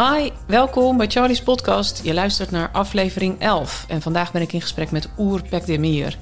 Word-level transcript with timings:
Hi, 0.00 0.30
welkom 0.46 0.96
bij 0.96 1.06
Charlie's 1.06 1.42
podcast. 1.42 2.00
Je 2.04 2.14
luistert 2.14 2.50
naar 2.50 2.70
aflevering 2.72 3.40
11 3.40 3.84
en 3.88 4.02
vandaag 4.02 4.32
ben 4.32 4.42
ik 4.42 4.52
in 4.52 4.60
gesprek 4.60 4.90
met 4.90 5.08
Oer 5.18 5.42
Pekdemir. 5.48 6.18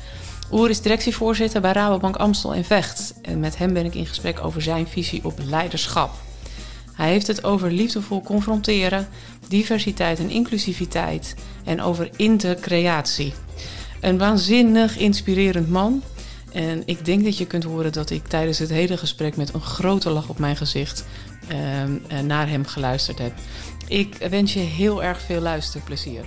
Oer 0.52 0.70
is 0.70 0.80
directievoorzitter 0.80 1.60
bij 1.60 1.72
Rabobank 1.72 2.16
Amstel 2.16 2.54
in 2.54 2.64
Vecht 2.64 3.14
en 3.22 3.40
met 3.40 3.58
hem 3.58 3.72
ben 3.72 3.84
ik 3.84 3.94
in 3.94 4.06
gesprek 4.06 4.44
over 4.44 4.62
zijn 4.62 4.86
visie 4.86 5.24
op 5.24 5.38
leiderschap. 5.44 6.10
Hij 6.92 7.08
heeft 7.08 7.26
het 7.26 7.44
over 7.44 7.72
liefdevol 7.72 8.22
confronteren, 8.22 9.08
diversiteit 9.48 10.18
en 10.18 10.30
inclusiviteit 10.30 11.34
en 11.64 11.82
over 11.82 12.10
intercreatie. 12.16 13.34
Een 14.00 14.18
waanzinnig 14.18 14.96
inspirerend 14.96 15.68
man. 15.68 16.02
En 16.52 16.82
ik 16.84 17.04
denk 17.04 17.24
dat 17.24 17.38
je 17.38 17.46
kunt 17.46 17.64
horen 17.64 17.92
dat 17.92 18.10
ik 18.10 18.26
tijdens 18.26 18.58
het 18.58 18.70
hele 18.70 18.96
gesprek 18.96 19.36
met 19.36 19.54
een 19.54 19.60
grote 19.60 20.10
lach 20.10 20.28
op 20.28 20.38
mijn 20.38 20.56
gezicht 20.56 21.04
uh, 21.52 22.20
naar 22.20 22.48
hem 22.48 22.66
geluisterd 22.66 23.18
heb. 23.18 23.32
Ik 23.88 24.14
wens 24.16 24.52
je 24.52 24.58
heel 24.58 25.02
erg 25.02 25.20
veel 25.20 25.40
luisterplezier. 25.40 26.24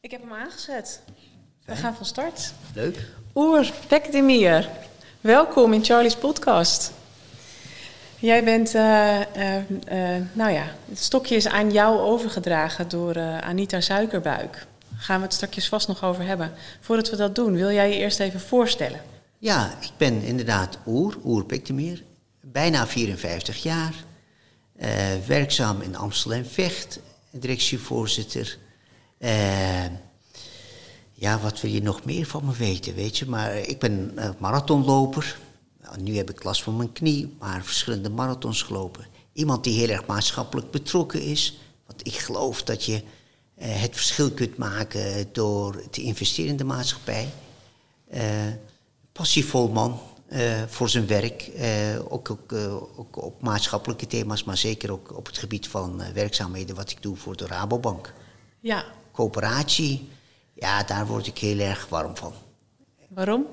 Ik 0.00 0.10
heb 0.10 0.20
hem 0.20 0.32
aangezet. 0.32 1.02
We 1.64 1.76
gaan 1.76 1.94
van 1.94 2.06
start. 2.06 2.52
Leuk. 2.74 3.08
Oer 3.34 3.72
Pekdemir, 3.88 4.68
welkom 5.20 5.72
in 5.72 5.84
Charlie's 5.84 6.16
podcast. 6.16 6.92
Jij 8.18 8.44
bent, 8.44 8.74
uh, 8.74 9.20
uh, 9.20 9.70
uh, 9.70 10.22
nou 10.32 10.52
ja, 10.52 10.64
het 10.88 10.98
stokje 10.98 11.36
is 11.36 11.48
aan 11.48 11.72
jou 11.72 11.98
overgedragen 11.98 12.88
door 12.88 13.18
Anita 13.40 13.80
Suikerbuik. 13.80 14.66
Gaan 15.04 15.18
we 15.18 15.24
het 15.24 15.34
straks 15.34 15.68
vast 15.68 15.88
nog 15.88 16.04
over 16.04 16.24
hebben. 16.24 16.52
Voordat 16.80 17.10
we 17.10 17.16
dat 17.16 17.34
doen, 17.34 17.54
wil 17.54 17.70
jij 17.70 17.88
je 17.88 17.96
eerst 17.96 18.20
even 18.20 18.40
voorstellen? 18.40 19.00
Ja, 19.38 19.78
ik 19.80 19.90
ben 19.96 20.22
inderdaad 20.22 20.78
Oer, 20.86 21.16
Oer 21.24 21.44
Piktemir. 21.44 22.02
Bijna 22.40 22.86
54 22.86 23.62
jaar. 23.62 23.94
werkzaam 25.26 25.80
in 25.80 25.96
Amstel 25.96 26.32
en 26.32 26.46
Vecht. 26.46 27.00
Directievoorzitter. 27.30 28.58
ja, 31.12 31.38
wat 31.38 31.60
wil 31.60 31.70
je 31.70 31.82
nog 31.82 32.04
meer 32.04 32.26
van 32.26 32.44
me 32.44 32.52
weten, 32.52 32.94
weet 32.94 33.18
je? 33.18 33.26
Maar 33.26 33.56
ik 33.56 33.78
ben 33.78 34.18
marathonloper 34.38 35.36
nou, 35.84 36.02
nu 36.02 36.16
heb 36.16 36.30
ik 36.30 36.44
last 36.44 36.62
van 36.62 36.76
mijn 36.76 36.92
knie, 36.92 37.34
maar 37.38 37.64
verschillende 37.64 38.10
marathons 38.10 38.62
gelopen. 38.62 39.06
Iemand 39.32 39.64
die 39.64 39.78
heel 39.78 39.88
erg 39.88 40.06
maatschappelijk 40.06 40.70
betrokken 40.70 41.22
is. 41.22 41.58
Want 41.86 42.06
ik 42.06 42.14
geloof 42.14 42.62
dat 42.62 42.84
je 42.84 42.94
eh, 42.94 43.02
het 43.54 43.96
verschil 43.96 44.30
kunt 44.30 44.56
maken 44.56 45.28
door 45.32 45.90
te 45.90 46.02
investeren 46.02 46.50
in 46.50 46.56
de 46.56 46.64
maatschappij. 46.64 47.28
Uh, 48.14 48.20
passievol 49.12 49.68
man 49.68 50.00
uh, 50.28 50.62
voor 50.66 50.88
zijn 50.88 51.06
werk. 51.06 51.50
ook, 52.08 52.30
ook, 52.30 52.52
ook, 52.96 53.22
op 53.22 53.42
maatschappelijke 53.42 54.06
thema's, 54.06 54.44
maar 54.44 54.56
zeker 54.56 54.92
ook 54.92 55.16
op 55.16 55.26
het 55.26 55.38
gebied 55.38 55.68
van 55.68 56.02
werkzaamheden 56.12 56.76
wat 56.76 56.90
ik 56.90 57.02
doe 57.02 57.16
voor 57.16 57.36
de 57.36 57.46
Rabobank. 57.46 58.14
Ja. 58.60 58.84
Coöperatie, 59.12 60.08
ja, 60.54 60.82
daar 60.82 61.06
word 61.06 61.26
ik 61.26 61.38
heel 61.38 61.58
erg 61.58 61.88
warm 61.88 62.16
van. 62.16 62.32
Waarom? 63.08 63.46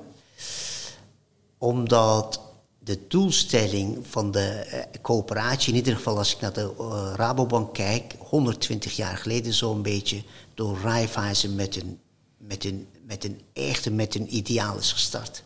Omdat 1.58 2.51
de 2.84 2.98
doelstelling 3.08 4.06
van 4.08 4.30
de 4.30 4.66
uh, 4.72 5.00
coöperatie, 5.02 5.72
in 5.72 5.78
ieder 5.78 5.96
geval 5.96 6.18
als 6.18 6.34
ik 6.34 6.40
naar 6.40 6.52
de 6.52 6.74
uh, 6.80 7.12
Rabobank 7.16 7.74
kijk, 7.74 8.14
120 8.18 8.96
jaar 8.96 9.16
geleden 9.16 9.52
zo'n 9.52 9.82
beetje, 9.82 10.22
door 10.54 10.78
Raiffeisen 10.82 11.54
met 11.54 11.76
een, 11.76 11.98
met, 12.36 12.64
een, 12.64 12.86
met 13.06 13.24
een 13.24 13.40
echte, 13.52 13.90
met 13.90 14.14
een 14.14 14.36
ideaal 14.36 14.78
is 14.78 14.92
gestart. 14.92 15.42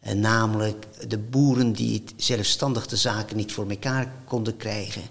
En 0.00 0.20
namelijk 0.20 1.08
de 1.08 1.18
boeren 1.18 1.72
die 1.72 1.94
het 1.94 2.12
zelfstandig 2.16 2.86
de 2.86 2.96
zaken 2.96 3.36
niet 3.36 3.52
voor 3.52 3.70
elkaar 3.70 4.12
konden 4.24 4.56
krijgen. 4.56 5.02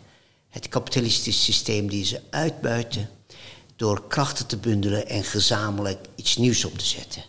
Het 0.49 0.69
kapitalistische 0.69 1.43
systeem 1.43 1.89
die 1.89 2.05
ze 2.05 2.21
uitbuiten 2.29 3.09
door 3.75 4.07
krachten 4.07 4.47
te 4.47 4.57
bundelen 4.57 5.07
en 5.07 5.23
gezamenlijk 5.23 6.07
iets 6.15 6.37
nieuws 6.37 6.65
op 6.65 6.77
te 6.77 6.85
zetten. 6.85 7.23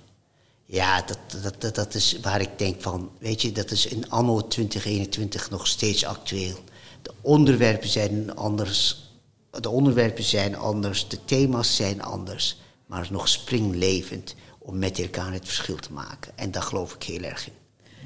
Ja, 0.70 1.02
dat, 1.02 1.18
dat, 1.60 1.74
dat, 1.74 1.94
is 1.94 2.20
waar 2.20 2.40
ik 2.40 2.58
denk 2.58 2.82
van, 2.82 3.10
weet 3.18 3.42
je, 3.42 3.52
dat 3.52 3.70
is 3.70 3.86
in 3.86 4.10
anno 4.10 4.46
2021 4.46 5.50
nog 5.50 5.66
steeds 5.66 6.04
actueel. 6.04 6.56
De 7.02 7.12
onderwerpen 7.20 7.88
zijn 7.88 8.36
anders, 8.36 9.10
de 9.50 9.68
onderwerpen 9.68 10.24
zijn 10.24 10.56
anders, 10.56 11.08
de 11.08 11.24
thema's 11.24 11.76
zijn 11.76 12.02
anders, 12.02 12.58
maar 12.86 13.08
nog 13.10 13.28
springlevend 13.28 14.34
om 14.58 14.78
met 14.78 14.98
elkaar 14.98 15.32
het 15.32 15.44
verschil 15.44 15.76
te 15.76 15.92
maken. 15.92 16.32
En 16.34 16.50
daar 16.50 16.62
geloof 16.62 16.94
ik 16.94 17.02
heel 17.02 17.22
erg 17.22 17.46
in. 17.46 17.52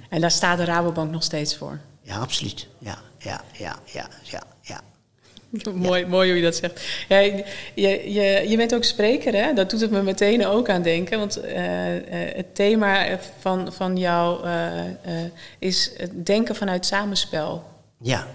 En 0.09 0.21
daar 0.21 0.31
staat 0.31 0.59
de 0.59 0.65
Rabobank 0.65 1.11
nog 1.11 1.23
steeds 1.23 1.57
voor? 1.57 1.81
Ja, 2.03 2.19
absoluut. 2.19 2.67
Ja, 2.79 2.99
ja, 3.19 3.45
ja, 3.53 3.79
ja, 3.85 4.09
ja. 4.61 4.81
mooi, 5.75 6.07
mooi 6.07 6.29
hoe 6.29 6.37
je 6.37 6.43
dat 6.45 6.57
zegt. 6.57 6.81
Ja, 7.09 7.19
je, 7.19 7.45
je, 8.13 8.45
je 8.49 8.57
bent 8.57 8.75
ook 8.75 8.85
spreker, 8.85 9.35
hè? 9.35 9.53
Dat 9.53 9.71
doet 9.71 9.81
het 9.81 9.91
me 9.91 10.03
meteen 10.03 10.47
ook 10.47 10.69
aan 10.69 10.83
denken. 10.83 11.19
Want 11.19 11.39
uh, 11.45 11.53
het 12.35 12.55
thema 12.55 13.19
van, 13.39 13.73
van 13.73 13.97
jou 13.97 14.47
uh, 14.47 14.53
is 15.59 15.91
het 15.97 16.27
denken 16.27 16.57
vanuit 16.57 16.87
samenspel. 16.87 17.65
Ja. 18.01 18.27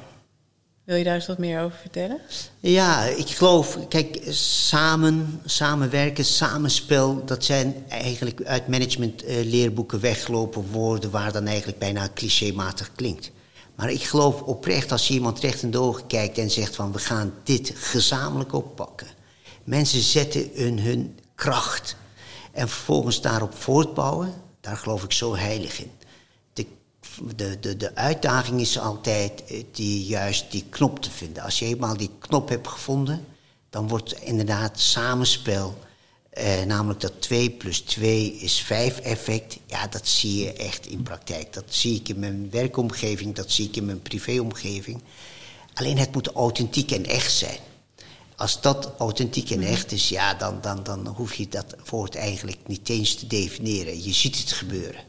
Wil 0.84 0.96
je 0.96 1.04
daar 1.04 1.16
eens 1.16 1.28
wat 1.28 1.38
meer 1.38 1.62
over 1.62 1.78
vertellen? 1.78 2.20
Ja, 2.60 3.04
ik 3.04 3.28
geloof, 3.28 3.88
kijk, 3.88 4.20
samen, 4.30 5.42
samenwerken, 5.46 6.26
samenspel, 6.26 7.26
dat 7.26 7.46
zijn 7.46 7.76
eigenlijk 7.90 8.44
uit 8.44 8.68
managementleerboeken 8.68 10.00
weggelopen 10.00 10.66
woorden 10.72 11.12
waar 11.12 11.32
dan 11.32 11.48
eigenlijk 11.48 11.80
bijna 11.80 12.10
clichématig 12.14 12.92
klinkt. 12.96 13.32
Maar 13.78 13.92
ik 13.92 14.04
geloof 14.04 14.42
oprecht 14.42 14.92
als 14.92 15.08
je 15.08 15.14
iemand 15.14 15.40
recht 15.40 15.62
in 15.62 15.72
de 15.72 15.80
ogen 15.80 16.08
kijkt 16.08 16.38
en 16.38 16.52
zegt 16.52 16.76
van 16.76 16.92
we 16.92 17.00
gaan 17.00 17.34
dit 17.44 17.72
gezamenlijk 17.76 18.54
oppakken. 18.54 19.08
Mensen 19.64 20.02
zetten 20.02 20.50
hun, 20.54 20.80
hun 20.80 21.20
kracht 21.36 21.96
en 22.52 22.70
vervolgens 22.70 23.22
daarop 23.22 23.56
voortbouwen, 23.56 24.34
daar 24.62 24.78
geloof 24.78 25.04
ik 25.04 25.12
zo 25.12 25.36
heilig 25.36 25.80
in. 25.80 25.92
De, 26.54 26.66
de, 27.36 27.60
de, 27.60 27.78
de 27.78 27.96
uitdaging 27.96 28.62
is 28.62 28.80
altijd 28.80 29.44
eh, 29.46 29.64
die, 29.72 30.06
juist 30.06 30.52
die 30.52 30.66
knop 30.70 31.00
te 31.00 31.12
vinden. 31.12 31.44
Als 31.44 31.60
je 31.60 31.66
eenmaal 31.66 31.98
die 31.98 32.12
knop 32.20 32.50
hebt 32.50 32.68
gevonden, 32.68 33.26
dan 33.70 33.88
wordt 33.88 34.22
inderdaad 34.22 34.80
samenspel 34.80 35.78
eh, 36.38 36.66
namelijk 36.66 37.00
dat 37.00 37.22
2 37.22 37.50
plus 37.50 37.80
2 37.80 38.34
is 38.34 38.62
5 38.62 39.00
effect. 39.00 39.58
Ja, 39.66 39.88
dat 39.88 40.08
zie 40.08 40.44
je 40.44 40.54
echt 40.54 40.86
in 40.86 41.04
praktijk. 41.04 41.54
Dat 41.54 41.64
zie 41.68 41.96
ik 41.96 42.10
in 42.10 42.20
mijn 42.20 42.50
werkomgeving, 42.52 43.36
dat 43.36 43.52
zie 43.52 43.68
ik 43.68 43.76
in 43.76 43.86
mijn 43.86 44.02
privéomgeving. 44.02 45.02
Alleen 45.74 45.98
het 45.98 46.14
moet 46.14 46.28
authentiek 46.28 46.92
en 46.92 47.06
echt 47.06 47.32
zijn. 47.32 47.58
Als 48.36 48.62
dat 48.62 48.92
authentiek 48.98 49.50
en 49.50 49.62
echt 49.62 49.92
is, 49.92 50.10
ja, 50.10 50.34
dan, 50.34 50.58
dan, 50.62 50.84
dan 50.84 51.08
hoef 51.08 51.34
je 51.34 51.48
dat 51.50 51.76
woord 51.90 52.16
eigenlijk 52.16 52.58
niet 52.66 52.90
eens 52.90 53.16
te 53.16 53.28
definiëren. 53.28 54.04
Je 54.04 54.14
ziet 54.14 54.38
het 54.38 54.52
gebeuren. 54.52 55.02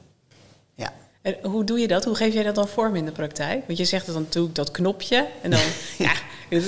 Ja. 0.74 0.94
En 1.22 1.36
hoe 1.42 1.64
doe 1.64 1.78
je 1.78 1.88
dat? 1.88 2.04
Hoe 2.04 2.14
geef 2.14 2.34
jij 2.34 2.42
dat 2.42 2.54
dan 2.54 2.68
vorm 2.68 2.96
in 2.96 3.04
de 3.04 3.12
praktijk? 3.12 3.66
Want 3.66 3.78
je 3.78 3.84
zegt 3.84 4.06
het 4.06 4.14
dan 4.14 4.24
natuurlijk 4.24 4.54
dat 4.54 4.70
knopje. 4.70 5.28
En 5.42 5.50
dan, 5.50 5.60
ja, 5.98 6.14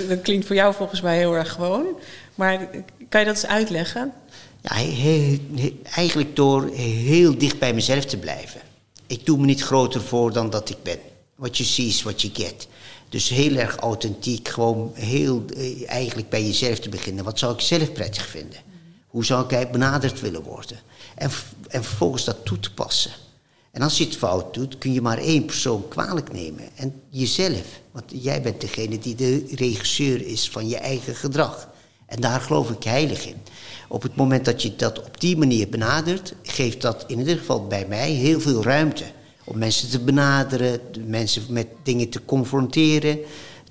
dat 0.08 0.20
klinkt 0.20 0.46
voor 0.46 0.56
jou 0.56 0.74
volgens 0.74 1.00
mij 1.00 1.16
heel 1.16 1.34
erg 1.34 1.52
gewoon. 1.52 1.86
Maar 2.34 2.68
kan 3.08 3.20
je 3.20 3.26
dat 3.26 3.34
eens 3.34 3.46
uitleggen? 3.46 4.12
Ja, 4.62 4.70
eigenlijk 5.94 6.36
door 6.36 6.68
heel 6.74 7.38
dicht 7.38 7.58
bij 7.58 7.74
mezelf 7.74 8.04
te 8.04 8.16
blijven. 8.16 8.60
Ik 9.06 9.26
doe 9.26 9.38
me 9.38 9.46
niet 9.46 9.62
groter 9.62 10.00
voor 10.00 10.32
dan 10.32 10.50
dat 10.50 10.68
ik 10.68 10.82
ben. 10.82 10.98
What 11.34 11.56
you 11.56 11.68
see 11.68 11.86
is 11.86 12.02
what 12.02 12.22
you 12.22 12.34
get. 12.34 12.68
Dus 13.08 13.28
heel 13.28 13.56
erg 13.56 13.76
authentiek, 13.76 14.48
gewoon 14.48 14.90
heel 14.94 15.44
eh, 15.56 15.90
eigenlijk 15.90 16.28
bij 16.28 16.44
jezelf 16.44 16.78
te 16.78 16.88
beginnen. 16.88 17.24
Wat 17.24 17.38
zou 17.38 17.52
ik 17.54 17.60
zelf 17.60 17.92
prettig 17.92 18.26
vinden? 18.26 18.58
Hoe 19.06 19.24
zou 19.24 19.54
ik 19.54 19.70
benaderd 19.72 20.20
willen 20.20 20.42
worden? 20.42 20.78
En, 21.14 21.30
en 21.68 21.84
vervolgens 21.84 22.24
dat 22.24 22.44
toe 22.44 22.60
te 22.60 22.72
passen. 22.72 23.10
En 23.70 23.82
als 23.82 23.98
je 23.98 24.04
het 24.04 24.16
fout 24.16 24.54
doet, 24.54 24.78
kun 24.78 24.92
je 24.92 25.00
maar 25.00 25.18
één 25.18 25.44
persoon 25.44 25.88
kwalijk 25.88 26.32
nemen. 26.32 26.68
En 26.74 27.02
jezelf. 27.08 27.80
Want 27.92 28.04
jij 28.08 28.42
bent 28.42 28.60
degene 28.60 28.98
die 28.98 29.14
de 29.14 29.44
regisseur 29.50 30.26
is 30.26 30.48
van 30.48 30.68
je 30.68 30.76
eigen 30.76 31.14
gedrag. 31.14 31.68
En 32.10 32.20
daar 32.20 32.40
geloof 32.40 32.70
ik 32.70 32.82
heilig 32.82 33.26
in. 33.26 33.36
Op 33.88 34.02
het 34.02 34.16
moment 34.16 34.44
dat 34.44 34.62
je 34.62 34.76
dat 34.76 34.98
op 34.98 35.20
die 35.20 35.36
manier 35.36 35.68
benadert, 35.68 36.34
geeft 36.42 36.80
dat 36.80 37.04
in 37.06 37.18
ieder 37.18 37.38
geval 37.38 37.66
bij 37.66 37.86
mij 37.88 38.10
heel 38.10 38.40
veel 38.40 38.62
ruimte. 38.62 39.04
Om 39.44 39.58
mensen 39.58 39.90
te 39.90 40.00
benaderen, 40.00 40.80
mensen 41.06 41.42
met 41.48 41.66
dingen 41.82 42.08
te 42.08 42.24
confronteren, 42.24 43.18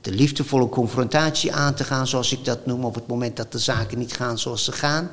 de 0.02 0.12
liefdevolle 0.12 0.70
confrontatie 0.70 1.54
aan 1.54 1.74
te 1.74 1.84
gaan, 1.84 2.08
zoals 2.08 2.32
ik 2.32 2.46
dat 2.46 2.66
noem, 2.66 2.86
op 2.86 2.96
het 2.96 3.08
moment 3.08 3.38
dat 3.38 3.52
de 3.52 3.60
zaken 3.60 3.98
niet 3.98 4.14
gaan 4.14 4.40
zoals 4.40 4.64
ze 4.64 4.72
gaan. 4.72 5.10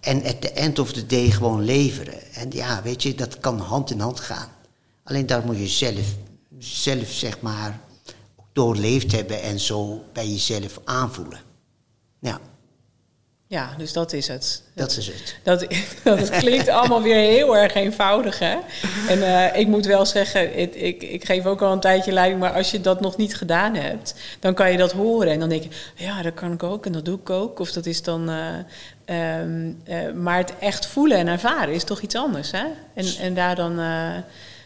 En 0.00 0.24
at 0.24 0.40
the 0.40 0.50
end 0.50 0.78
of 0.78 0.92
the 0.92 1.06
day 1.06 1.30
gewoon 1.30 1.64
leveren. 1.64 2.32
En 2.32 2.50
ja, 2.50 2.82
weet 2.82 3.02
je, 3.02 3.14
dat 3.14 3.38
kan 3.38 3.58
hand 3.58 3.90
in 3.90 4.00
hand 4.00 4.20
gaan. 4.20 4.48
Alleen 5.04 5.26
daar 5.26 5.44
moet 5.44 5.58
je 5.58 5.68
zelf, 5.68 6.14
zelf 6.58 7.10
zeg 7.10 7.40
maar, 7.40 7.80
doorleefd 8.52 9.12
hebben 9.12 9.42
en 9.42 9.60
zo 9.60 10.04
bij 10.12 10.28
jezelf 10.28 10.80
aanvoelen. 10.84 11.47
Ja. 12.18 12.40
Ja, 13.48 13.74
dus 13.76 13.92
dat 13.92 14.12
is 14.12 14.28
het. 14.28 14.62
Dat 14.74 14.96
is 14.96 15.06
het. 15.06 15.36
Dat, 15.42 15.66
dat 16.04 16.30
klinkt 16.30 16.68
allemaal 16.68 17.02
weer 17.02 17.14
heel 17.14 17.56
erg 17.56 17.74
eenvoudig, 17.74 18.38
hè? 18.38 18.56
En 19.08 19.18
uh, 19.18 19.56
ik 19.56 19.66
moet 19.66 19.86
wel 19.86 20.06
zeggen, 20.06 20.58
ik, 20.58 20.74
ik, 20.74 21.02
ik, 21.02 21.24
geef 21.24 21.46
ook 21.46 21.62
al 21.62 21.72
een 21.72 21.80
tijdje 21.80 22.12
leiding... 22.12 22.40
maar 22.40 22.52
als 22.52 22.70
je 22.70 22.80
dat 22.80 23.00
nog 23.00 23.16
niet 23.16 23.36
gedaan 23.36 23.74
hebt, 23.74 24.14
dan 24.40 24.54
kan 24.54 24.70
je 24.70 24.76
dat 24.76 24.92
horen. 24.92 25.32
En 25.32 25.40
dan 25.40 25.48
denk 25.48 25.62
je, 25.62 25.68
ja, 25.94 26.22
dat 26.22 26.34
kan 26.34 26.52
ik 26.52 26.62
ook 26.62 26.86
en 26.86 26.92
dat 26.92 27.04
doe 27.04 27.18
ik 27.18 27.30
ook. 27.30 27.58
Of 27.58 27.72
dat 27.72 27.86
is 27.86 28.02
dan... 28.02 28.30
Uh, 28.30 29.38
um, 29.40 29.82
uh, 29.88 30.12
maar 30.12 30.36
het 30.36 30.58
echt 30.58 30.86
voelen 30.86 31.18
en 31.18 31.28
ervaren 31.28 31.74
is 31.74 31.84
toch 31.84 32.00
iets 32.00 32.14
anders, 32.14 32.50
hè? 32.50 32.64
En, 32.94 33.06
en 33.20 33.34
daar 33.34 33.54
dan... 33.54 33.78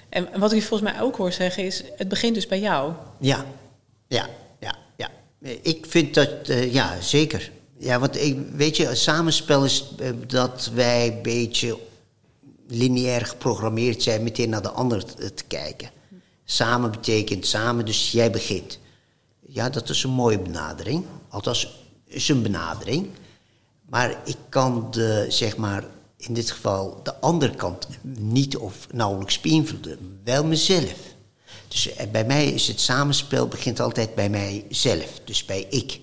en 0.08 0.28
wat 0.36 0.52
ik 0.52 0.62
volgens 0.62 0.92
mij 0.92 1.00
ook 1.00 1.16
hoor 1.16 1.32
zeggen 1.32 1.64
is, 1.64 1.82
het 1.96 2.08
begint 2.08 2.34
dus 2.34 2.46
bij 2.46 2.60
jou. 2.60 2.92
Ja, 3.18 3.44
ja, 4.06 4.26
ja, 4.58 4.74
ja. 4.96 5.08
Ik 5.62 5.86
vind 5.88 6.14
dat, 6.14 6.30
ja, 6.70 7.00
zeker... 7.00 7.50
Ja, 7.82 7.98
want 7.98 8.16
ik, 8.16 8.38
weet 8.54 8.76
je, 8.76 8.94
samenspel 8.94 9.64
is 9.64 9.94
uh, 10.00 10.08
dat 10.26 10.70
wij 10.74 11.06
een 11.06 11.22
beetje 11.22 11.78
lineair 12.68 13.26
geprogrammeerd 13.26 14.02
zijn 14.02 14.22
meteen 14.22 14.50
naar 14.50 14.62
de 14.62 14.70
ander 14.70 15.04
te, 15.04 15.34
te, 15.34 15.44
kijken. 15.44 15.90
Samen 16.44 16.90
betekent 16.90 17.46
samen, 17.46 17.84
dus 17.84 18.12
jij 18.12 18.30
begint. 18.30 18.78
Ja, 19.46 19.68
dat 19.68 19.88
is 19.88 20.02
een 20.02 20.10
mooie 20.10 20.38
benadering. 20.38 21.04
Althans, 21.28 21.84
is 22.06 22.28
een 22.28 22.42
benadering. 22.42 23.08
Maar 23.88 24.20
ik 24.24 24.36
kan 24.48 24.90
de, 24.90 25.26
zeg 25.28 25.56
maar, 25.56 25.84
in 26.16 26.34
dit 26.34 26.50
geval 26.50 27.00
de 27.02 27.14
andere 27.14 27.54
kant 27.54 27.88
niet 28.18 28.56
of 28.56 28.86
nauwelijks 28.92 29.40
beïnvloeden. 29.40 30.20
Wel 30.24 30.44
mezelf. 30.44 31.11
Dus 31.72 31.94
eh, 31.94 32.06
bij 32.10 32.24
mij 32.24 32.46
is 32.46 32.66
het 32.66 32.80
samenspel 32.80 33.48
begint 33.48 33.80
altijd 33.80 34.14
bij 34.14 34.28
mijzelf, 34.28 35.20
dus 35.24 35.44
bij 35.44 35.66
ik. 35.70 36.00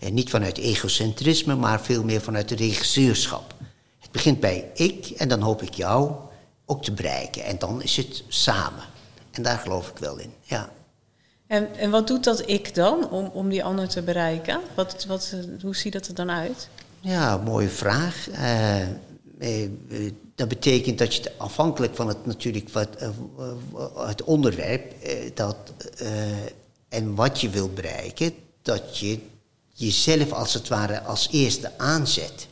En 0.00 0.14
niet 0.14 0.30
vanuit 0.30 0.58
egocentrisme, 0.58 1.54
maar 1.54 1.80
veel 1.80 2.04
meer 2.04 2.20
vanuit 2.20 2.48
de 2.48 2.54
regisseurschap. 2.54 3.54
Het 4.00 4.10
begint 4.10 4.40
bij 4.40 4.70
ik 4.74 5.06
en 5.06 5.28
dan 5.28 5.40
hoop 5.40 5.62
ik 5.62 5.74
jou 5.74 6.12
ook 6.66 6.84
te 6.84 6.92
bereiken. 6.92 7.44
En 7.44 7.58
dan 7.58 7.82
is 7.82 7.96
het 7.96 8.24
samen. 8.28 8.84
En 9.30 9.42
daar 9.42 9.58
geloof 9.58 9.88
ik 9.88 9.98
wel 9.98 10.18
in, 10.18 10.32
ja. 10.42 10.70
En, 11.46 11.74
en 11.76 11.90
wat 11.90 12.06
doet 12.06 12.24
dat 12.24 12.48
ik 12.48 12.74
dan 12.74 13.10
om, 13.10 13.26
om 13.26 13.48
die 13.48 13.64
ander 13.64 13.88
te 13.88 14.02
bereiken? 14.02 14.60
Wat, 14.74 15.04
wat, 15.08 15.34
hoe 15.62 15.76
ziet 15.76 15.92
dat 15.92 16.06
er 16.06 16.14
dan 16.14 16.30
uit? 16.30 16.68
Ja, 17.00 17.36
mooie 17.36 17.68
vraag. 17.68 18.28
Uh, 18.30 18.76
eh, 19.38 19.68
dat 20.34 20.48
betekent 20.48 20.98
dat 20.98 21.14
je 21.14 21.32
afhankelijk 21.38 21.94
van 21.94 22.08
het 22.08 22.26
natuurlijk 22.26 22.68
wat, 22.68 22.88
uh, 23.02 23.08
het 24.06 24.22
onderwerp 24.22 24.94
dat, 25.34 25.56
en 26.88 27.14
wat 27.14 27.40
je 27.40 27.50
wil 27.50 27.68
bereiken, 27.68 28.34
dat 28.62 28.98
je 28.98 29.18
jezelf 29.72 30.32
als 30.32 30.54
het 30.54 30.68
ware 30.68 31.02
als 31.02 31.28
eerste 31.30 31.78
aanzet. 31.78 32.46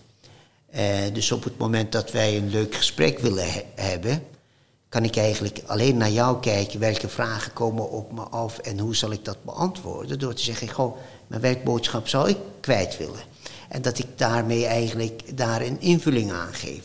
dus 1.12 1.32
op 1.32 1.44
het 1.44 1.58
moment 1.58 1.92
dat 1.92 2.10
wij 2.10 2.36
een 2.36 2.50
leuk 2.50 2.74
gesprek 2.74 3.18
willen 3.18 3.52
he 3.52 3.62
hebben, 3.74 4.22
kan 4.90 5.04
ik 5.04 5.16
eigenlijk 5.16 5.60
alleen 5.66 5.96
naar 5.96 6.10
jou 6.10 6.40
kijken 6.40 6.80
welke 6.80 7.08
vragen 7.08 7.52
komen 7.52 7.90
op 7.90 8.12
me 8.12 8.22
af 8.22 8.58
en 8.58 8.78
hoe 8.78 8.96
zal 8.96 9.12
ik 9.12 9.24
dat 9.24 9.44
beantwoorden. 9.44 10.18
Door 10.18 10.34
te 10.34 10.42
zeggen, 10.42 10.68
goh, 10.68 10.96
mijn 11.26 11.40
werkboodschap 11.40 12.08
zou 12.08 12.28
ik 12.28 12.36
kwijt 12.60 12.96
willen. 12.96 13.20
En 13.70 13.82
dat 13.82 13.98
ik 13.98 14.06
daarmee 14.16 14.66
eigenlijk 14.66 15.36
daar 15.36 15.62
een 15.62 15.80
invulling 15.80 16.32
aan 16.32 16.54
geef. 16.54 16.84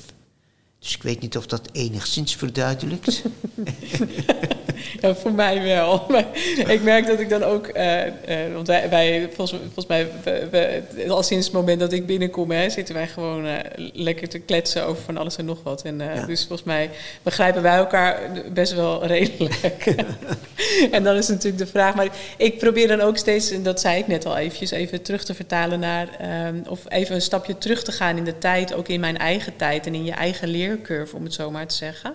Dus 0.80 0.96
ik 0.96 1.04
weet 1.04 1.22
niet 1.22 1.38
of 1.38 1.46
dat 1.46 1.70
enigszins 1.72 2.36
verduidelijkt. 2.36 3.22
ja, 5.00 5.16
voor 5.16 5.34
mij 5.34 5.62
wel. 5.62 6.06
Maar 6.16 6.26
ik 6.68 6.82
merk 6.82 7.08
dat 7.08 7.20
ik 7.20 7.30
dan 7.30 7.44
ook, 7.44 7.68
uh, 7.78 8.06
uh, 8.06 8.12
want 8.54 8.68
wij, 8.68 8.90
wij, 8.90 9.30
volgens, 9.34 9.60
volgens 9.62 9.86
mij, 9.88 10.08
we, 10.24 10.48
we, 10.96 11.10
al 11.10 11.24
sinds 11.24 11.46
het 11.46 11.56
moment 11.56 11.80
dat 11.80 11.94
ik 11.94 12.06
binnenkom, 12.06 12.52
hè, 12.52 12.70
zitten 12.70 12.96
wij 12.96 13.08
gewoon 13.08 13.46
uh, 13.46 13.54
lekker 13.94 14.30
te 14.30 14.40
kletsen 14.40 14.86
over 14.86 15.04
van 15.04 15.18
alles 15.18 15.38
en 15.38 15.46
nog 15.46 15.64
wat. 15.64 15.82
En 15.82 16.00
ja. 16.00 16.26
dus 16.26 16.40
volgens 16.40 16.64
mij 16.64 16.90
begrijpen 17.24 17.62
wij 17.62 17.76
elkaar 17.76 18.20
best 18.54 18.74
wel 18.74 19.06
redelijk. 19.16 19.96
en 20.92 21.04
dan 21.04 21.16
is 21.16 21.28
natuurlijk 21.28 21.58
de 21.58 21.68
vraag, 21.68 21.96
maar 21.96 22.08
ik 22.38 22.58
probeer 22.58 22.88
dan 22.88 23.02
ook 23.02 23.18
steeds, 23.18 23.52
en 23.52 23.64
dat 23.64 23.80
zei 23.80 24.00
ik 24.00 24.08
net 24.08 24.26
al 24.26 24.38
eventjes, 24.38 24.72
even 24.72 25.02
terug 25.02 25.24
te 25.24 25.34
vertalen 25.34 25.80
naar, 25.80 26.08
um, 26.48 26.64
of 26.68 26.80
even 26.88 27.16
een 27.16 27.22
stapje 27.22 27.58
terug 27.58 27.84
te 27.84 27.92
gaan 27.92 28.18
in 28.18 28.24
de 28.24 28.38
tijd, 28.38 28.74
ook 28.74 28.88
in 28.88 29.00
mijn 29.00 29.18
eigen 29.18 29.56
tijd 29.56 29.86
en 29.86 29.96
in 29.96 30.06
je 30.06 30.12
eigen 30.12 30.48
leercurve, 30.48 31.16
om 31.16 31.24
het 31.24 31.34
zo 31.34 31.52
maar 31.52 31.68
te 31.68 31.76
zeggen. 31.76 32.14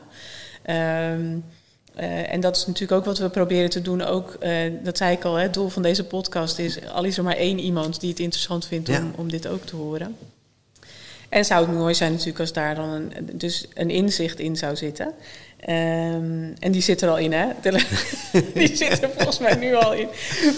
Um, 0.66 1.44
uh, 1.98 2.32
en 2.32 2.40
dat 2.40 2.56
is 2.56 2.66
natuurlijk 2.66 3.00
ook 3.00 3.04
wat 3.04 3.18
we 3.18 3.28
proberen 3.28 3.70
te 3.70 3.82
doen. 3.82 4.02
Ook, 4.02 4.36
uh, 4.42 4.52
dat 4.82 4.96
zei 4.96 5.12
ik 5.12 5.24
al, 5.24 5.34
hè, 5.34 5.42
het 5.42 5.54
doel 5.54 5.68
van 5.68 5.82
deze 5.82 6.04
podcast 6.04 6.58
is... 6.58 6.78
al 6.92 7.04
is 7.04 7.18
er 7.18 7.24
maar 7.24 7.36
één 7.36 7.58
iemand 7.58 8.00
die 8.00 8.10
het 8.10 8.18
interessant 8.18 8.66
vindt 8.66 8.88
om, 8.88 9.12
om 9.16 9.30
dit 9.30 9.46
ook 9.46 9.64
te 9.64 9.76
horen. 9.76 10.16
En 11.28 11.44
zou 11.44 11.66
het 11.66 11.76
mooi 11.76 11.94
zijn 11.94 12.10
natuurlijk 12.10 12.40
als 12.40 12.52
daar 12.52 12.74
dan 12.74 12.88
een, 12.88 13.12
dus 13.32 13.66
een 13.74 13.90
inzicht 13.90 14.38
in 14.38 14.56
zou 14.56 14.76
zitten. 14.76 15.06
Um, 15.68 16.54
en 16.58 16.72
die 16.72 16.82
zit 16.82 17.02
er 17.02 17.08
al 17.08 17.18
in, 17.18 17.32
hè? 17.32 17.46
die 18.54 18.76
zit 18.76 19.02
er 19.02 19.10
volgens 19.16 19.38
mij 19.38 19.54
nu 19.54 19.74
al 19.74 19.94
in. 19.94 20.08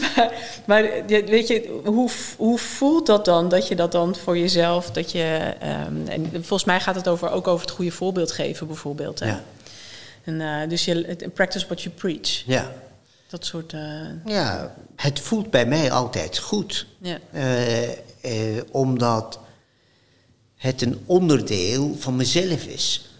Maar, 0.00 0.32
maar 0.64 0.82
weet 1.06 1.48
je, 1.48 1.80
hoe, 1.84 2.10
hoe 2.36 2.58
voelt 2.58 3.06
dat 3.06 3.24
dan? 3.24 3.48
Dat 3.48 3.68
je 3.68 3.74
dat 3.74 3.92
dan 3.92 4.16
voor 4.16 4.38
jezelf, 4.38 4.90
dat 4.90 5.12
je... 5.12 5.54
Um, 5.86 6.08
en 6.08 6.30
volgens 6.32 6.64
mij 6.64 6.80
gaat 6.80 6.94
het 6.94 7.08
over, 7.08 7.30
ook 7.30 7.48
over 7.48 7.66
het 7.66 7.74
goede 7.74 7.90
voorbeeld 7.90 8.32
geven 8.32 8.66
bijvoorbeeld. 8.66 9.20
Hè? 9.20 9.26
Ja. 9.26 9.42
En, 10.24 10.40
uh, 10.40 10.68
dus 10.68 10.84
je 10.84 11.30
practice 11.34 11.64
what 11.64 11.82
you 11.82 11.94
preach. 11.94 12.42
Ja. 12.46 12.72
Dat 13.28 13.44
soort. 13.44 13.72
Uh... 13.72 13.80
Ja, 14.24 14.74
het 14.96 15.20
voelt 15.20 15.50
bij 15.50 15.66
mij 15.66 15.90
altijd 15.90 16.38
goed. 16.38 16.86
Ja. 16.98 17.18
Uh, 18.24 18.60
omdat 18.70 19.38
het 20.56 20.82
een 20.82 21.02
onderdeel 21.06 21.96
van 21.98 22.16
mezelf 22.16 22.64
is. 22.64 23.10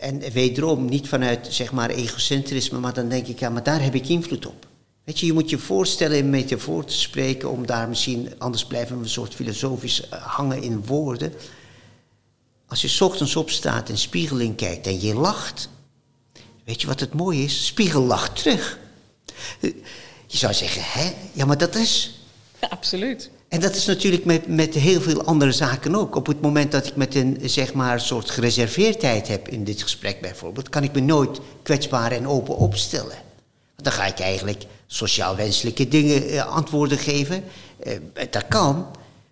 en 0.00 0.20
wederom 0.32 0.84
niet 0.84 1.08
vanuit 1.08 1.46
zeg 1.50 1.72
maar 1.72 1.90
egocentrisme, 1.90 2.78
maar 2.78 2.94
dan 2.94 3.08
denk 3.08 3.26
ik, 3.26 3.38
ja, 3.38 3.48
maar 3.48 3.62
daar 3.62 3.82
heb 3.82 3.94
ik 3.94 4.08
invloed 4.08 4.46
op. 4.46 4.66
Weet 5.08 5.20
je, 5.20 5.26
je 5.26 5.32
moet 5.32 5.50
je 5.50 5.58
voorstellen 5.58 6.16
in 6.16 6.30
metafoor 6.30 6.84
te 6.84 6.98
spreken, 6.98 7.50
om 7.50 7.66
daar 7.66 7.88
misschien, 7.88 8.32
anders 8.38 8.66
blijven 8.66 8.96
we 8.96 9.02
een 9.02 9.08
soort 9.08 9.34
filosofisch 9.34 10.02
hangen 10.10 10.62
in 10.62 10.86
woorden. 10.86 11.32
Als 12.66 12.82
je 12.82 13.04
ochtends 13.04 13.36
opstaat 13.36 13.88
en 13.88 13.98
spiegeling 13.98 14.56
kijkt 14.56 14.86
en 14.86 15.00
je 15.00 15.14
lacht, 15.14 15.68
Weet 16.68 16.80
je 16.80 16.86
wat 16.86 17.00
het 17.00 17.14
mooie 17.14 17.42
is? 17.42 17.66
Spiegel 17.66 18.02
lacht 18.02 18.36
terug. 18.36 18.78
Je 20.26 20.36
zou 20.36 20.54
zeggen, 20.54 20.82
hè? 20.84 21.12
Ja, 21.32 21.44
maar 21.44 21.58
dat 21.58 21.74
is... 21.74 22.20
Ja, 22.60 22.68
absoluut. 22.68 23.30
En 23.48 23.60
dat 23.60 23.74
is 23.74 23.86
natuurlijk 23.86 24.24
met, 24.24 24.46
met 24.46 24.74
heel 24.74 25.00
veel 25.00 25.24
andere 25.24 25.52
zaken 25.52 25.94
ook. 25.94 26.16
Op 26.16 26.26
het 26.26 26.40
moment 26.40 26.72
dat 26.72 26.86
ik 26.86 26.96
met 26.96 27.14
een 27.14 27.38
zeg 27.44 27.72
maar, 27.74 28.00
soort 28.00 28.30
gereserveerdheid 28.30 29.28
heb 29.28 29.48
in 29.48 29.64
dit 29.64 29.82
gesprek 29.82 30.20
bijvoorbeeld... 30.20 30.68
kan 30.68 30.82
ik 30.82 30.92
me 30.92 31.00
nooit 31.00 31.40
kwetsbaar 31.62 32.12
en 32.12 32.26
open 32.26 32.56
opstellen. 32.56 33.16
Want 33.74 33.84
dan 33.84 33.92
ga 33.92 34.06
ik 34.06 34.18
eigenlijk 34.18 34.64
sociaal 34.86 35.36
wenselijke 35.36 35.88
dingen 35.88 36.30
uh, 36.30 36.46
antwoorden 36.46 36.98
geven. 36.98 37.44
Uh, 37.86 37.92
dat 38.30 38.48
kan, 38.48 38.86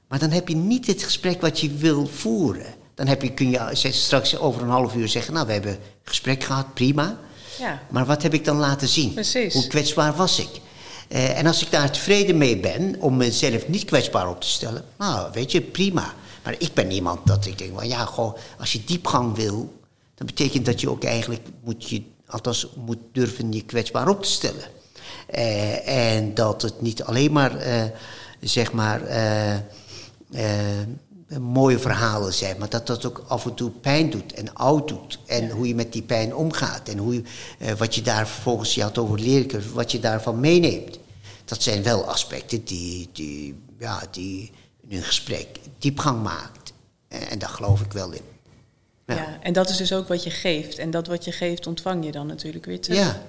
maar 0.09 0.19
dan 0.19 0.31
heb 0.31 0.49
je 0.49 0.57
niet 0.57 0.87
het 0.87 1.03
gesprek 1.03 1.41
wat 1.41 1.61
je 1.61 1.75
wil 1.75 2.07
voeren. 2.07 2.75
Dan 2.97 3.07
heb 3.07 3.23
je, 3.23 3.33
kun 3.33 3.51
je 3.51 3.71
straks 3.93 4.39
over 4.39 4.63
een 4.63 4.69
half 4.69 4.95
uur 4.95 5.09
zeggen... 5.09 5.35
nou, 5.35 5.47
we 5.47 5.53
hebben 5.53 5.79
gesprek 6.05 6.45
gehad, 6.45 6.75
prima... 6.75 7.19
Ja. 7.59 7.83
Maar 7.91 8.07
wat 8.07 8.23
heb 8.23 8.35
ik 8.35 8.45
dan 8.45 8.57
laten 8.57 8.89
zien? 8.89 9.13
Precies. 9.13 9.53
Hoe 9.53 9.67
kwetsbaar 9.67 10.15
was 10.15 10.39
ik? 10.39 10.49
Uh, 11.09 11.39
en 11.39 11.47
als 11.47 11.63
ik 11.63 11.71
daar 11.71 11.91
tevreden 11.91 12.39
mee 12.39 12.57
ben 12.57 12.97
om 13.01 13.17
mezelf 13.17 13.69
niet 13.69 13.85
kwetsbaar 13.85 14.29
op 14.29 14.41
te 14.41 14.49
stellen, 14.49 14.85
nou, 14.99 15.31
weet 15.33 15.53
je, 15.53 15.61
prima. 15.61 16.15
Maar 16.43 16.55
ik 16.59 16.75
ben 16.75 16.91
iemand 16.91 17.27
dat 17.27 17.47
ik 17.47 17.59
denk, 17.59 17.79
well, 17.79 17.89
ja, 17.89 18.05
goh, 18.05 18.37
als 18.59 18.73
je 18.73 18.85
diepgang 18.85 19.37
wil, 19.37 19.81
dan 20.15 20.27
betekent 20.27 20.67
dat 20.67 20.81
je 20.81 20.91
ook 20.91 21.05
eigenlijk 21.05 21.43
moet 21.65 21.89
je, 21.89 22.03
althans 22.27 22.67
moet 22.87 22.99
durven 23.13 23.53
je 23.53 23.63
kwetsbaar 23.63 24.09
op 24.09 24.23
te 24.23 24.31
stellen. 24.31 24.65
Uh, 25.35 26.15
en 26.15 26.35
dat 26.35 26.63
het 26.63 26.81
niet 26.81 27.03
alleen 27.03 27.33
maar, 27.33 27.67
uh, 27.67 27.83
zeg 28.41 28.73
maar, 28.73 29.01
mooie 31.41 31.79
verhalen 31.79 32.33
zijn, 32.33 32.59
maar 32.59 32.69
dat 32.69 32.87
dat 32.87 33.07
ook 33.07 33.25
af 33.29 33.45
en 33.45 33.55
toe 33.55 33.71
pijn 33.71 34.11
doet 34.11 34.33
en 34.33 34.55
oud 34.55 34.89
doet. 34.89 35.19
En 35.27 35.47
ja. 35.47 35.53
hoe 35.53 35.69
je 35.69 35.75
met 35.75 35.93
die 35.93 36.03
pijn 36.03 36.35
omgaat 36.35 36.89
en 36.89 36.99
hoe 36.99 37.15
je, 37.15 37.23
uh, 37.59 37.73
wat 37.73 37.95
je 37.95 38.03
daar 38.03 38.29
vervolgens, 38.29 38.75
je 38.75 38.83
had 38.83 38.99
over 38.99 39.21
leren, 39.21 39.73
wat 39.73 39.93
je 39.93 40.01
daarvan 40.01 40.41
meeneemt. 40.41 40.99
Dat 41.45 41.63
zijn 41.63 41.83
wel 41.83 42.05
aspecten 42.05 42.65
die, 42.65 43.09
die, 43.13 43.63
ja, 43.79 44.03
die 44.11 44.53
in 44.89 44.97
een 44.97 45.03
gesprek 45.03 45.47
diepgang 45.79 46.23
maakt. 46.23 46.73
En, 47.09 47.29
en 47.29 47.39
daar 47.39 47.49
geloof 47.49 47.81
ik 47.81 47.93
wel 47.93 48.13
in. 48.13 48.23
Ja. 49.07 49.15
ja. 49.15 49.39
en 49.43 49.53
dat 49.53 49.69
is 49.69 49.77
dus 49.77 49.93
ook 49.93 50.09
wat 50.09 50.25
je 50.25 50.31
geeft. 50.31 50.79
En 50.79 50.91
dat 50.91 51.07
wat 51.07 51.25
je 51.25 51.33
geeft, 51.33 51.67
ontvang 51.67 52.05
je 52.05 52.13
dan 52.13 52.27
natuurlijk 52.27 52.65
weer 52.65 52.81
terug. 52.81 52.99
Ja. 52.99 53.23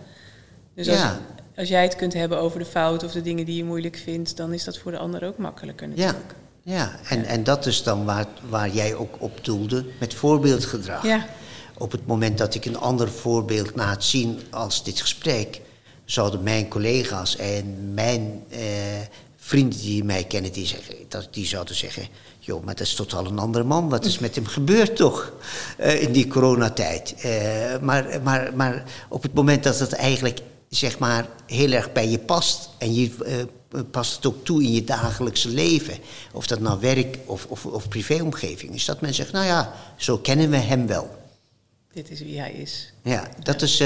Dus 0.76 0.90
als, 0.90 0.98
ja. 0.98 1.20
als 1.56 1.68
jij 1.68 1.84
het 1.84 1.96
kunt 1.96 2.14
hebben 2.14 2.38
over 2.38 2.60
de 2.60 2.66
fout 2.66 3.04
of 3.04 3.12
de 3.12 3.22
dingen 3.22 3.46
die 3.46 3.56
je 3.56 3.64
moeilijk 3.64 3.98
vindt, 3.98 4.38
dan 4.38 4.54
is 4.54 4.64
dat 4.64 4.78
voor 4.78 4.92
de 4.92 4.98
ander 4.98 5.24
ook 5.24 5.38
makkelijker 5.38 5.88
natuurlijk. 5.88 6.32
Ja. 6.32 6.47
Ja, 6.68 7.00
en, 7.10 7.26
en 7.26 7.44
dat 7.44 7.66
is 7.66 7.84
dan 7.84 8.06
waar, 8.06 8.26
waar 8.50 8.70
jij 8.70 8.96
ook 8.96 9.16
op 9.20 9.46
doelde 9.46 9.86
met 10.00 10.14
voorbeeldgedrag. 10.14 11.04
Ja. 11.04 11.26
Op 11.78 11.92
het 11.92 12.08
moment 12.08 12.38
dat 12.38 12.56
ik 12.56 12.66
een 12.66 12.78
ander 12.78 13.10
voorbeeld 13.10 13.72
laat 13.76 14.04
zien 14.04 14.40
als 14.50 14.84
dit 14.84 15.02
gesprek, 15.02 15.62
zouden 16.06 16.44
mijn 16.44 16.68
collega's 16.68 17.36
en 17.36 17.94
mijn 17.94 18.44
eh, 18.50 18.60
vrienden 19.38 19.80
die 19.80 20.04
mij 20.04 20.24
kennen, 20.24 20.52
die, 20.52 20.66
zeggen, 20.66 20.96
dat, 21.08 21.28
die 21.32 21.46
zouden 21.46 21.76
zeggen... 21.76 22.08
joh, 22.40 22.64
maar 22.64 22.76
dat 22.76 22.88
is 22.88 22.96
totaal 22.96 23.26
een 23.26 23.40
andere 23.40 23.64
man. 23.64 23.90
Wat 23.90 24.06
is 24.06 24.20
met 24.20 24.36
hem 24.36 24.46
gebeurd 24.46 24.96
toch 24.96 25.34
eh, 25.78 26.02
in 26.02 26.12
die 26.12 26.28
coronatijd? 26.28 27.16
Uh, 27.26 27.32
maar, 27.82 28.20
maar, 28.24 28.52
maar 28.56 28.84
op 29.10 29.22
het 29.22 29.34
moment 29.34 29.64
dat 29.64 29.80
het 29.80 29.94
eigenlijk 29.94 30.40
zeg 30.70 31.00
maar, 31.00 31.28
heel 31.46 31.72
erg 31.72 31.92
bij 31.92 32.10
je 32.10 32.20
past... 32.20 32.70
en 32.78 32.94
je 32.94 33.12
uh, 33.26 33.34
past 33.92 34.16
het 34.16 34.26
ook 34.26 34.46
toe 34.46 34.64
in 34.64 34.72
je 34.72 34.84
dagelijkse 34.84 35.50
leven... 35.50 35.98
of 36.34 36.48
dat 36.48 36.60
nou 36.60 36.80
werk 36.80 37.18
of, 37.26 37.46
of, 37.46 37.66
of 37.66 37.88
privéomgeving 37.88 38.74
is... 38.74 38.86
dat 38.86 39.02
men 39.02 39.14
zegt, 39.14 39.32
nou 39.32 39.46
ja, 39.46 39.74
zo 39.98 40.18
kennen 40.18 40.50
we 40.50 40.58
hem 40.58 40.88
wel. 40.88 41.26
Dit 41.94 42.10
is 42.10 42.20
wie 42.20 42.40
hij 42.40 42.52
is. 42.52 42.94
Ja, 43.04 43.30
dat, 43.44 43.62
Is, 43.62 43.80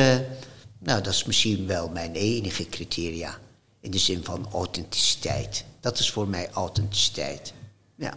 nou, 0.80 1.02
dat 1.02 1.14
is 1.14 1.24
misschien 1.24 1.68
wel 1.68 1.90
mijn 1.90 2.14
enige 2.14 2.70
criteria... 2.70 3.40
In 3.82 3.92
de 3.92 3.98
zin 3.98 4.24
van 4.24 4.48
authenticiteit. 4.54 5.66
Dat 5.80 6.00
is 6.00 6.12
voor 6.12 6.28
mij 6.28 6.50
authenticiteit. 6.50 7.54
Ja. 7.96 8.14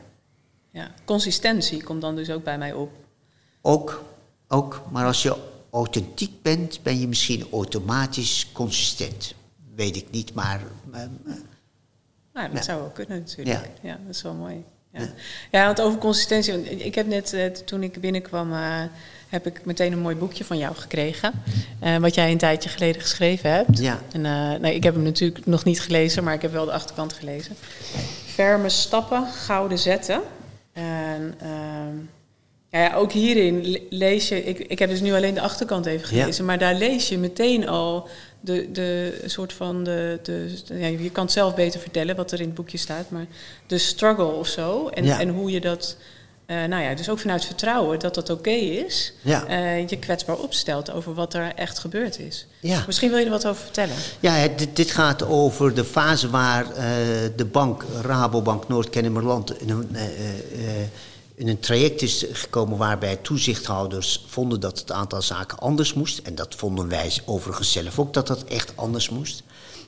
ja. 0.70 0.94
Consistentie 1.04 1.82
komt 1.82 2.00
dan 2.00 2.16
dus 2.16 2.30
ook 2.30 2.44
bij 2.44 2.58
mij 2.58 2.72
op. 2.72 2.90
Ook, 3.60 4.04
ook. 4.48 4.82
Maar 4.90 5.06
als 5.06 5.22
je 5.22 5.36
authentiek 5.70 6.42
bent, 6.42 6.82
ben 6.82 7.00
je 7.00 7.08
misschien 7.08 7.46
automatisch 7.52 8.50
consistent. 8.52 9.34
Weet 9.74 9.96
ik 9.96 10.10
niet, 10.10 10.34
maar. 10.34 10.62
Uh, 10.94 11.00
nou, 12.34 12.52
dat 12.52 12.64
zou 12.64 12.80
wel 12.80 12.90
kunnen 12.90 13.18
natuurlijk. 13.18 13.70
Ja. 13.82 13.90
ja, 13.90 13.98
dat 14.06 14.14
is 14.14 14.22
wel 14.22 14.34
mooi. 14.34 14.64
Ja, 14.92 15.08
ja. 15.50 15.64
want 15.66 15.80
over 15.80 15.98
consistentie. 15.98 16.84
Ik 16.84 16.94
heb 16.94 17.06
net, 17.06 17.32
uh, 17.32 17.46
toen 17.46 17.82
ik 17.82 18.00
binnenkwam, 18.00 18.52
uh, 18.52 18.82
heb 19.28 19.46
ik 19.46 19.64
meteen 19.64 19.92
een 19.92 19.98
mooi 19.98 20.16
boekje 20.16 20.44
van 20.44 20.58
jou 20.58 20.74
gekregen. 20.74 21.32
Uh, 21.82 21.96
wat 21.96 22.14
jij 22.14 22.30
een 22.30 22.38
tijdje 22.38 22.68
geleden 22.68 23.00
geschreven 23.00 23.50
hebt. 23.50 23.78
Ja. 23.78 24.00
En, 24.12 24.24
uh, 24.24 24.54
nee, 24.60 24.74
ik 24.74 24.82
heb 24.82 24.94
hem 24.94 25.02
natuurlijk 25.02 25.46
nog 25.46 25.64
niet 25.64 25.80
gelezen, 25.80 26.24
maar 26.24 26.34
ik 26.34 26.42
heb 26.42 26.52
wel 26.52 26.64
de 26.64 26.72
achterkant 26.72 27.12
gelezen. 27.12 27.56
Ferme 28.26 28.68
stappen, 28.68 29.26
gouden 29.26 29.78
zetten. 29.78 30.20
En 30.72 31.34
uh, 31.42 32.80
ja, 32.80 32.94
ook 32.94 33.12
hierin 33.12 33.86
lees 33.90 34.28
je. 34.28 34.44
Ik, 34.44 34.58
ik 34.58 34.78
heb 34.78 34.90
dus 34.90 35.00
nu 35.00 35.12
alleen 35.12 35.34
de 35.34 35.40
achterkant 35.40 35.86
even 35.86 36.06
gelezen, 36.06 36.34
ja. 36.36 36.44
maar 36.44 36.58
daar 36.58 36.74
lees 36.74 37.08
je 37.08 37.18
meteen 37.18 37.68
al 37.68 38.08
de, 38.44 38.68
de 38.72 39.22
soort 39.26 39.52
van 39.52 39.84
de. 39.84 40.18
de 40.22 40.54
ja, 40.66 40.86
je 40.86 41.10
kan 41.10 41.24
het 41.24 41.32
zelf 41.32 41.54
beter 41.54 41.80
vertellen 41.80 42.16
wat 42.16 42.32
er 42.32 42.40
in 42.40 42.46
het 42.46 42.54
boekje 42.54 42.78
staat, 42.78 43.10
maar 43.10 43.26
de 43.66 43.78
struggle 43.78 44.32
of 44.32 44.46
zo. 44.46 44.88
En, 44.88 45.04
ja. 45.04 45.20
en 45.20 45.28
hoe 45.28 45.50
je 45.50 45.60
dat 45.60 45.96
uh, 46.46 46.64
nou 46.64 46.82
ja, 46.82 46.94
dus 46.94 47.08
ook 47.08 47.18
vanuit 47.18 47.44
vertrouwen 47.44 47.98
dat 47.98 48.14
dat 48.14 48.30
oké 48.30 48.38
okay 48.38 48.58
is, 48.58 49.12
ja. 49.22 49.48
uh, 49.48 49.88
je 49.88 49.98
kwetsbaar 49.98 50.36
opstelt 50.36 50.92
over 50.92 51.14
wat 51.14 51.34
er 51.34 51.52
echt 51.54 51.78
gebeurd 51.78 52.18
is. 52.18 52.46
Ja. 52.60 52.82
Misschien 52.86 53.10
wil 53.10 53.18
je 53.18 53.24
er 53.24 53.30
wat 53.30 53.46
over 53.46 53.62
vertellen. 53.62 53.94
Ja, 54.20 54.48
dit, 54.56 54.76
dit 54.76 54.90
gaat 54.90 55.26
over 55.26 55.74
de 55.74 55.84
fase 55.84 56.30
waar 56.30 56.64
uh, 56.64 56.76
de 57.36 57.44
bank, 57.44 57.84
Rabobank 58.02 58.68
Noord-Kennemerland, 58.68 59.54
in 61.34 61.48
een, 61.48 61.60
traject 61.60 62.02
is 62.02 62.26
gekomen 62.32 62.78
waarbij 62.78 63.16
toezichthouders 63.16 64.24
vonden 64.26 64.60
dat 64.60 64.78
het 64.78 64.92
aantal 64.92 65.22
zaken 65.22 65.58
anders 65.58 65.94
moest. 65.94 66.18
En 66.18 66.34
dat 66.34 66.54
vonden 66.54 66.88
wij 66.88 67.12
overigens 67.24 67.72
zelf 67.72 67.98
ook 67.98 68.14
dat 68.14 68.26
dat 68.26 68.44
echt 68.44 68.72
anders 68.74 69.08
moest. 69.08 69.42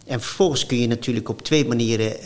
En 0.07 0.21
vervolgens 0.21 0.67
kun 0.67 0.79
je 0.81 0.87
natuurlijk 0.87 1.29
op 1.29 1.43
twee 1.43 1.67
manieren 1.67 2.17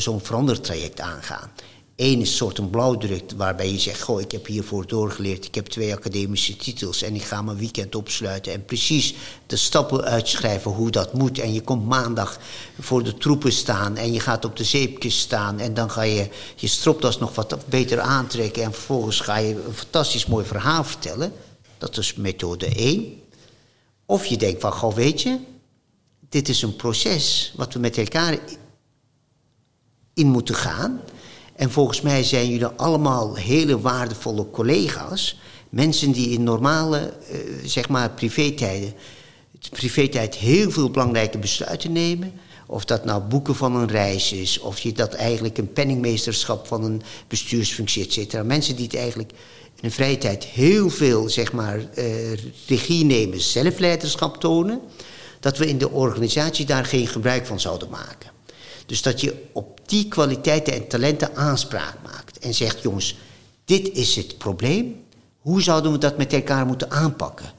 zo'n 0.00 0.20
verandertraject 0.20 1.00
aangaan. 1.00 1.50
Eén 1.96 2.20
is 2.20 2.36
soort 2.36 2.58
een 2.58 2.70
blauwdruk 2.70 3.32
waarbij 3.36 3.72
je 3.72 3.78
zegt: 3.78 4.02
Goh, 4.02 4.20
ik 4.20 4.32
heb 4.32 4.46
hiervoor 4.46 4.86
doorgeleerd, 4.86 5.44
ik 5.44 5.54
heb 5.54 5.66
twee 5.66 5.94
academische 5.94 6.56
titels 6.56 7.02
en 7.02 7.14
ik 7.14 7.22
ga 7.22 7.42
mijn 7.42 7.56
weekend 7.56 7.94
opsluiten 7.94 8.52
en 8.52 8.64
precies 8.64 9.14
de 9.46 9.56
stappen 9.56 10.04
uitschrijven 10.04 10.70
hoe 10.70 10.90
dat 10.90 11.12
moet. 11.12 11.38
En 11.38 11.52
je 11.52 11.60
komt 11.60 11.86
maandag 11.86 12.38
voor 12.80 13.02
de 13.02 13.14
troepen 13.14 13.52
staan 13.52 13.96
en 13.96 14.12
je 14.12 14.20
gaat 14.20 14.44
op 14.44 14.56
de 14.56 14.64
zeepkist 14.64 15.18
staan 15.18 15.58
en 15.58 15.74
dan 15.74 15.90
ga 15.90 16.02
je 16.02 16.28
je 16.56 16.66
stropdas 16.66 17.18
nog 17.18 17.34
wat 17.34 17.68
beter 17.68 18.00
aantrekken 18.00 18.62
en 18.62 18.72
vervolgens 18.72 19.20
ga 19.20 19.36
je 19.36 19.64
een 19.66 19.74
fantastisch 19.74 20.26
mooi 20.26 20.44
verhaal 20.44 20.84
vertellen. 20.84 21.32
Dat 21.78 21.96
is 21.96 22.14
methode 22.14 22.66
1. 22.66 23.20
Of 24.06 24.26
je 24.26 24.36
denkt 24.36 24.60
van: 24.60 24.72
Goh, 24.72 24.94
weet 24.94 25.22
je, 25.22 25.38
dit 26.28 26.48
is 26.48 26.62
een 26.62 26.76
proces 26.76 27.52
wat 27.56 27.72
we 27.72 27.78
met 27.78 27.98
elkaar 27.98 28.38
in 30.14 30.26
moeten 30.26 30.54
gaan. 30.54 31.00
En 31.56 31.70
volgens 31.70 32.00
mij 32.00 32.24
zijn 32.24 32.48
jullie 32.48 32.66
allemaal 32.66 33.34
hele 33.34 33.80
waardevolle 33.80 34.50
collega's. 34.50 35.38
Mensen 35.68 36.12
die 36.12 36.28
in 36.28 36.42
normale, 36.42 37.12
uh, 37.32 37.38
zeg 37.64 37.88
maar, 37.88 38.10
privé-tijd 39.70 40.34
heel 40.34 40.70
veel 40.70 40.90
belangrijke 40.90 41.38
besluiten 41.38 41.92
nemen. 41.92 42.32
Of 42.66 42.84
dat 42.84 43.04
nou 43.04 43.22
boeken 43.22 43.54
van 43.54 43.76
een 43.76 43.88
reis 43.88 44.32
is, 44.32 44.58
of 44.58 44.78
je 44.78 44.92
dat 44.92 45.14
eigenlijk 45.14 45.58
een 45.58 45.72
penningmeesterschap 45.72 46.66
van 46.66 46.84
een 46.84 47.02
bestuursfunctie, 47.28 48.04
et 48.04 48.12
cetera. 48.12 48.42
Mensen 48.42 48.76
die 48.76 48.84
het 48.84 48.96
eigenlijk 48.96 49.30
in 49.30 49.80
hun 49.80 49.90
vrije 49.90 50.18
tijd 50.18 50.44
heel 50.44 50.90
veel, 50.90 51.28
zeg 51.28 51.52
maar, 51.52 51.78
uh, 51.78 52.04
regie 52.66 53.04
nemen, 53.04 53.40
zelfleiderschap 53.40 54.40
tonen. 54.40 54.80
Dat 55.40 55.58
we 55.58 55.66
in 55.66 55.78
de 55.78 55.90
organisatie 55.90 56.66
daar 56.66 56.84
geen 56.84 57.06
gebruik 57.06 57.46
van 57.46 57.60
zouden 57.60 57.88
maken. 57.88 58.30
Dus 58.86 59.02
dat 59.02 59.20
je 59.20 59.44
op 59.52 59.80
die 59.86 60.08
kwaliteiten 60.08 60.72
en 60.72 60.88
talenten 60.88 61.36
aanspraak 61.36 61.96
maakt. 62.04 62.38
En 62.38 62.54
zegt, 62.54 62.82
jongens, 62.82 63.16
dit 63.64 63.92
is 63.92 64.16
het 64.16 64.38
probleem. 64.38 65.02
Hoe 65.38 65.62
zouden 65.62 65.92
we 65.92 65.98
dat 65.98 66.16
met 66.16 66.32
elkaar 66.32 66.66
moeten 66.66 66.90
aanpakken? 66.90 67.52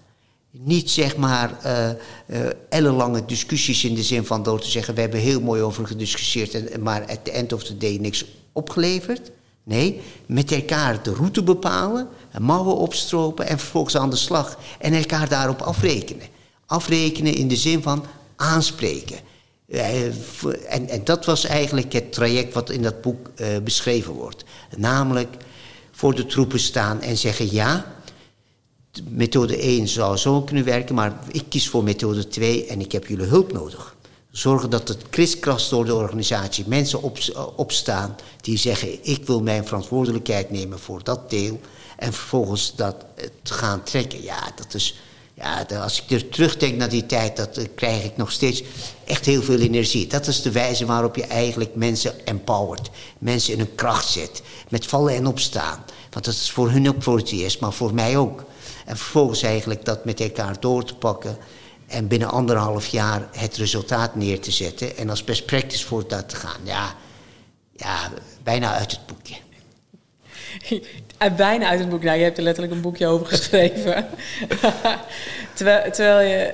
Niet 0.52 0.92
zeg 0.92 1.18
maar 1.18 1.60
uh, 1.66 2.50
ellenlange 2.70 3.26
discussies 3.26 3.84
in 3.84 3.96
de 3.96 4.04
zin 4.04 4.26
van 4.26 4.44
door 4.44 4.60
te 4.60 4.70
zeggen... 4.70 4.96
we 4.96 5.02
hebben 5.02 5.20
heel 5.20 5.42
mooi 5.42 5.62
over 5.62 5.88
gediscussieerd... 5.88 6.54
En, 6.54 6.82
maar 6.82 7.02
at 7.02 7.20
the 7.24 7.32
end 7.32 7.54
of 7.54 7.64
the 7.64 7.78
day 7.78 7.98
niks 7.98 8.26
opgeleverd. 8.52 9.32
Nee, 9.64 10.02
met 10.26 10.52
elkaar 10.52 11.04
de 11.04 11.14
route 11.14 11.44
bepalen, 11.44 12.08
mouwen 12.40 12.76
opstropen 12.76 13.48
en 13.48 13.60
vervolgens 13.60 13.98
aan 13.98 14.10
de 14.10 14.16
slag. 14.16 14.58
En 14.80 14.94
elkaar 14.94 15.30
daarop 15.30 15.62
afrekenen. 15.62 16.28
Afrekenen 16.66 17.34
in 17.36 17.48
de 17.48 17.56
zin 17.56 17.82
van 17.82 18.06
aanspreken. 18.36 19.20
En, 19.68 20.90
en, 20.90 21.04
dat 21.04 21.26
was 21.26 21.46
eigenlijk 21.46 21.94
het 21.94 22.14
traject 22.14 22.54
wat 22.54 22.70
in 22.70 22.82
dat 22.82 23.02
boek 23.02 23.32
uh, 23.36 23.48
beschreven 23.64 24.14
wordt. 24.14 24.44
Namelijk 24.78 25.36
voor 25.92 26.16
de 26.16 26.26
troepen 26.26 26.60
staan 26.60 27.02
en 27.02 27.18
zeggen 27.18 27.54
ja, 27.54 27.96
methode 29.10 29.58
1 29.58 29.88
zou 29.88 30.18
zo 30.18 30.42
kunnen 30.42 30.66
werken, 30.66 30.96
maar 30.96 31.20
ik 31.32 31.44
kies 31.50 31.70
voor 31.70 31.84
methode 31.84 32.28
2 32.28 32.66
en 32.66 32.80
ik 32.80 32.92
heb 32.92 33.08
jullie 33.08 33.26
hulp 33.26 33.52
nodig. 33.52 33.96
Zorgen 34.32 34.70
dat 34.70 34.88
het 34.88 35.10
kriskrast 35.10 35.70
door 35.70 35.86
de 35.86 35.96
organisatie 35.96 36.64
mensen 36.68 37.02
op, 37.02 37.18
opstaan 37.56 38.16
die 38.42 38.58
zeggen 38.58 38.98
ik 39.02 39.26
wil 39.26 39.42
mijn 39.42 39.66
verantwoordelijkheid 39.66 40.52
nemen 40.52 40.80
voor 40.80 41.04
dat 41.04 41.30
deel 41.30 41.60
en 41.98 42.14
vervolgens 42.14 42.76
dat 42.76 42.96
gaan 43.44 43.84
trekken. 43.84 44.24
Ja, 44.24 44.52
dat 44.56 44.74
is 44.74 44.96
ja, 45.36 45.66
als 45.82 46.04
ik 46.04 46.12
er 46.12 46.30
terugdenk 46.30 46.76
naar 46.76 46.90
die 46.90 47.06
tijd, 47.06 47.38
dat, 47.38 47.58
uh, 47.58 47.66
krijg 47.76 48.04
ik 48.04 48.18
nog 48.18 48.32
steeds 48.32 48.64
echt 49.04 49.26
heel 49.26 49.44
veel 49.44 49.60
energie. 49.60 50.08
Dat 50.08 50.28
is 50.28 50.42
de 50.42 50.52
wijze 50.52 50.86
waarop 50.86 51.16
je 51.16 51.26
eigenlijk 51.26 51.76
mensen 51.76 52.26
empowert. 52.26 52.90
Mensen 53.18 53.54
in 53.54 53.60
hun 53.60 53.76
kracht 53.76 54.08
zet. 54.08 54.42
Met 54.70 54.86
vallen 54.86 55.16
en 55.16 55.28
opstaan. 55.28 55.86
Want 56.10 56.26
dat 56.26 56.34
is 56.34 56.52
voor 56.52 56.70
hun 56.70 56.90
ook 56.90 57.04
voor 57.04 57.18
het 57.18 57.32
eerst, 57.32 57.60
maar 57.60 57.74
voor 57.74 57.94
mij 57.94 58.18
ook. 58.18 58.44
En 58.86 58.98
vervolgens 58.98 59.42
eigenlijk 59.42 59.86
dat 59.86 60.06
met 60.06 60.20
elkaar 60.20 60.60
door 60.60 60.84
te 60.84 60.96
pakken. 60.96 61.38
En 61.88 62.08
binnen 62.08 62.30
anderhalf 62.30 62.88
jaar 62.88 63.30
het 63.32 63.56
resultaat 63.56 64.16
neer 64.16 64.40
te 64.40 64.52
zetten. 64.52 64.98
En 64.98 65.10
als 65.10 65.24
best 65.24 65.46
practice 65.46 65.86
voor 65.86 66.08
dat 66.08 66.30
te 66.30 66.36
gaan. 66.36 66.60
Ja, 66.64 66.96
ja 67.76 68.12
bijna 68.44 68.74
uit 68.74 68.92
het 68.92 69.06
boekje. 69.06 69.36
bijna 71.36 71.68
uit 71.68 71.80
het 71.80 71.90
boek. 71.90 72.04
Nou, 72.04 72.18
je 72.18 72.24
hebt 72.24 72.38
er 72.38 72.44
letterlijk 72.44 72.76
een 72.76 72.82
boekje 72.82 73.08
over 73.08 73.26
geschreven. 73.26 74.08
terwijl, 75.56 75.92
terwijl, 75.92 76.30
je, 76.30 76.54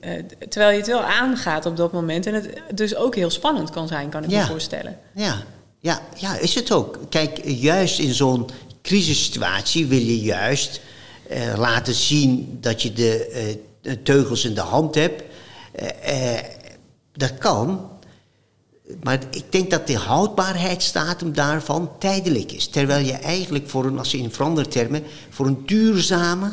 uh, 0.00 0.48
terwijl 0.48 0.72
je 0.72 0.78
het 0.78 0.86
wel 0.86 1.02
aangaat 1.02 1.66
op 1.66 1.76
dat 1.76 1.92
moment. 1.92 2.26
En 2.26 2.34
het 2.34 2.60
dus 2.74 2.96
ook 2.96 3.14
heel 3.14 3.30
spannend 3.30 3.70
kan 3.70 3.88
zijn, 3.88 4.08
kan 4.08 4.24
ik 4.24 4.30
me 4.30 4.40
voorstellen. 4.42 4.98
Ja. 5.14 5.42
Ja, 5.78 6.00
ja, 6.16 6.38
is 6.38 6.54
het 6.54 6.72
ook. 6.72 6.98
Kijk, 7.08 7.40
juist 7.44 7.98
in 7.98 8.14
zo'n 8.14 8.48
crisissituatie 8.82 9.86
wil 9.86 9.98
je 9.98 10.20
juist 10.20 10.80
uh, 11.30 11.54
laten 11.56 11.94
zien 11.94 12.58
dat 12.60 12.82
je 12.82 12.92
de, 12.92 13.56
de, 13.80 14.02
teugels 14.02 14.44
in 14.44 14.54
de 14.54 14.60
hand 14.60 14.94
hebt. 14.94 15.22
dat 17.12 17.38
kan, 17.38 17.90
maar 19.02 19.18
ik 19.30 19.52
denk 19.52 19.70
dat 19.70 19.86
de 19.86 19.96
houdbaarheidsdatum 19.96 21.32
daarvan 21.32 21.90
tijdelijk 21.98 22.52
is. 22.52 22.68
Terwijl 22.68 23.04
je 23.04 23.12
eigenlijk 23.12 23.68
voor 23.68 23.84
een, 23.84 23.98
als 23.98 24.10
je 24.10 24.18
in 24.18 24.32
verandertermen, 24.32 25.02
voor 25.30 25.46
een 25.46 25.62
duurzame 25.66 26.52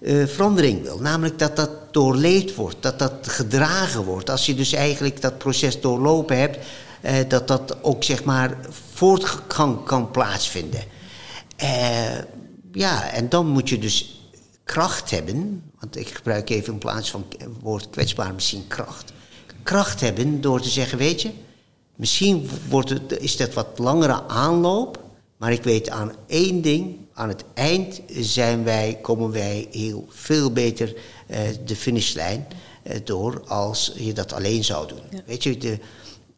uh, 0.00 0.26
verandering 0.26 0.82
wil. 0.82 0.98
Namelijk 0.98 1.38
dat 1.38 1.56
dat 1.56 1.70
doorleefd 1.92 2.54
wordt, 2.54 2.76
dat 2.80 2.98
dat 2.98 3.28
gedragen 3.28 4.04
wordt. 4.04 4.30
Als 4.30 4.46
je 4.46 4.54
dus 4.54 4.72
eigenlijk 4.72 5.20
dat 5.20 5.38
proces 5.38 5.80
doorlopen 5.80 6.38
hebt, 6.38 6.58
uh, 7.04 7.12
dat 7.28 7.48
dat 7.48 7.82
ook 7.82 8.04
zeg 8.04 8.24
maar 8.24 8.56
voortgang 8.92 9.84
kan 9.84 10.10
plaatsvinden. 10.10 10.84
Uh, 11.62 12.18
ja, 12.72 13.10
en 13.10 13.28
dan 13.28 13.46
moet 13.46 13.68
je 13.68 13.78
dus 13.78 14.20
kracht 14.64 15.10
hebben, 15.10 15.62
want 15.78 15.96
ik 15.96 16.08
gebruik 16.08 16.50
even 16.50 16.72
in 16.72 16.78
plaats 16.78 17.10
van 17.10 17.24
het 17.38 17.48
woord 17.60 17.90
kwetsbaar 17.90 18.34
misschien 18.34 18.66
kracht. 18.66 19.12
Kracht 19.62 20.00
hebben 20.00 20.40
door 20.40 20.60
te 20.60 20.68
zeggen, 20.68 20.98
weet 20.98 21.22
je, 21.22 21.30
Misschien 22.00 22.48
wordt 22.68 22.88
het, 22.88 23.18
is 23.18 23.36
dat 23.36 23.54
wat 23.54 23.78
langere 23.78 24.22
aanloop, 24.22 25.02
maar 25.36 25.52
ik 25.52 25.62
weet 25.62 25.90
aan 25.90 26.12
één 26.26 26.62
ding. 26.62 26.96
Aan 27.12 27.28
het 27.28 27.44
eind 27.54 28.00
zijn 28.20 28.64
wij, 28.64 28.98
komen 29.02 29.30
wij 29.30 29.68
heel 29.70 30.06
veel 30.08 30.52
beter 30.52 30.94
eh, 31.26 31.40
de 31.64 31.76
finishlijn 31.76 32.46
eh, 32.82 32.96
door 33.04 33.42
als 33.46 33.92
je 33.96 34.12
dat 34.12 34.32
alleen 34.32 34.64
zou 34.64 34.88
doen. 34.88 35.22
Weet 35.26 35.42
je, 35.42 35.58
de, 35.58 35.78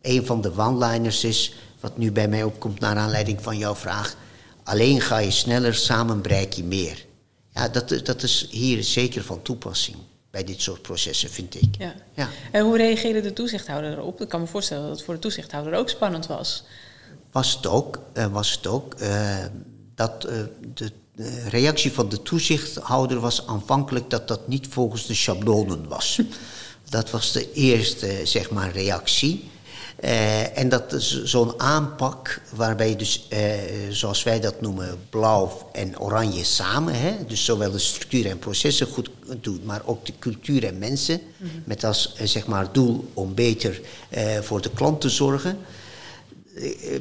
een 0.00 0.26
van 0.26 0.40
de 0.40 0.52
one-liners 0.56 1.24
is, 1.24 1.54
wat 1.80 1.98
nu 1.98 2.12
bij 2.12 2.28
mij 2.28 2.42
opkomt 2.42 2.80
naar 2.80 2.96
aanleiding 2.96 3.42
van 3.42 3.58
jouw 3.58 3.74
vraag. 3.74 4.16
Alleen 4.64 5.00
ga 5.00 5.18
je 5.18 5.30
sneller, 5.30 5.74
samen 5.74 6.22
bereik 6.22 6.52
je 6.52 6.64
meer. 6.64 7.06
Ja, 7.54 7.68
dat, 7.68 8.00
dat 8.04 8.22
is 8.22 8.48
hier 8.50 8.84
zeker 8.84 9.22
van 9.22 9.42
toepassing 9.42 9.96
bij 10.32 10.44
dit 10.44 10.62
soort 10.62 10.82
processen, 10.82 11.30
vind 11.30 11.54
ik. 11.54 11.76
Ja. 11.78 11.94
ja. 12.14 12.28
En 12.50 12.64
hoe 12.64 12.76
reageerde 12.76 13.20
de 13.20 13.32
toezichthouder 13.32 13.92
erop? 13.92 14.20
Ik 14.20 14.28
kan 14.28 14.40
me 14.40 14.46
voorstellen 14.46 14.82
dat 14.82 14.96
het 14.96 15.04
voor 15.04 15.14
de 15.14 15.20
toezichthouder 15.20 15.74
ook 15.74 15.88
spannend 15.88 16.26
was. 16.26 16.64
Was 17.32 17.54
het 17.54 17.66
ook. 17.66 17.98
Uh, 18.14 18.26
was 18.26 18.52
het 18.52 18.66
ook 18.66 19.00
uh, 19.00 19.36
dat 19.94 20.26
uh, 20.26 20.32
de, 20.74 20.92
de, 21.14 21.48
reactie 21.48 21.92
van 21.92 22.08
de 22.08 22.22
toezichthouder 22.22 23.20
was 23.20 23.46
aanvankelijk 23.46 24.10
dat 24.10 24.28
dat 24.28 24.48
niet 24.48 24.66
volgens 24.66 25.06
de 25.06 25.14
schablonen 25.14 25.88
was. 25.88 26.20
dat 26.88 27.10
was 27.10 27.32
de 27.32 27.52
eerste, 27.52 28.20
zeg 28.24 28.50
maar, 28.50 28.72
reactie. 28.72 29.50
Uh, 30.04 30.58
en 30.58 30.68
dat 30.68 30.92
is 30.92 31.24
zo'n 31.24 31.60
aanpak 31.60 32.40
waarbij 32.54 32.88
je 32.88 32.96
dus, 32.96 33.26
uh, 33.32 33.38
zoals 33.90 34.22
wij 34.22 34.40
dat 34.40 34.60
noemen, 34.60 34.98
blauw 35.10 35.68
en 35.72 36.00
oranje 36.00 36.44
samen, 36.44 36.94
hè, 36.94 37.16
dus 37.26 37.44
zowel 37.44 37.70
de 37.70 37.78
structuur 37.78 38.26
en 38.26 38.38
processen 38.38 38.86
goed 38.86 39.10
doet, 39.40 39.64
maar 39.64 39.82
ook 39.84 40.06
de 40.06 40.12
cultuur 40.18 40.64
en 40.64 40.78
mensen, 40.78 41.20
mm 41.36 41.48
-hmm. 41.48 41.62
met 41.64 41.84
als 41.84 42.14
uh, 42.20 42.26
zeg 42.26 42.46
maar 42.46 42.72
doel 42.72 43.10
om 43.14 43.34
beter 43.34 43.80
voor 44.40 44.60
de 44.60 44.70
klant 44.70 45.00
te 45.00 45.08
zorgen. 45.08 45.58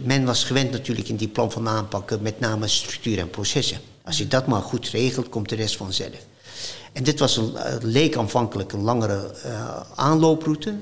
men 0.04 0.26
was 0.26 0.44
gewend 0.44 0.72
natuurlijk 0.72 1.10
in 1.10 1.16
die 1.16 1.28
plan 1.28 1.52
van 1.52 1.68
aanpakken 1.68 2.22
met 2.22 2.40
name 2.40 2.68
structuur 2.68 3.20
en 3.20 3.30
processen. 3.30 3.80
Als 4.04 4.18
je 4.18 4.28
dat 4.28 4.48
maar 4.48 4.62
goed 4.62 4.90
regelt, 4.90 5.30
komt 5.30 5.50
de 5.50 5.56
rest 5.56 5.76
vanzelf. 5.76 6.26
En 6.94 7.04
dit 7.04 7.20
was 7.20 7.38
een, 7.38 7.54
leek 7.82 8.18
aanvankelijk 8.18 8.72
een 8.72 8.84
langere 8.84 9.36
aanlooproute, 9.96 10.76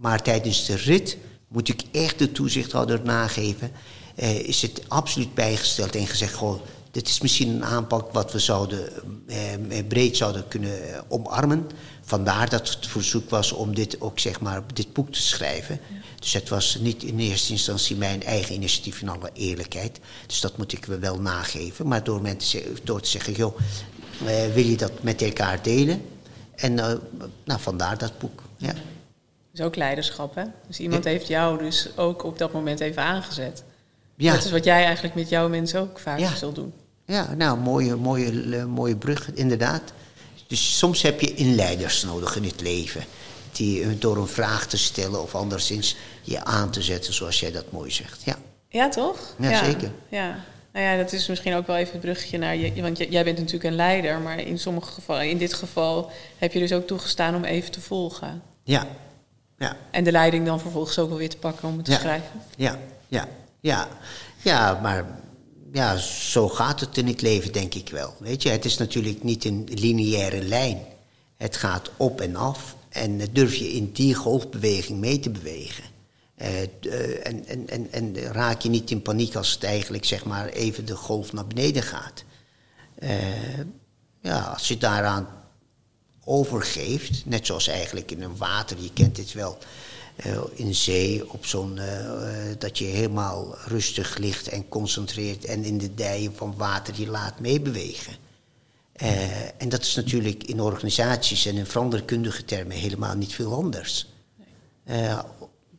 maar 0.00 0.22
tijdens 0.22 0.66
de 0.66 0.76
rit 0.76 1.16
moet 1.48 1.68
ik 1.68 1.82
echt 1.92 2.18
de 2.18 2.32
toezichthouder 2.32 3.00
nageven. 3.04 3.72
Uh, 4.16 4.38
is 4.38 4.62
het 4.62 4.82
absoluut 4.88 5.34
bijgesteld 5.34 5.94
en 5.94 6.06
gezegd: 6.06 6.34
goh, 6.34 6.60
dit 6.90 7.08
is 7.08 7.20
misschien 7.20 7.48
een 7.48 7.64
aanpak 7.64 8.12
wat 8.12 8.32
we 8.32 8.38
zouden, 8.38 8.92
eh, 9.26 9.86
breed 9.88 10.16
zouden 10.16 10.48
kunnen 10.48 10.94
eh, 10.94 11.00
omarmen. 11.08 11.66
Vandaar 12.02 12.48
dat 12.48 12.68
het 12.68 12.86
verzoek 12.86 13.30
was 13.30 13.52
om 13.52 13.74
dit 13.74 14.00
ook 14.00 14.18
zeg 14.18 14.40
maar 14.40 14.62
dit 14.74 14.92
boek 14.92 15.12
te 15.12 15.22
schrijven. 15.22 15.80
Dus 16.18 16.32
het 16.32 16.48
was 16.48 16.78
niet 16.80 17.02
in 17.02 17.18
eerste 17.18 17.52
instantie 17.52 17.96
mijn 17.96 18.22
eigen 18.22 18.54
initiatief 18.54 19.00
in 19.00 19.08
alle 19.08 19.30
eerlijkheid. 19.32 20.00
Dus 20.26 20.40
dat 20.40 20.56
moet 20.56 20.72
ik 20.72 20.84
wel 20.84 21.20
nageven. 21.20 21.88
Maar 21.88 22.04
door, 22.04 22.22
mensen, 22.22 22.62
door 22.84 23.00
te 23.00 23.08
zeggen, 23.08 23.32
joh, 23.32 23.58
uh, 24.22 24.54
wil 24.54 24.64
je 24.64 24.76
dat 24.76 25.02
met 25.02 25.22
elkaar 25.22 25.62
delen? 25.62 26.02
En 26.54 26.74
nou, 26.74 27.00
vandaar 27.60 27.98
dat 27.98 28.18
boek. 28.18 28.42
Ja 28.56 28.74
is 29.58 29.64
ook 29.64 29.76
leiderschap, 29.76 30.34
hè? 30.34 30.44
Dus 30.66 30.78
iemand 30.78 31.04
heeft 31.04 31.26
jou 31.26 31.58
dus 31.58 31.88
ook 31.96 32.24
op 32.24 32.38
dat 32.38 32.52
moment 32.52 32.80
even 32.80 33.02
aangezet. 33.02 33.64
Ja. 34.16 34.32
Dat 34.32 34.44
is 34.44 34.50
wat 34.50 34.64
jij 34.64 34.84
eigenlijk 34.84 35.14
met 35.14 35.28
jouw 35.28 35.48
mensen 35.48 35.80
ook 35.80 35.98
vaak 35.98 36.18
ja. 36.18 36.34
zult 36.34 36.54
doen. 36.54 36.72
Ja, 37.06 37.34
nou, 37.34 37.58
mooie, 37.58 37.96
mooie, 37.96 38.66
mooie 38.66 38.96
brug, 38.96 39.30
inderdaad. 39.34 39.82
Dus 40.46 40.78
soms 40.78 41.02
heb 41.02 41.20
je 41.20 41.34
inleiders 41.34 42.02
nodig 42.02 42.36
in 42.36 42.44
het 42.44 42.60
leven. 42.60 43.04
Die 43.52 43.98
door 43.98 44.16
een 44.16 44.28
vraag 44.28 44.66
te 44.66 44.76
stellen 44.76 45.22
of 45.22 45.34
anderszins 45.34 45.96
je 46.22 46.44
aan 46.44 46.70
te 46.70 46.82
zetten, 46.82 47.14
zoals 47.14 47.40
jij 47.40 47.52
dat 47.52 47.72
mooi 47.72 47.90
zegt. 47.90 48.22
Ja, 48.24 48.36
ja 48.68 48.88
toch? 48.88 49.34
Ja, 49.38 49.50
ja. 49.50 49.64
zeker. 49.64 49.90
Ja. 50.08 50.44
Nou 50.72 50.84
ja, 50.84 50.96
dat 50.96 51.12
is 51.12 51.26
misschien 51.26 51.54
ook 51.54 51.66
wel 51.66 51.76
even 51.76 51.92
het 51.92 52.00
bruggetje 52.00 52.38
naar 52.38 52.56
je. 52.56 52.82
Want 52.82 52.98
jij 52.98 53.24
bent 53.24 53.38
natuurlijk 53.38 53.64
een 53.64 53.74
leider, 53.74 54.20
maar 54.20 54.40
in 54.40 54.58
sommige 54.58 54.92
gevallen, 54.92 55.30
in 55.30 55.38
dit 55.38 55.54
geval, 55.54 56.10
heb 56.38 56.52
je 56.52 56.58
dus 56.58 56.72
ook 56.72 56.86
toegestaan 56.86 57.34
om 57.34 57.44
even 57.44 57.70
te 57.70 57.80
volgen. 57.80 58.42
Ja, 58.64 58.86
ja. 59.58 59.76
En 59.90 60.04
de 60.04 60.12
leiding 60.12 60.46
dan 60.46 60.60
vervolgens 60.60 60.98
ook 60.98 61.08
wel 61.08 61.18
weer 61.18 61.28
te 61.28 61.36
pakken 61.36 61.68
om 61.68 61.76
het 61.76 61.84
te 61.84 61.90
ja. 61.90 61.98
schrijven. 61.98 62.30
Ja, 62.56 62.78
ja, 63.08 63.28
ja. 63.60 63.88
Ja, 64.42 64.78
maar 64.82 65.06
ja, 65.72 65.96
zo 65.96 66.48
gaat 66.48 66.80
het 66.80 66.96
in 66.96 67.06
het 67.06 67.20
leven, 67.20 67.52
denk 67.52 67.74
ik 67.74 67.88
wel. 67.88 68.14
Weet 68.18 68.42
je, 68.42 68.48
het 68.48 68.64
is 68.64 68.78
natuurlijk 68.78 69.22
niet 69.22 69.44
een 69.44 69.68
lineaire 69.70 70.42
lijn. 70.42 70.78
Het 71.36 71.56
gaat 71.56 71.90
op 71.96 72.20
en 72.20 72.36
af. 72.36 72.76
En 72.88 73.20
durf 73.32 73.54
je 73.54 73.72
in 73.72 73.92
die 73.92 74.14
golfbeweging 74.14 74.98
mee 74.98 75.20
te 75.20 75.30
bewegen. 75.30 75.84
Uh, 76.42 77.26
en, 77.26 77.46
en, 77.46 77.68
en, 77.68 77.92
en 77.92 78.16
raak 78.16 78.60
je 78.60 78.68
niet 78.68 78.90
in 78.90 79.02
paniek 79.02 79.34
als 79.34 79.52
het 79.52 79.64
eigenlijk 79.64 80.04
zeg 80.04 80.24
maar 80.24 80.46
even 80.46 80.84
de 80.84 80.96
golf 80.96 81.32
naar 81.32 81.46
beneden 81.46 81.82
gaat. 81.82 82.24
Uh, 82.98 83.10
ja, 84.20 84.40
als 84.40 84.68
je 84.68 84.78
daaraan 84.78 85.28
overgeeft. 86.28 87.26
Net 87.26 87.46
zoals 87.46 87.68
eigenlijk 87.68 88.10
in 88.10 88.22
een 88.22 88.36
water, 88.36 88.76
je 88.80 88.92
kent 88.92 89.16
dit 89.16 89.32
wel. 89.32 89.58
Uh, 90.26 90.38
in 90.54 90.74
zee, 90.74 91.32
op 91.32 91.46
zo'n, 91.46 91.76
uh, 91.76 92.14
dat 92.58 92.78
je 92.78 92.84
helemaal 92.84 93.56
rustig 93.66 94.16
ligt 94.16 94.48
en 94.48 94.68
concentreert 94.68 95.44
en 95.44 95.64
in 95.64 95.78
de 95.78 95.94
dijen 95.94 96.34
van 96.34 96.54
water 96.56 97.00
je 97.00 97.06
laat 97.06 97.40
meebewegen. 97.40 98.14
Uh, 99.02 99.62
en 99.62 99.68
dat 99.68 99.82
is 99.82 99.94
natuurlijk 99.94 100.44
in 100.44 100.60
organisaties 100.60 101.46
en 101.46 101.56
in 101.56 101.66
veranderkundige 101.66 102.44
termen 102.44 102.76
helemaal 102.76 103.16
niet 103.16 103.34
veel 103.34 103.54
anders. 103.54 104.06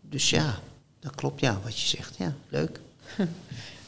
Dus 0.02 0.30
ja, 0.30 0.60
dat 1.00 1.16
klopt 1.16 1.40
ja, 1.40 1.60
wat 1.64 1.80
je 1.80 1.88
zegt. 1.88 2.16
Ja, 2.18 2.36
leuk. 2.50 2.80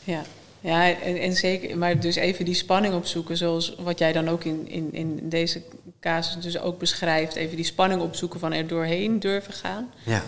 Ja. 0.04 0.24
Ja, 0.62 1.00
en, 1.00 1.17
en, 1.17 1.36
zeker, 1.36 1.78
maar 1.78 2.00
dus 2.00 2.15
even 2.15 2.45
die 2.45 2.54
spanning 2.54 2.93
opzoeken, 2.93 3.38
zoals 3.38 3.76
wat 3.80 4.00
jij 4.00 4.12
dan 4.12 4.30
ook 4.30 4.43
in, 4.43 4.67
in, 4.67 4.93
in 4.93 5.30
deze 5.30 5.62
casus 6.00 6.43
dus 6.43 6.60
ook 6.60 6.80
beschrijft. 6.80 7.36
Even 7.36 7.56
die 7.56 7.65
spanning 7.65 8.02
opzoeken 8.02 8.39
van 8.39 8.54
er 8.54 8.67
doorheen 8.67 9.19
durven 9.19 9.54
gaan. 9.54 9.91
Ja. 10.06 10.24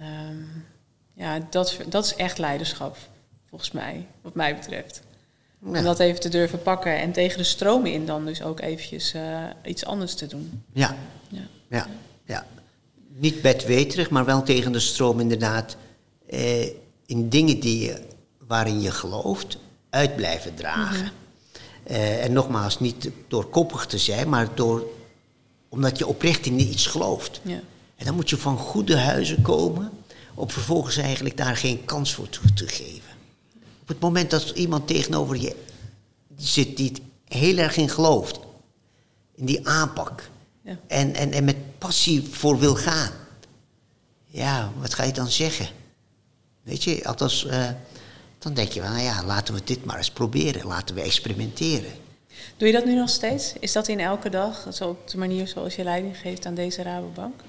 Um, 0.00 0.66
ja, 1.14 1.46
dat, 1.50 1.76
dat 1.88 2.04
is 2.04 2.14
echt 2.14 2.38
leiderschap, 2.38 2.96
volgens 3.48 3.70
mij, 3.70 4.06
wat 4.22 4.34
mij 4.34 4.56
betreft. 4.56 5.02
Ja. 5.62 5.78
Om 5.78 5.82
dat 5.84 5.98
even 5.98 6.20
te 6.20 6.28
durven 6.28 6.62
pakken 6.62 6.98
en 6.98 7.12
tegen 7.12 7.38
de 7.38 7.44
stroom 7.44 7.86
in 7.86 8.06
dan 8.06 8.24
dus 8.24 8.42
ook 8.42 8.60
eventjes 8.60 9.14
uh, 9.14 9.44
iets 9.64 9.84
anders 9.84 10.14
te 10.14 10.26
doen. 10.26 10.62
Ja. 10.72 10.96
Ja. 11.28 11.46
ja. 11.68 11.86
ja. 12.24 12.46
Niet 13.08 13.42
bedweterig, 13.42 14.10
maar 14.10 14.24
wel 14.24 14.42
tegen 14.42 14.72
de 14.72 14.80
stroom 14.80 15.20
inderdaad. 15.20 15.76
Eh, 16.26 16.66
in 17.06 17.28
dingen 17.28 17.60
die 17.60 17.84
je 17.84 18.07
waarin 18.48 18.80
je 18.80 18.90
gelooft, 18.90 19.58
uit 19.90 20.16
blijven 20.16 20.54
dragen. 20.54 21.04
Mm 21.04 21.26
uh, 21.90 22.24
en 22.24 22.32
nogmaals, 22.32 22.80
niet 22.80 23.10
door 23.28 23.46
koppig 23.46 23.86
te 23.86 23.98
zijn, 23.98 24.28
maar 24.28 24.54
door, 24.54 24.86
omdat 25.68 25.98
je 25.98 26.06
oprecht 26.06 26.46
in 26.46 26.60
iets 26.60 26.86
gelooft. 26.86 27.40
Ja. 27.42 27.60
En 27.96 28.04
dan 28.04 28.14
moet 28.14 28.30
je 28.30 28.36
van 28.36 28.58
goede 28.58 28.96
huizen 28.96 29.42
komen, 29.42 29.90
om 30.34 30.50
vervolgens 30.50 30.96
eigenlijk 30.96 31.36
daar 31.36 31.56
geen 31.56 31.84
kans 31.84 32.14
voor 32.14 32.28
te, 32.28 32.40
te 32.54 32.68
geven. 32.68 33.10
Op 33.82 33.88
het 33.88 34.00
moment 34.00 34.30
dat 34.30 34.50
iemand 34.50 34.86
tegenover 34.86 35.36
je 35.36 35.56
zit 36.36 36.76
die 36.76 36.88
het 36.88 37.00
heel 37.38 37.56
erg 37.56 37.76
in 37.76 37.88
gelooft, 37.88 38.38
in 39.34 39.46
die 39.46 39.68
aanpak, 39.68 40.30
ja. 40.62 40.78
en, 40.86 41.14
en, 41.14 41.32
en 41.32 41.44
met 41.44 41.78
passie 41.78 42.28
voor 42.30 42.58
wil 42.58 42.74
gaan, 42.74 43.12
ja, 44.26 44.72
wat 44.80 44.94
ga 44.94 45.04
je 45.04 45.12
dan 45.12 45.30
zeggen? 45.30 45.68
Weet 46.62 46.84
je, 46.84 47.04
althans. 47.04 47.44
Uh, 47.44 47.70
dan 48.38 48.54
denk 48.54 48.72
je 48.72 48.80
van, 48.80 48.90
nou 48.90 49.02
ja, 49.02 49.24
laten 49.24 49.54
we 49.54 49.60
dit 49.64 49.84
maar 49.84 49.96
eens 49.96 50.10
proberen. 50.10 50.66
Laten 50.66 50.94
we 50.94 51.00
experimenteren. 51.00 51.92
Doe 52.56 52.68
je 52.68 52.74
dat 52.74 52.84
nu 52.84 52.94
nog 52.94 53.08
steeds? 53.08 53.52
Is 53.60 53.72
dat 53.72 53.88
in 53.88 54.00
elke 54.00 54.30
dag, 54.30 54.66
zo 54.72 54.88
op 54.88 55.10
de 55.10 55.18
manier 55.18 55.48
zoals 55.48 55.74
je 55.74 55.84
leiding 55.84 56.16
geeft 56.16 56.46
aan 56.46 56.54
deze 56.54 56.82
Rabobank? 56.82 57.40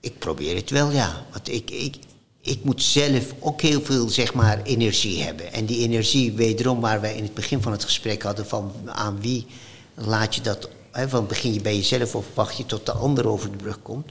Ik 0.00 0.18
probeer 0.18 0.56
het 0.56 0.70
wel, 0.70 0.90
ja. 0.90 1.24
Want 1.32 1.48
ik, 1.48 1.70
ik, 1.70 1.96
ik 2.40 2.64
moet 2.64 2.82
zelf 2.82 3.34
ook 3.38 3.60
heel 3.60 3.80
veel 3.82 4.08
zeg 4.08 4.34
maar, 4.34 4.62
energie 4.62 5.22
hebben. 5.22 5.52
En 5.52 5.66
die 5.66 5.82
energie, 5.82 6.32
wederom 6.32 6.80
waar 6.80 7.00
wij 7.00 7.16
in 7.16 7.22
het 7.22 7.34
begin 7.34 7.62
van 7.62 7.72
het 7.72 7.84
gesprek 7.84 8.22
hadden... 8.22 8.46
van 8.46 8.72
aan 8.86 9.20
wie 9.20 9.46
laat 9.94 10.34
je 10.34 10.40
dat... 10.40 10.68
Hè, 10.90 11.08
van 11.08 11.26
begin 11.26 11.52
je 11.52 11.60
bij 11.60 11.76
jezelf 11.76 12.14
of 12.14 12.26
wacht 12.34 12.56
je 12.56 12.66
tot 12.66 12.86
de 12.86 12.92
ander 12.92 13.28
over 13.28 13.50
de 13.50 13.56
brug 13.56 13.82
komt? 13.82 14.10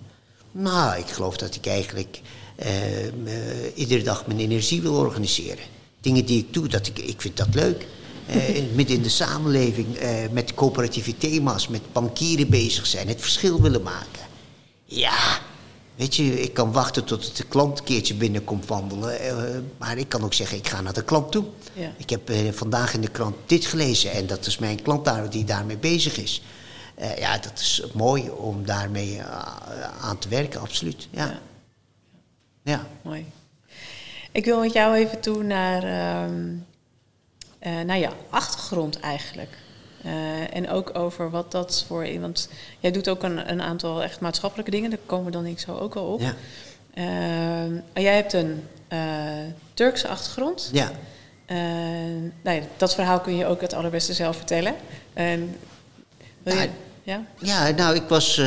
Nou, 0.51 0.99
ik 0.99 1.07
geloof 1.07 1.37
dat 1.37 1.55
ik 1.55 1.65
eigenlijk 1.65 2.21
uh, 2.59 3.05
uh, 3.05 3.11
iedere 3.75 4.03
dag 4.03 4.27
mijn 4.27 4.39
energie 4.39 4.81
wil 4.81 4.93
organiseren 4.93 5.74
dingen 6.05 6.25
die 6.25 6.39
ik 6.39 6.53
doe, 6.53 6.67
dat 6.67 6.87
ik, 6.87 6.99
ik 6.99 7.21
vind 7.21 7.37
dat 7.37 7.53
leuk. 7.53 7.87
Uh, 8.29 8.35
midden 8.73 8.95
in 8.95 9.01
de 9.01 9.09
samenleving, 9.09 10.01
uh, 10.01 10.09
met 10.31 10.53
coöperatieve 10.53 11.17
thema's, 11.17 11.67
met 11.67 11.93
bankieren 11.93 12.49
bezig 12.49 12.85
zijn, 12.85 13.07
het 13.07 13.21
verschil 13.21 13.61
willen 13.61 13.81
maken. 13.81 14.21
Ja, 14.85 15.39
weet 15.95 16.15
je, 16.15 16.41
ik 16.41 16.53
kan 16.53 16.71
wachten 16.71 17.03
tot 17.03 17.37
de 17.37 17.43
klant 17.43 17.79
een 17.79 17.85
keertje 17.85 18.13
binnenkomt 18.13 18.65
wandelen. 18.65 19.21
Uh, 19.21 19.59
maar 19.77 19.97
ik 19.97 20.09
kan 20.09 20.23
ook 20.23 20.33
zeggen, 20.33 20.57
ik 20.57 20.67
ga 20.67 20.81
naar 20.81 20.93
de 20.93 21.03
klant 21.03 21.31
toe. 21.31 21.45
Ja. 21.73 21.93
Ik 21.97 22.09
heb 22.09 22.31
vandaag 22.51 22.93
in 22.93 23.01
de 23.01 23.11
krant 23.11 23.35
dit 23.45 23.65
gelezen 23.65 24.11
en 24.11 24.27
dat 24.27 24.45
is 24.45 24.57
mijn 24.57 24.81
klant 24.81 25.05
daar, 25.05 25.29
die 25.29 25.43
daarmee 25.43 25.77
bezig 25.77 26.17
is. 26.17 26.41
ja, 27.17 27.37
dat 27.37 27.59
is 27.59 27.83
mooi 27.93 28.29
om 28.29 28.65
daarmee 28.65 29.21
aan 30.01 30.17
te 30.17 30.29
werken, 30.29 30.61
absoluut. 30.61 31.07
Ja. 31.11 31.25
ja. 31.25 31.39
ja. 32.63 32.87
Mooi. 33.01 33.25
Ik 34.35 34.45
wil 34.45 34.59
met 34.59 34.73
jou 34.73 34.95
even 34.95 35.19
toe 35.19 35.43
naar, 35.43 35.83
ehm, 35.83 36.53
eh, 37.59 37.81
naar 37.85 37.97
je 37.97 38.09
achtergrond 38.29 38.99
eigenlijk. 38.99 39.57
Eh, 40.03 40.55
en 40.55 40.69
ook 40.69 40.97
over 40.97 41.29
wat 41.29 41.51
dat 41.51 41.83
voor... 41.87 42.19
Want 42.19 42.49
jij 42.79 42.91
doet 42.91 43.09
ook 43.09 43.23
een, 43.23 43.51
een 43.51 43.61
aantal 43.61 44.03
echt 44.03 44.19
maatschappelijke 44.19 44.71
dingen. 44.71 44.89
Daar 44.89 44.99
komen 45.05 45.25
we 45.25 45.31
dan 45.31 45.45
ik 45.45 45.59
zo 45.59 45.77
ook 45.77 45.93
wel 45.93 46.03
op. 46.03 46.21
Ja. 46.21 46.33
Ehm, 46.93 48.03
jij 48.03 48.15
hebt 48.15 48.33
een 48.33 48.67
eh, 48.87 48.99
Turkse 49.73 50.07
achtergrond. 50.07 50.69
Ja. 50.71 50.91
Uh, 51.47 51.57
nou 52.41 52.57
ja, 52.57 52.61
dat 52.77 52.95
verhaal 52.95 53.19
kun 53.19 53.35
je 53.35 53.45
ook 53.45 53.61
het 53.61 53.73
allerbeste 53.73 54.13
zelf 54.13 54.35
vertellen. 54.35 54.75
En, 55.13 55.57
wil 56.43 56.53
je, 56.53 56.59
Nou, 56.59 56.69
ja? 57.03 57.21
Ja, 57.39 57.69
nou, 57.69 57.95
ik 57.95 58.07
was 58.07 58.41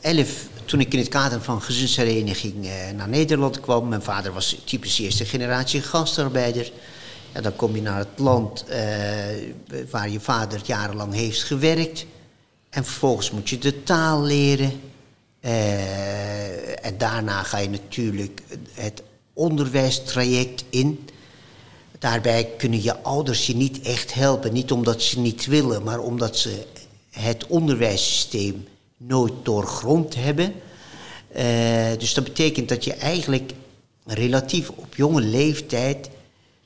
elf 0.00 0.48
toen 0.64 0.80
ik 0.80 0.92
in 0.92 0.98
het 0.98 1.08
kader 1.08 1.42
van 1.42 1.62
gezinshereniging 1.62 2.66
eh, 2.66 2.72
naar 2.96 3.08
Nederland 3.08 3.60
kwam. 3.60 3.88
Mijn 3.88 4.02
vader 4.02 4.32
was 4.32 4.56
typisch 4.64 4.98
eerste 4.98 5.24
generatie 5.24 5.82
gastarbeider. 5.82 6.72
Ja, 7.34 7.40
dan 7.40 7.56
kom 7.56 7.74
je 7.74 7.82
naar 7.82 7.98
het 7.98 8.18
land 8.18 8.64
eh, 8.64 8.80
waar 9.90 10.10
je 10.10 10.20
vader 10.20 10.60
jarenlang 10.64 11.14
heeft 11.14 11.42
gewerkt. 11.42 12.06
En 12.70 12.84
vervolgens 12.84 13.30
moet 13.30 13.48
je 13.48 13.58
de 13.58 13.82
taal 13.82 14.22
leren. 14.22 14.80
Eh, 15.40 16.86
en 16.86 16.98
daarna 16.98 17.42
ga 17.42 17.58
je 17.58 17.68
natuurlijk 17.70 18.42
het 18.72 19.02
onderwijstraject 19.32 20.64
in. 20.70 21.08
Daarbij 21.98 22.50
kunnen 22.58 22.82
je 22.82 23.02
ouders 23.02 23.46
je 23.46 23.56
niet 23.56 23.80
echt 23.80 24.14
helpen. 24.14 24.52
Niet 24.52 24.72
omdat 24.72 25.02
ze 25.02 25.18
niet 25.18 25.46
willen, 25.46 25.82
maar 25.82 25.98
omdat 25.98 26.36
ze 26.36 26.66
het 27.10 27.46
onderwijssysteem 27.46 28.66
nooit 29.06 29.32
doorgrond 29.42 30.14
hebben. 30.14 30.52
Eh, 31.32 31.98
dus 31.98 32.14
dat 32.14 32.24
betekent 32.24 32.68
dat 32.68 32.84
je 32.84 32.92
eigenlijk 32.92 33.52
relatief 34.06 34.70
op 34.70 34.94
jonge 34.94 35.20
leeftijd 35.20 36.10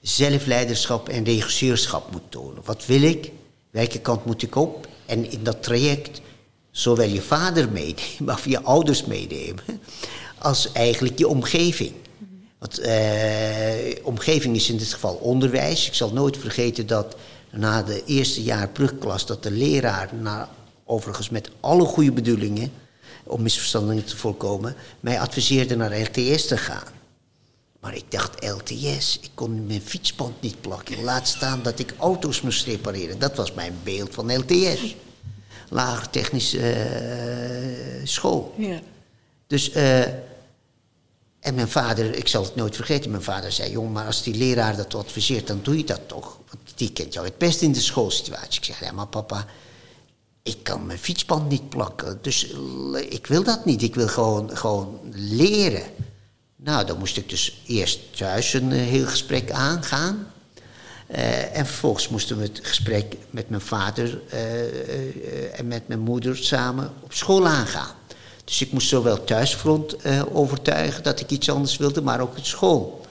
zelfleiderschap 0.01 1.09
en 1.09 1.25
regisseurschap 1.25 2.12
moet 2.12 2.31
tonen. 2.31 2.62
Wat 2.64 2.87
wil 2.87 3.03
ik? 3.03 3.33
Welke 3.70 4.01
kant 4.01 4.25
moet 4.25 4.42
ik 4.42 4.55
op? 4.55 4.88
En 5.07 5.31
in 5.31 5.42
dat 5.42 5.62
traject 5.62 6.20
zowel 6.70 7.09
je 7.09 7.22
vader 7.22 7.68
meenemen, 7.70 8.35
of 8.35 8.49
je 8.49 8.62
ouders 8.62 9.05
meenemen, 9.05 9.64
als 10.38 10.72
eigenlijk 10.72 11.18
je 11.18 11.29
omgeving. 11.29 11.92
Want 12.59 12.79
eh, 12.79 13.96
omgeving 14.03 14.57
is 14.57 14.68
in 14.68 14.77
dit 14.77 14.92
geval 14.92 15.14
onderwijs. 15.14 15.87
Ik 15.87 15.94
zal 15.94 16.12
nooit 16.12 16.37
vergeten 16.37 16.87
dat 16.87 17.16
na 17.51 17.83
de 17.83 18.03
eerste 18.07 18.42
jaar 18.42 18.68
brugklas... 18.68 19.27
dat 19.27 19.42
de 19.42 19.51
leraar, 19.51 20.11
na, 20.14 20.49
overigens 20.87 21.31
met 21.31 21.51
alle 21.61 21.85
goede 21.85 22.12
bedoelingen... 22.12 22.72
om 23.25 23.42
misverstanden 23.42 24.05
te 24.05 24.16
voorkomen... 24.16 24.75
mij 25.01 25.20
adviseerde 25.20 25.77
naar 25.77 26.01
LTS 26.01 26.46
te 26.46 26.57
gaan. 26.57 26.94
Maar 27.81 27.96
ik 27.96 28.11
dacht, 28.11 28.44
LTS, 28.44 29.18
ik 29.20 29.31
kon 29.35 29.66
mijn 29.66 29.81
fietsband 29.81 30.40
niet 30.40 30.61
plakken. 30.61 31.03
Laat 31.03 31.29
staan 31.29 31.62
dat 31.62 31.79
ik 31.79 31.94
auto's 31.99 32.40
moest 32.40 32.66
repareren. 32.66 33.18
Dat 33.18 33.37
was 33.37 33.53
mijn 33.53 33.79
beeld 33.83 34.14
van 34.14 34.37
LTS. 34.37 34.94
Lager 35.68 36.11
technische 36.11 36.72
eh, 36.72 38.07
school. 38.07 38.55
Ja. 38.57 38.81
Dus, 39.46 39.70
eh, 39.70 40.01
en 41.40 41.55
mijn 41.55 41.68
vader, 41.68 42.14
ik 42.14 42.29
zal 42.29 42.42
het 42.42 42.55
nooit 42.55 42.77
vergeten, 42.77 43.11
mijn 43.11 43.22
vader 43.22 43.53
zei: 43.53 43.70
Jong, 43.70 43.92
maar 43.92 44.07
als 44.07 44.22
die 44.22 44.35
leraar 44.35 44.77
dat 44.77 44.94
adviseert, 44.94 45.46
dan 45.46 45.61
doe 45.62 45.77
je 45.77 45.85
dat 45.85 46.01
toch. 46.07 46.38
Want 46.51 46.72
die 46.75 46.92
kent 46.92 47.12
jou 47.12 47.27
het 47.27 47.38
best 47.38 47.62
in 47.62 47.72
de 47.72 47.81
schoolsituatie. 47.81 48.61
Ik 48.61 48.64
zeg: 48.64 48.81
Ja, 48.81 48.92
maar 48.92 49.07
papa, 49.07 49.46
ik 50.47 50.59
kan 50.63 50.87
mijn 50.87 50.99
fietsband 50.99 51.49
niet 51.49 51.69
plakken. 51.69 52.19
Dus 52.21 52.51
eh, 52.51 53.13
ik 53.13 53.27
wil 53.27 53.43
dat 53.43 53.65
niet. 53.65 53.83
Ik 53.83 53.95
wil 53.95 54.09
gewoon, 54.09 54.57
gewoon 54.57 55.01
leren. 55.13 55.83
Nou, 56.57 56.87
dan 56.87 56.99
moest 56.99 57.17
ik 57.17 57.29
dus 57.29 57.63
eerst 57.67 58.17
thuis 58.17 58.53
een 58.53 58.73
eh, 58.73 58.79
heel 58.79 59.07
gesprek 59.07 59.51
aangaan. 59.51 60.27
Eh, 61.07 61.57
en 61.57 61.67
vervolgens 61.67 62.09
moesten 62.09 62.37
we 62.37 62.43
het 62.43 62.61
gesprek 62.63 63.17
met 63.31 63.49
mijn 63.49 63.61
vader 63.61 64.21
en 65.53 65.67
met 65.67 65.89
mijn 65.89 66.01
moeder 66.01 66.37
samen 66.37 66.93
op 67.01 67.13
school 67.13 67.47
aangaan. 67.47 67.95
Dus 68.45 68.61
ik 68.61 68.73
moest 68.73 68.89
zowel 68.89 69.25
thuisfront 69.25 69.97
overtuigen 70.33 71.03
dat 71.03 71.21
ik 71.21 71.31
iets 71.31 71.51
anders 71.51 71.77
wilde, 71.77 72.03
maar 72.03 72.21
ook 72.21 72.37
het 72.37 72.47
school. 72.47 73.06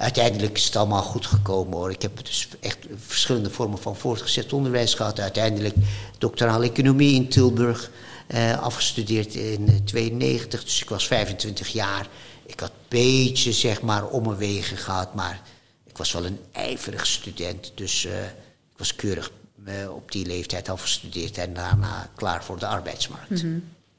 Uiteindelijk 0.00 0.56
is 0.56 0.64
het 0.64 0.76
allemaal 0.76 1.02
goed 1.02 1.26
gekomen 1.26 1.76
hoor. 1.76 1.90
Ik 1.90 2.02
heb 2.02 2.24
dus 2.24 2.48
echt 2.60 2.78
verschillende 2.96 3.50
vormen 3.50 3.78
van 3.78 3.96
voortgezet 3.96 4.52
onderwijs 4.52 4.94
gehad. 4.94 5.20
Uiteindelijk 5.20 5.74
doctorale 6.18 6.64
economie 6.70 7.14
in 7.14 7.28
Tilburg 7.28 7.90
eh, 8.26 8.58
afgestudeerd 8.62 9.34
in 9.34 9.66
1992. 9.66 10.64
Dus 10.64 10.82
ik 10.82 10.88
was 10.88 11.06
25 11.06 11.68
jaar. 11.68 12.06
Ik 12.46 12.60
had 12.60 12.68
een 12.70 12.76
beetje 12.88 13.52
zeg 13.52 13.82
maar 13.82 14.06
om 14.08 14.22
mijn 14.24 14.36
wegen 14.36 14.76
gehad, 14.76 15.14
maar 15.14 15.40
ik 15.86 15.96
was 15.98 16.12
wel 16.12 16.24
een 16.24 16.38
ijverig 16.52 17.06
student. 17.06 17.72
Dus 17.74 18.04
eh, 18.04 18.22
ik 18.70 18.76
was 18.76 18.94
keurig 18.96 19.30
eh, 19.64 19.74
op 19.94 20.12
die 20.12 20.26
leeftijd 20.26 20.68
afgestudeerd 20.68 21.38
en 21.38 21.54
daarna 21.54 22.10
klaar 22.14 22.44
voor 22.44 22.58
de 22.58 22.66
arbeidsmarkt. 22.66 23.44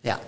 Ja. 0.02 0.20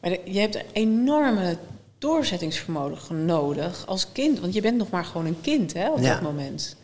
Maar 0.00 0.10
de- 0.10 0.20
je 0.24 0.40
hebt 0.40 0.54
een 0.54 0.64
enorme 0.72 1.58
doorzettingsvermogen 2.00 3.24
nodig 3.24 3.86
als 3.86 4.12
kind. 4.12 4.40
Want 4.40 4.54
je 4.54 4.60
bent 4.60 4.76
nog 4.76 4.90
maar 4.90 5.04
gewoon 5.04 5.26
een 5.26 5.40
kind 5.40 5.72
hè, 5.72 5.90
op 5.90 5.98
Ja. 5.98 6.12
dat 6.12 6.22
moment. 6.22 6.76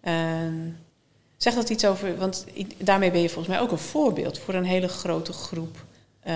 En 0.00 0.76
zeg 1.36 1.54
dat 1.54 1.70
iets 1.70 1.84
over... 1.86 2.16
Want 2.18 2.44
daarmee 2.78 3.10
ben 3.10 3.20
je 3.20 3.28
volgens 3.28 3.54
mij 3.54 3.60
ook 3.64 3.70
een 3.70 3.78
voorbeeld 3.78 4.38
voor 4.38 4.54
een 4.54 4.64
hele 4.64 4.88
grote 4.88 5.32
groep. 5.32 5.84
eh, 6.20 6.34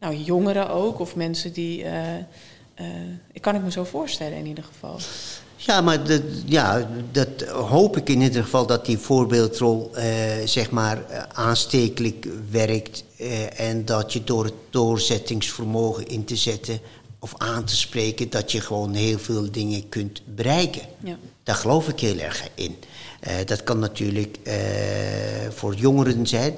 nou, 0.00 0.14
jongeren 0.16 0.70
ook. 0.70 0.98
Of 1.00 1.16
mensen 1.16 1.52
die... 1.52 1.84
ik 3.32 3.42
kan 3.42 3.54
ik 3.54 3.62
me 3.62 3.70
zo 3.70 3.84
voorstellen 3.84 4.38
in 4.38 4.46
ieder 4.46 4.64
geval. 4.64 4.98
Ja, 5.56 5.80
maar 5.80 6.04
dat, 6.06 6.22
ja, 6.46 6.88
dat 7.12 7.42
hoop 7.48 7.96
ik 7.96 8.08
in 8.08 8.20
ieder 8.20 8.42
geval 8.42 8.66
dat 8.66 8.86
die 8.86 8.98
voorbeeldrol 8.98 9.90
eh, 9.94 10.06
zeg 10.44 10.70
maar 10.70 11.26
aanstekelijk 11.32 12.28
werkt. 12.50 13.04
eh, 13.16 13.60
en 13.60 13.84
dat 13.84 14.12
je 14.12 14.24
door 14.24 14.44
het 14.44 14.54
doorzettingsvermogen 14.70 16.06
in 16.06 16.24
te 16.24 16.36
zetten 16.36 16.80
of 17.18 17.34
aan 17.36 17.64
te 17.64 17.76
spreken, 17.76 18.30
dat 18.30 18.52
je 18.52 18.60
gewoon 18.60 18.94
heel 18.94 19.18
veel 19.18 19.50
dingen 19.50 19.88
kunt 19.88 20.22
bereiken. 20.24 20.82
Ja. 21.04 21.18
Daar 21.42 21.54
geloof 21.54 21.88
ik 21.88 22.00
heel 22.00 22.18
erg 22.18 22.48
in. 22.54 22.76
Eh, 23.20 23.34
dat 23.44 23.62
kan 23.62 23.78
natuurlijk 23.78 24.38
eh, 24.42 24.56
voor 25.50 25.74
jongeren 25.74 26.26
zijn. 26.26 26.54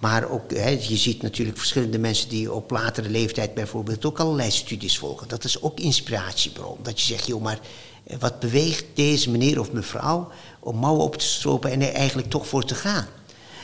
Maar 0.00 0.30
ook, 0.30 0.50
je 0.80 0.96
ziet 0.96 1.22
natuurlijk 1.22 1.58
verschillende 1.58 1.98
mensen 1.98 2.28
die 2.28 2.52
op 2.52 2.70
latere 2.70 3.10
leeftijd 3.10 3.54
bijvoorbeeld 3.54 4.04
ook 4.04 4.20
allerlei 4.20 4.50
studies 4.50 4.98
volgen. 4.98 5.28
Dat 5.28 5.44
is 5.44 5.62
ook 5.62 5.80
inspiratiebron. 5.80 6.78
Dat 6.82 7.00
je 7.00 7.06
zegt, 7.06 7.26
joh, 7.26 7.42
maar 7.42 7.58
eh, 8.04 8.16
wat 8.18 8.40
beweegt 8.40 8.84
deze 8.94 9.30
meneer 9.30 9.60
of 9.60 9.72
mevrouw 9.72 10.28
om 10.60 10.76
mouwen 10.76 11.04
op 11.04 11.16
te 11.16 11.26
stropen 11.26 11.70
en 11.70 11.82
er 11.82 11.92
eigenlijk 11.92 12.30
toch 12.30 12.46
voor 12.46 12.64
te 12.64 12.74
gaan? 12.74 13.06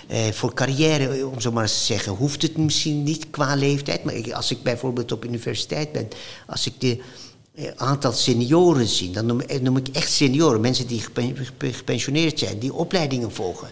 Eh, 0.09 0.33
voor 0.33 0.55
carrière, 0.55 1.09
eh, 1.09 1.31
om 1.33 1.40
zo 1.40 1.53
maar 1.53 1.62
eens 1.62 1.79
te 1.79 1.85
zeggen, 1.85 2.12
hoeft 2.12 2.42
het 2.42 2.57
misschien 2.57 3.03
niet 3.03 3.31
qua 3.31 3.55
leeftijd. 3.55 4.05
Maar 4.05 4.35
als 4.35 4.51
ik 4.51 4.62
bijvoorbeeld 4.62 5.12
op 5.12 5.25
universiteit 5.25 5.92
ben, 5.92 6.09
als 6.47 6.66
ik 6.66 6.73
de 6.81 6.99
eh, 7.55 7.64
aantal 7.77 8.12
senioren 8.12 8.87
zie, 8.87 9.11
dan 9.11 9.27
noem, 9.27 9.77
ik 9.77 9.88
echt 9.92 10.12
senioren, 10.12 10.61
mensen 10.61 10.87
die 10.87 11.01
gepen- 11.01 11.37
gepe- 11.37 11.73
gepensioneerd 11.73 12.38
zijn, 12.38 12.59
die 12.59 12.73
opleidingen 12.73 13.33
volgen. 13.33 13.68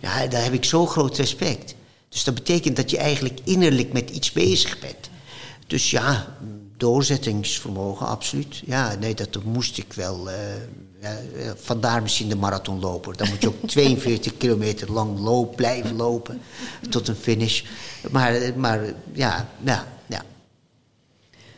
Ja, 0.00 0.26
daar 0.26 0.42
heb 0.42 0.52
ik 0.52 0.64
zo 0.64 0.86
groot 0.86 1.16
respect. 1.16 1.74
Dus 2.08 2.24
dat 2.24 2.34
betekent 2.34 2.76
dat 2.76 2.90
je 2.90 2.98
eigenlijk 2.98 3.38
innerlijk 3.44 3.92
met 3.92 4.10
iets 4.10 4.32
bezig 4.32 4.78
bent. 4.78 5.10
Dus 5.66 5.90
ja, 5.90 6.36
doorzettingsvermogen, 6.82 8.06
absoluut. 8.06 8.62
Ja, 8.66 8.94
nee, 8.94 9.14
dat 9.14 9.44
moest 9.44 9.78
ik 9.78 9.92
wel. 9.92 10.30
eh, 10.30 10.36
ja, 11.00 11.16
vandaar 11.56 12.02
misschien 12.02 12.28
de 12.28 12.36
marathonloper. 12.36 13.16
Dan 13.16 13.28
moet 13.28 13.42
je 13.42 13.48
ook 13.48 13.68
42 13.78 14.36
kilometer 14.36 14.92
lang 14.92 15.18
loop, 15.18 15.56
blijven 15.56 15.96
lopen 15.96 16.40
tot 16.90 17.08
een 17.08 17.14
finish. 17.16 17.62
Maar, 18.10 18.52
maar 18.56 18.80
ja, 19.12 19.48
ja, 19.64 19.86
ja. 20.06 20.22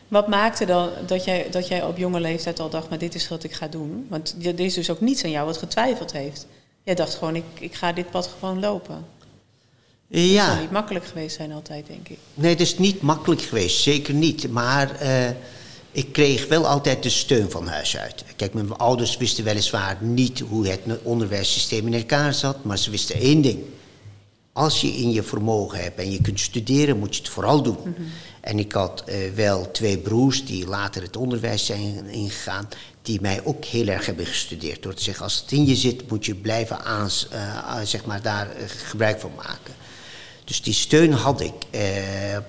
Wat 0.07 0.27
maakte 0.27 0.65
dan 0.65 0.89
dat 1.05 1.23
jij, 1.23 1.47
dat 1.51 1.67
jij 1.67 1.83
op 1.83 1.97
jonge 1.97 2.19
leeftijd 2.19 2.59
al 2.59 2.69
dacht, 2.69 2.89
maar 2.89 2.97
dit 2.97 3.15
is 3.15 3.27
wat 3.27 3.43
ik 3.43 3.53
ga 3.53 3.67
doen? 3.67 4.07
Want 4.09 4.35
er 4.43 4.59
is 4.59 4.73
dus 4.73 4.89
ook 4.89 5.01
niets 5.01 5.23
aan 5.23 5.31
jou 5.31 5.45
wat 5.45 5.57
getwijfeld 5.57 6.11
heeft. 6.11 6.47
Jij 6.83 6.95
dacht 6.95 7.15
gewoon, 7.15 7.35
ik, 7.35 7.43
ik 7.59 7.73
ga 7.73 7.91
dit 7.91 8.09
pad 8.09 8.29
gewoon 8.39 8.59
lopen. 8.59 9.05
Het 10.09 10.19
zal 10.19 10.29
Ja, 10.29 10.59
niet 10.59 10.71
makkelijk 10.71 11.05
geweest 11.05 11.35
zijn 11.35 11.51
altijd, 11.51 11.87
denk 11.87 12.09
ik. 12.09 12.17
nee, 12.33 12.49
het 12.51 12.61
is 12.61 12.77
niet 12.77 13.01
makkelijk 13.01 13.41
geweest, 13.41 13.81
zeker 13.81 14.13
niet. 14.13 14.51
Maar 14.51 14.95
eh, 14.95 15.29
ik 15.91 16.11
kreeg 16.13 16.47
wel 16.47 16.67
altijd 16.67 17.03
de 17.03 17.09
steun 17.09 17.51
van 17.51 17.67
huis 17.67 17.97
uit. 17.97 18.23
Kijk, 18.35 18.53
mijn 18.53 18.75
ouders 18.75 19.17
wisten 19.17 19.43
weliswaar 19.43 19.97
niet 20.01 20.39
hoe 20.39 20.67
het 20.67 20.79
onderwijssysteem 21.03 21.87
in 21.87 21.93
elkaar 21.93 22.33
zat, 22.33 22.63
maar 22.63 22.77
ze 22.77 22.89
wisten 22.91 23.15
één 23.15 23.41
ding. 23.41 23.59
Als 24.53 24.81
je 24.81 24.87
in 24.87 25.11
je 25.11 25.23
vermogen 25.23 25.79
hebt 25.83 25.99
en 25.99 26.11
je 26.11 26.21
kunt 26.21 26.39
studeren, 26.39 26.97
moet 26.97 27.15
je 27.15 27.21
het 27.21 27.31
vooral 27.31 27.61
doen. 27.61 27.77
En 28.41 28.59
ik 28.59 28.71
had 28.71 29.03
eh, 29.05 29.17
wel 29.35 29.71
twee 29.71 29.97
broers 29.97 30.45
die 30.45 30.67
later 30.67 31.01
het 31.01 31.17
onderwijs 31.17 31.65
zijn 31.65 32.05
ingegaan, 32.05 32.67
die 33.01 33.21
mij 33.21 33.41
ook 33.43 33.65
heel 33.65 33.87
erg 33.87 34.05
hebben 34.05 34.25
gestudeerd. 34.25 34.83
Door 34.83 34.93
te 34.93 35.03
zeggen, 35.03 35.23
als 35.23 35.39
het 35.41 35.51
in 35.51 35.65
je 35.65 35.75
zit, 35.75 36.09
moet 36.09 36.25
je 36.25 36.35
blijven 36.35 36.83
aans, 36.83 37.27
eh, 37.31 37.79
zeg 37.83 38.05
maar 38.05 38.21
daar 38.21 38.47
gebruik 38.67 39.19
van 39.19 39.31
maken. 39.35 39.73
Dus 40.45 40.61
die 40.61 40.73
steun 40.73 41.11
had 41.11 41.41
ik. 41.41 41.53
eh, 41.69 41.81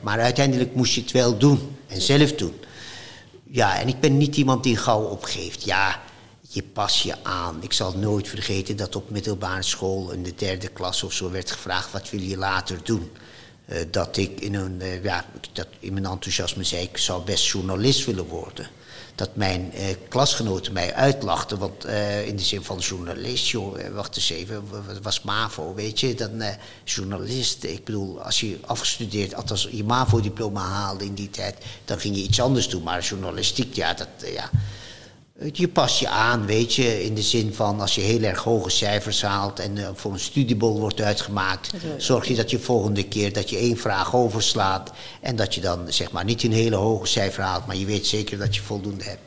maar 0.00 0.20
uiteindelijk 0.20 0.74
moest 0.74 0.94
je 0.94 1.00
het 1.00 1.12
wel 1.12 1.38
doen 1.38 1.76
en 1.86 2.00
zelf 2.00 2.32
doen. 2.32 2.54
Ja, 3.50 3.80
en 3.80 3.88
ik 3.88 4.00
ben 4.00 4.16
niet 4.16 4.36
iemand 4.36 4.62
die 4.62 4.76
gauw 4.76 5.02
opgeeft. 5.02 5.64
Ja, 5.64 6.02
je 6.48 6.62
pas 6.62 7.02
je 7.02 7.14
aan. 7.22 7.62
Ik 7.62 7.72
zal 7.72 7.92
nooit 7.96 8.28
vergeten 8.28 8.76
dat 8.76 8.96
op 8.96 9.10
middelbare 9.10 9.62
school 9.62 10.10
in 10.10 10.22
de 10.22 10.34
derde 10.34 10.68
klas 10.68 11.02
of 11.02 11.12
zo 11.12 11.30
werd 11.30 11.50
gevraagd: 11.50 11.92
wat 11.92 12.10
wil 12.10 12.20
je 12.20 12.36
later 12.36 12.78
doen? 12.82 13.10
Uh, 13.68 13.78
dat 13.90 14.16
ik 14.16 14.40
in, 14.40 14.54
een, 14.54 14.80
uh, 14.80 15.02
ja, 15.02 15.24
dat 15.52 15.66
in 15.78 15.92
mijn 15.92 16.04
enthousiasme 16.06 16.64
zei: 16.64 16.82
ik 16.82 16.98
zou 16.98 17.24
best 17.24 17.46
journalist 17.46 18.04
willen 18.04 18.26
worden. 18.26 18.66
Dat 19.16 19.36
mijn 19.36 19.72
uh, 19.74 19.80
klasgenoten 20.08 20.72
mij 20.72 20.94
uitlachten, 20.94 21.58
want 21.58 21.84
in 22.26 22.36
de 22.36 22.42
zin 22.42 22.62
van 22.62 22.78
journalist, 22.78 23.48
joh, 23.48 23.78
wacht 23.94 24.16
eens 24.16 24.30
even, 24.30 24.62
wat 24.86 24.98
was 25.02 25.22
MAVO, 25.22 25.74
weet 25.74 26.00
je? 26.00 26.14
Dan 26.14 26.42
journalist, 26.84 27.64
ik 27.64 27.84
bedoel, 27.84 28.22
als 28.22 28.40
je 28.40 28.58
afgestudeerd, 28.66 29.34
althans 29.34 29.68
je 29.70 29.84
MAVO-diploma 29.84 30.60
haalde 30.60 31.04
in 31.04 31.14
die 31.14 31.30
tijd, 31.30 31.56
dan 31.84 31.98
ging 31.98 32.16
je 32.16 32.22
iets 32.22 32.40
anders 32.40 32.68
doen. 32.68 32.82
Maar 32.82 33.02
journalistiek, 33.02 33.74
ja, 33.74 33.94
dat, 33.94 34.08
ja, 34.32 34.50
je 35.52 35.68
past 35.68 35.98
je 35.98 36.08
aan, 36.08 36.46
weet 36.46 36.74
je, 36.74 37.04
in 37.04 37.14
de 37.14 37.22
zin 37.22 37.54
van 37.54 37.80
als 37.80 37.94
je 37.94 38.00
heel 38.00 38.22
erg 38.22 38.42
hoge 38.42 38.70
cijfers 38.70 39.22
haalt 39.22 39.58
en 39.58 39.76
uh, 39.76 39.88
voor 39.94 40.12
een 40.12 40.20
studiebol 40.20 40.80
wordt 40.80 41.00
uitgemaakt, 41.00 41.70
zorg 41.96 42.28
je 42.28 42.34
dat 42.34 42.50
je 42.50 42.58
volgende 42.58 43.04
keer 43.08 43.32
dat 43.32 43.50
je 43.50 43.56
één 43.56 43.76
vraag 43.76 44.14
overslaat 44.14 44.92
en 45.20 45.36
dat 45.36 45.54
je 45.54 45.60
dan 45.60 45.92
zeg 45.92 46.10
maar 46.10 46.24
niet 46.24 46.42
een 46.42 46.52
hele 46.52 46.76
hoge 46.76 47.06
cijfer 47.06 47.42
haalt, 47.42 47.66
maar 47.66 47.76
je 47.76 47.86
weet 47.86 48.06
zeker 48.06 48.38
dat 48.38 48.54
je 48.54 48.62
voldoende 48.62 49.04
hebt. 49.04 49.20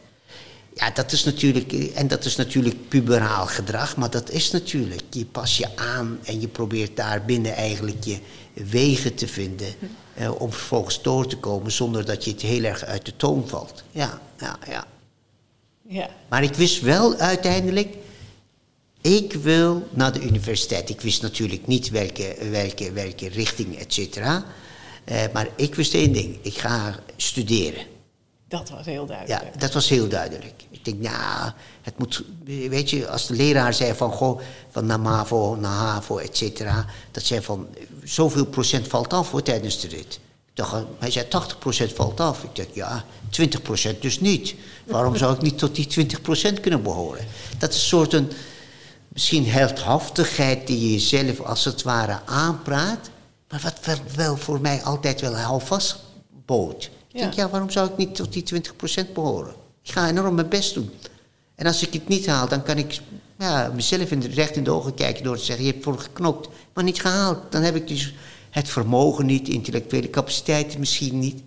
Ja, 0.73 0.91
dat 0.91 1.11
is 1.11 1.23
natuurlijk, 1.23 1.73
en 1.73 2.07
dat 2.07 2.25
is 2.25 2.35
natuurlijk 2.35 2.89
puberaal 2.89 3.45
gedrag, 3.45 3.95
maar 3.95 4.09
dat 4.09 4.29
is 4.29 4.51
natuurlijk, 4.51 5.01
je 5.09 5.25
pas 5.25 5.57
je 5.57 5.67
aan 5.75 6.19
en 6.23 6.41
je 6.41 6.47
probeert 6.47 6.95
daar 6.95 7.25
binnen 7.25 7.55
eigenlijk 7.55 8.03
je 8.03 8.17
wegen 8.53 9.15
te 9.15 9.27
vinden 9.27 9.73
uh, 10.19 10.41
om 10.41 10.51
vervolgens 10.51 11.01
door 11.01 11.27
te 11.27 11.37
komen 11.37 11.71
zonder 11.71 12.05
dat 12.05 12.25
je 12.25 12.31
het 12.31 12.41
heel 12.41 12.63
erg 12.63 12.85
uit 12.85 13.05
de 13.05 13.15
toon 13.15 13.47
valt. 13.47 13.83
Ja, 13.91 14.21
ja, 14.37 14.57
ja. 14.67 14.85
Ja. 15.91 16.09
Maar 16.29 16.43
ik 16.43 16.53
wist 16.53 16.81
wel 16.81 17.15
uiteindelijk, 17.15 17.95
ik 19.01 19.33
wil 19.33 19.87
naar 19.89 20.13
de 20.13 20.21
universiteit. 20.21 20.89
Ik 20.89 21.01
wist 21.01 21.21
natuurlijk 21.21 21.67
niet 21.67 21.89
welke, 21.89 22.35
welke, 22.51 22.91
welke 22.91 23.27
richting, 23.27 23.77
et 23.77 23.93
cetera. 23.93 24.45
Uh, 25.05 25.23
maar 25.33 25.47
ik 25.55 25.75
wist 25.75 25.93
één 25.93 26.11
ding, 26.13 26.37
ik 26.41 26.57
ga 26.57 26.99
studeren. 27.15 27.85
Dat 28.47 28.69
was 28.69 28.85
heel 28.85 29.05
duidelijk. 29.05 29.43
Ja, 29.53 29.59
dat 29.59 29.73
was 29.73 29.89
heel 29.89 30.07
duidelijk. 30.07 30.63
Ik 30.69 30.85
denk, 30.85 31.01
nou, 31.01 31.51
het 31.81 31.97
moet, 31.97 32.23
weet 32.45 32.89
je, 32.89 33.07
als 33.07 33.27
de 33.27 33.33
leraar 33.33 33.73
zei 33.73 33.93
van, 33.93 34.11
goh, 34.11 34.41
van 34.69 34.85
naar 34.85 34.99
MAVO, 34.99 35.55
naar 35.55 35.71
HAVO, 35.71 36.17
et 36.17 36.37
cetera. 36.37 36.85
Dat 37.11 37.23
zei 37.23 37.41
van, 37.41 37.67
zoveel 38.03 38.45
procent 38.45 38.87
valt 38.87 39.13
af 39.13 39.27
voor 39.27 39.41
tijdens 39.41 39.79
de 39.81 39.87
rit. 39.87 40.19
Dacht, 40.59 40.85
hij 40.99 41.11
zei 41.11 41.25
80% 41.89 41.93
valt 41.93 42.19
af. 42.19 42.43
Ik 42.43 42.55
dacht, 42.55 42.69
ja, 42.73 43.05
20% 43.95 43.99
dus 43.99 44.19
niet. 44.19 44.55
Waarom 44.85 45.15
zou 45.15 45.35
ik 45.35 45.41
niet 45.41 45.57
tot 45.57 45.75
die 45.75 46.07
20% 46.57 46.59
kunnen 46.61 46.83
behoren? 46.83 47.25
Dat 47.57 47.69
is 47.69 47.75
een 47.75 47.81
soort 47.81 48.13
een, 48.13 48.31
misschien 49.07 49.47
heldhaftigheid 49.47 50.67
die 50.67 50.79
je 50.79 50.91
jezelf 50.91 51.39
als 51.41 51.65
het 51.65 51.81
ware 51.81 52.19
aanpraat. 52.25 53.09
Maar 53.49 53.61
wat 53.63 53.85
wel, 53.85 53.97
wel 54.15 54.37
voor 54.37 54.61
mij 54.61 54.83
altijd 54.83 55.21
wel 55.21 55.35
houvast 55.35 55.99
bood. 56.45 56.89
Ik 57.11 57.19
denk, 57.19 57.33
ja, 57.33 57.49
waarom 57.49 57.69
zou 57.69 57.89
ik 57.89 57.97
niet 57.97 58.15
tot 58.15 58.33
die 58.33 58.43
20% 59.07 59.13
behoren? 59.13 59.53
Ik 59.83 59.91
ga 59.91 60.07
enorm 60.07 60.35
mijn 60.35 60.49
best 60.49 60.73
doen. 60.73 60.91
En 61.55 61.65
als 61.65 61.81
ik 61.81 61.93
het 61.93 62.07
niet 62.07 62.27
haal, 62.27 62.47
dan 62.47 62.63
kan 62.63 62.77
ik 62.77 62.99
ja, 63.37 63.71
mezelf 63.75 64.11
in 64.11 64.19
de, 64.19 64.27
recht 64.27 64.55
in 64.55 64.63
de 64.63 64.71
ogen 64.71 64.93
kijken 64.93 65.23
door 65.23 65.37
te 65.37 65.43
zeggen: 65.43 65.65
Je 65.65 65.71
hebt 65.71 65.83
voor 65.83 65.99
geknokt, 65.99 66.49
maar 66.73 66.83
niet 66.83 67.01
gehaald. 67.01 67.37
Dan 67.49 67.61
heb 67.61 67.75
ik 67.75 67.87
dus 67.87 68.13
het 68.49 68.69
vermogen 68.69 69.25
niet, 69.25 69.47
intellectuele 69.47 70.09
capaciteiten 70.09 70.79
misschien 70.79 71.19
niet. 71.19 71.43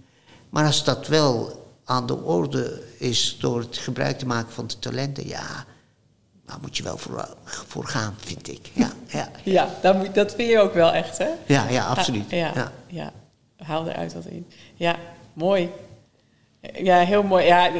Maar 0.50 0.66
als 0.66 0.84
dat 0.84 1.06
wel 1.06 1.60
aan 1.84 2.06
de 2.06 2.22
orde 2.22 2.82
is 2.98 3.36
door 3.40 3.58
het 3.58 3.78
gebruik 3.78 4.18
te 4.18 4.26
maken 4.26 4.52
van 4.52 4.66
de 4.66 4.78
talenten, 4.78 5.28
ja, 5.28 5.64
daar 6.46 6.58
moet 6.60 6.76
je 6.76 6.82
wel 6.82 6.98
voor, 6.98 7.28
voor 7.44 7.84
gaan, 7.84 8.14
vind 8.18 8.48
ik. 8.48 8.70
Ja, 8.72 8.92
ja. 9.06 9.30
ja 9.58 9.74
dat, 9.82 9.96
moet, 9.96 10.14
dat 10.14 10.34
vind 10.34 10.50
je 10.50 10.58
ook 10.58 10.74
wel 10.74 10.92
echt, 10.92 11.18
hè? 11.18 11.28
Ja, 11.46 11.68
ja 11.68 11.86
absoluut. 11.86 12.30
Ja, 12.30 12.52
ja, 12.54 12.72
ja. 12.86 13.12
haal 13.56 13.88
eruit 13.88 14.14
wat 14.14 14.26
in. 14.26 14.46
Ja, 14.74 14.96
mooi. 15.32 15.70
Ja, 16.74 16.98
heel 16.98 17.22
mooi. 17.22 17.44
Ja, 17.44 17.70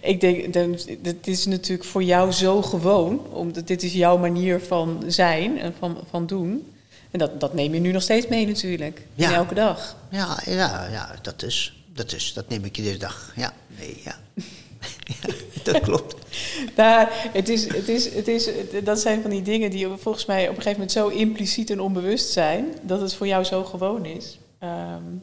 ik 0.00 0.20
denk, 0.20 0.54
het 1.02 1.26
is 1.26 1.46
natuurlijk 1.46 1.88
voor 1.88 2.02
jou 2.02 2.32
zo 2.32 2.62
gewoon, 2.62 3.26
omdat 3.30 3.66
dit 3.66 3.82
is 3.82 3.92
jouw 3.92 4.18
manier 4.18 4.60
van 4.60 5.02
zijn 5.06 5.58
en 5.58 5.74
van, 5.78 5.98
van 6.10 6.26
doen. 6.26 6.72
En 7.10 7.18
dat, 7.18 7.40
dat 7.40 7.54
neem 7.54 7.74
je 7.74 7.80
nu 7.80 7.92
nog 7.92 8.02
steeds 8.02 8.26
mee 8.26 8.46
natuurlijk. 8.46 9.02
Ja. 9.14 9.32
elke 9.32 9.54
dag. 9.54 9.96
Ja, 10.10 10.40
ja, 10.44 10.86
ja 10.86 11.14
dat, 11.22 11.42
is, 11.42 11.84
dat 11.92 12.12
is. 12.12 12.32
Dat 12.32 12.48
neem 12.48 12.64
ik 12.64 12.78
iedere 12.78 12.96
dag. 12.98 13.32
Ja, 13.36 13.52
nee, 13.78 14.00
ja. 14.04 14.18
ja 15.04 15.34
dat 15.62 15.80
klopt. 15.80 16.14
Nou, 16.76 17.08
het 17.10 17.48
is, 17.48 17.72
het 17.74 17.88
is, 17.88 18.14
het 18.14 18.28
is, 18.28 18.48
dat 18.84 19.00
zijn 19.00 19.22
van 19.22 19.30
die 19.30 19.42
dingen 19.42 19.70
die 19.70 19.88
volgens 19.96 20.26
mij 20.26 20.42
op 20.42 20.56
een 20.56 20.62
gegeven 20.62 20.72
moment 20.72 20.92
zo 20.92 21.08
impliciet 21.08 21.70
en 21.70 21.80
onbewust 21.80 22.32
zijn... 22.32 22.66
dat 22.82 23.00
het 23.00 23.14
voor 23.14 23.26
jou 23.26 23.44
zo 23.44 23.64
gewoon 23.64 24.04
is. 24.04 24.38
Um, 24.62 25.22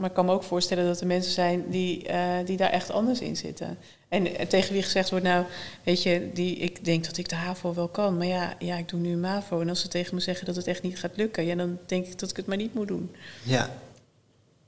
maar 0.00 0.08
ik 0.08 0.14
kan 0.14 0.24
me 0.24 0.32
ook 0.32 0.42
voorstellen 0.42 0.86
dat 0.86 1.00
er 1.00 1.06
mensen 1.06 1.32
zijn 1.32 1.64
die, 1.70 2.08
uh, 2.10 2.34
die 2.44 2.56
daar 2.56 2.70
echt 2.70 2.90
anders 2.90 3.20
in 3.20 3.36
zitten. 3.36 3.78
En 4.10 4.36
eh, 4.36 4.46
tegen 4.46 4.72
wie 4.72 4.82
gezegd 4.82 5.10
wordt, 5.10 5.24
nou, 5.24 5.44
weet 5.82 6.02
je, 6.02 6.30
die, 6.34 6.56
ik 6.56 6.84
denk 6.84 7.04
dat 7.04 7.16
ik 7.16 7.28
de 7.28 7.34
HAVO 7.34 7.74
wel 7.74 7.88
kan. 7.88 8.16
Maar 8.16 8.26
ja, 8.26 8.54
ja, 8.58 8.76
ik 8.76 8.88
doe 8.88 9.00
nu 9.00 9.12
een 9.12 9.20
MAVO. 9.20 9.60
En 9.60 9.68
als 9.68 9.80
ze 9.80 9.88
tegen 9.88 10.14
me 10.14 10.20
zeggen 10.20 10.46
dat 10.46 10.56
het 10.56 10.66
echt 10.66 10.82
niet 10.82 10.98
gaat 10.98 11.16
lukken, 11.16 11.44
ja, 11.44 11.54
dan 11.54 11.78
denk 11.86 12.06
ik 12.06 12.18
dat 12.18 12.30
ik 12.30 12.36
het 12.36 12.46
maar 12.46 12.56
niet 12.56 12.74
moet 12.74 12.88
doen. 12.88 13.10
Ja. 13.42 13.70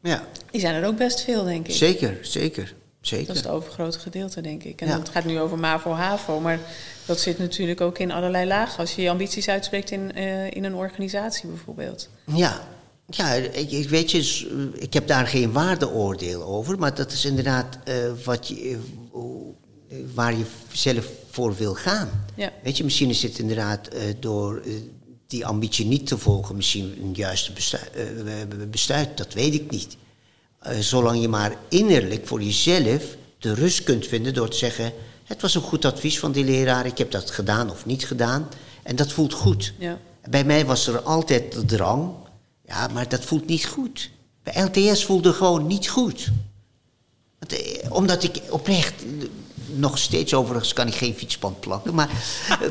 ja. 0.02 0.26
Die 0.50 0.60
zijn 0.60 0.74
er 0.74 0.86
ook 0.86 0.96
best 0.96 1.20
veel, 1.20 1.44
denk 1.44 1.68
ik. 1.68 1.74
Zeker, 1.74 2.18
zeker. 2.20 2.74
Zeker. 3.00 3.26
Dat 3.26 3.36
is 3.36 3.42
het 3.42 3.50
overgrote 3.50 3.98
gedeelte, 3.98 4.40
denk 4.40 4.64
ik. 4.64 4.80
En 4.80 4.86
ja. 4.86 4.98
het 4.98 5.08
gaat 5.08 5.24
nu 5.24 5.40
over 5.40 5.58
MAVO, 5.58 5.90
HAVO, 5.92 6.40
maar 6.40 6.58
dat 7.06 7.20
zit 7.20 7.38
natuurlijk 7.38 7.80
ook 7.80 7.98
in 7.98 8.10
allerlei 8.10 8.46
lagen. 8.46 8.78
Als 8.78 8.94
je 8.94 9.02
je 9.02 9.10
ambities 9.10 9.48
uitspreekt 9.48 9.90
in, 9.90 10.12
uh, 10.14 10.50
in 10.50 10.64
een 10.64 10.74
organisatie 10.74 11.48
bijvoorbeeld. 11.48 12.08
Ja, 12.24 12.60
ja, 13.06 13.32
ik, 13.32 13.70
ik, 13.70 13.88
weet 13.88 14.10
je, 14.10 14.72
ik 14.74 14.92
heb 14.92 15.06
daar 15.06 15.26
geen 15.26 15.52
waardeoordeel 15.52 16.42
over, 16.42 16.78
maar 16.78 16.94
dat 16.94 17.12
is 17.12 17.24
inderdaad 17.24 17.78
uh, 17.88 17.94
wat 18.24 18.48
je, 18.48 18.78
uh, 19.14 19.22
waar 20.14 20.36
je 20.38 20.44
zelf 20.72 21.08
voor 21.30 21.54
wil 21.56 21.74
gaan. 21.74 22.24
Ja. 22.34 22.52
Weet 22.62 22.76
je, 22.76 22.84
misschien 22.84 23.08
is 23.08 23.22
het 23.22 23.38
inderdaad 23.38 23.94
uh, 23.94 24.00
door 24.20 24.62
die 25.26 25.46
ambitie 25.46 25.86
niet 25.86 26.06
te 26.06 26.18
volgen, 26.18 26.56
misschien 26.56 26.98
een 27.02 27.12
juiste 27.14 27.52
besluit, 27.52 27.90
besluit 28.70 29.16
dat 29.16 29.32
weet 29.32 29.54
ik 29.54 29.70
niet. 29.70 29.96
zolang 30.80 31.20
je 31.20 31.28
maar 31.28 31.56
innerlijk 31.68 32.26
voor 32.26 32.42
jezelf 32.42 33.16
de 33.38 33.54
rust 33.54 33.82
kunt 33.82 34.06
vinden 34.06 34.34
door 34.34 34.48
te 34.48 34.56
zeggen: 34.56 34.92
Het 35.24 35.40
was 35.40 35.54
een 35.54 35.62
goed 35.62 35.84
advies 35.84 36.18
van 36.18 36.32
die 36.32 36.44
leraar, 36.44 36.86
ik 36.86 36.98
heb 36.98 37.10
dat 37.10 37.30
gedaan 37.30 37.70
of 37.70 37.86
niet 37.86 38.06
gedaan. 38.06 38.48
En 38.82 38.96
dat 38.96 39.12
voelt 39.12 39.32
goed. 39.32 39.72
Ja. 39.78 39.98
Bij 40.30 40.44
mij 40.44 40.66
was 40.66 40.86
er 40.86 41.00
altijd 41.00 41.52
de 41.52 41.64
drang 41.64 42.10
ja, 42.72 42.88
maar 42.88 43.08
dat 43.08 43.24
voelt 43.24 43.46
niet 43.46 43.66
goed. 43.66 44.10
Bij 44.42 44.62
LTS 44.62 45.04
voelde 45.04 45.32
gewoon 45.32 45.66
niet 45.66 45.88
goed. 45.88 46.30
Eh, 47.48 47.92
omdat 47.92 48.22
ik 48.22 48.40
oprecht, 48.50 48.94
nog 49.66 49.98
steeds 49.98 50.34
overigens 50.34 50.72
kan 50.72 50.86
ik 50.86 50.94
geen 50.94 51.14
fietsband 51.14 51.60
plakken, 51.60 51.94
maar... 51.94 52.08
Eh, 52.48 52.68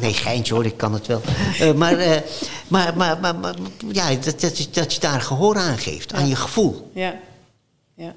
nee, 0.00 0.12
geintje 0.12 0.54
hoor, 0.54 0.64
ik 0.64 0.76
kan 0.76 0.92
het 0.92 1.06
wel. 1.06 1.20
Uh, 1.60 1.72
maar, 1.72 2.22
maar, 2.68 2.96
maar, 2.96 3.20
maar, 3.20 3.38
maar, 3.38 3.54
ja, 3.92 4.14
dat, 4.14 4.40
dat, 4.40 4.68
dat 4.72 4.94
je 4.94 5.00
daar 5.00 5.20
gehoor 5.20 5.56
aan 5.56 5.78
geeft, 5.78 6.12
aan 6.12 6.28
je 6.28 6.36
gevoel. 6.36 6.90
Ja, 6.94 7.14
ja. 7.94 8.14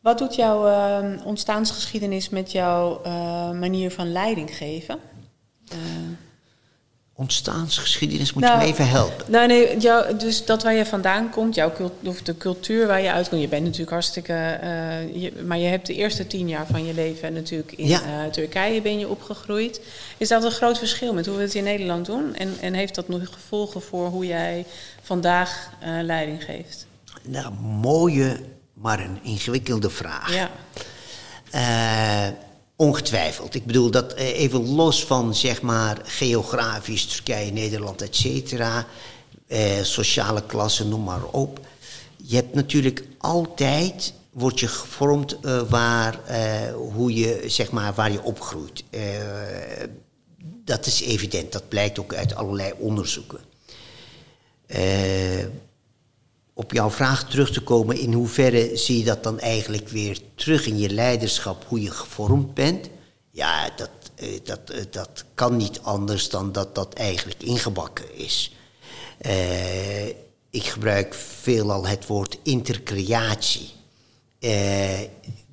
Wat 0.00 0.18
doet 0.18 0.34
jouw 0.34 0.68
uh, 0.68 1.26
ontstaansgeschiedenis 1.26 2.28
met 2.28 2.52
jouw 2.52 3.00
manier 3.52 3.90
van 3.90 4.12
leiding 4.12 4.56
geven? 4.56 4.98
Ontstaansgeschiedenis 7.18 8.32
moet 8.32 8.42
je 8.42 8.48
me 8.48 8.56
nou, 8.56 8.68
even 8.68 8.88
helpen. 8.88 9.30
Nou 9.30 9.46
nee, 9.46 9.78
jou, 9.78 10.16
dus 10.16 10.44
dat 10.44 10.62
waar 10.62 10.74
je 10.74 10.86
vandaan 10.86 11.30
komt, 11.30 11.54
jouw 11.54 11.72
of 12.04 12.22
de 12.22 12.36
cultuur 12.36 12.86
waar 12.86 13.00
je 13.00 13.12
uitkomt. 13.12 13.40
Je 13.40 13.48
bent 13.48 13.62
natuurlijk 13.62 13.90
hartstikke... 13.90 14.60
Uh, 15.14 15.44
maar 15.46 15.58
je 15.58 15.66
hebt 15.66 15.86
de 15.86 15.94
eerste 15.94 16.26
tien 16.26 16.48
jaar 16.48 16.66
van 16.66 16.86
je 16.86 16.94
leven 16.94 17.32
natuurlijk 17.32 17.72
in 17.72 17.86
ja. 17.86 18.00
uh, 18.00 18.30
Turkije 18.30 18.82
ben 18.82 18.98
je 18.98 19.08
opgegroeid. 19.08 19.80
Is 20.16 20.28
dat 20.28 20.44
een 20.44 20.50
groot 20.50 20.78
verschil 20.78 21.14
met 21.14 21.26
hoe 21.26 21.36
we 21.36 21.42
het 21.42 21.54
in 21.54 21.64
Nederland 21.64 22.06
doen? 22.06 22.34
En, 22.34 22.56
en 22.60 22.74
heeft 22.74 22.94
dat 22.94 23.08
nog 23.08 23.20
gevolgen 23.24 23.82
voor 23.82 24.06
hoe 24.08 24.26
jij 24.26 24.64
vandaag 25.02 25.70
uh, 25.82 25.88
leiding 26.02 26.44
geeft? 26.44 26.86
Nou, 27.22 27.52
mooie, 27.60 28.40
maar 28.72 29.00
een 29.00 29.18
ingewikkelde 29.22 29.90
vraag. 29.90 30.34
Ja. 30.34 30.50
Ongetwijfeld. 32.80 33.54
Ik 33.54 33.64
bedoel 33.64 33.90
dat 33.90 34.12
eh, 34.12 34.40
even 34.40 34.74
los 34.74 35.04
van 35.04 35.34
zeg 35.34 35.62
maar 35.62 36.00
geografisch 36.04 37.06
Turkije, 37.06 37.52
Nederland, 37.52 38.02
et 38.02 38.16
cetera, 38.16 38.86
eh, 39.46 39.82
sociale 39.82 40.42
klasse, 40.46 40.86
noem 40.86 41.04
maar 41.04 41.24
op. 41.24 41.60
Je 42.16 42.36
hebt 42.36 42.54
natuurlijk 42.54 43.04
altijd 43.18 44.12
word 44.30 44.60
je 44.60 44.68
gevormd 44.68 45.36
uh, 45.42 45.62
waar, 45.62 46.20
uh, 46.30 46.74
hoe 46.94 47.14
je, 47.14 47.42
zeg 47.46 47.70
maar, 47.70 47.94
waar 47.94 48.12
je 48.12 48.22
opgroeit. 48.22 48.84
Dat 50.64 50.86
is 50.86 51.00
evident, 51.00 51.52
dat 51.52 51.68
blijkt 51.68 51.98
ook 51.98 52.14
uit 52.14 52.34
allerlei 52.34 52.72
onderzoeken 52.78 53.38
op 56.58 56.72
jouw 56.72 56.90
vraag 56.90 57.28
terug 57.28 57.52
te 57.52 57.60
komen, 57.60 57.98
in 57.98 58.12
hoeverre 58.12 58.76
zie 58.76 58.98
je 58.98 59.04
dat 59.04 59.22
dan 59.22 59.40
eigenlijk 59.40 59.88
weer 59.88 60.20
terug 60.34 60.66
in 60.66 60.78
je 60.78 60.90
leiderschap, 60.90 61.64
hoe 61.66 61.82
je 61.82 61.90
gevormd 61.90 62.54
bent? 62.54 62.88
Ja, 63.30 63.70
dat, 63.76 63.90
eh, 64.14 64.28
dat, 64.44 64.70
eh, 64.70 64.84
dat 64.90 65.24
kan 65.34 65.56
niet 65.56 65.80
anders 65.80 66.28
dan 66.28 66.52
dat 66.52 66.74
dat 66.74 66.94
eigenlijk 66.94 67.42
ingebakken 67.42 68.16
is. 68.16 68.52
Eh, 69.18 70.06
ik 70.50 70.64
gebruik 70.64 71.14
veelal 71.14 71.86
het 71.86 72.06
woord 72.06 72.38
intercreatie. 72.42 73.70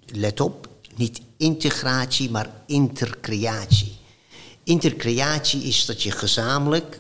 Let 0.06 0.40
op, 0.40 0.70
niet 0.96 1.22
integratie, 1.38 2.30
maar 2.30 2.50
intercreatie. 2.68 3.96
Intercreatie 4.64 5.64
is 5.64 5.86
dat 5.86 6.04
je 6.04 6.12
gezamenlijk 6.12 7.00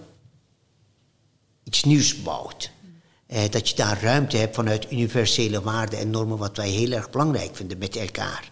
iets 1.64 1.84
nieuws 1.84 2.22
bouwt. 2.22 2.74
Eh, 3.36 3.42
dat 3.50 3.70
je 3.70 3.76
daar 3.76 4.02
ruimte 4.02 4.38
hebt 4.38 4.56
vanuit 4.56 4.92
universele 4.92 5.62
waarden 5.62 6.00
en 6.00 6.10
normen, 6.10 6.38
wat 6.38 6.58
wij 6.58 6.70
heel 6.70 6.92
erg 6.92 7.10
belangrijk 7.10 7.56
vinden 7.56 7.78
met 7.78 7.96
elkaar. 7.96 8.52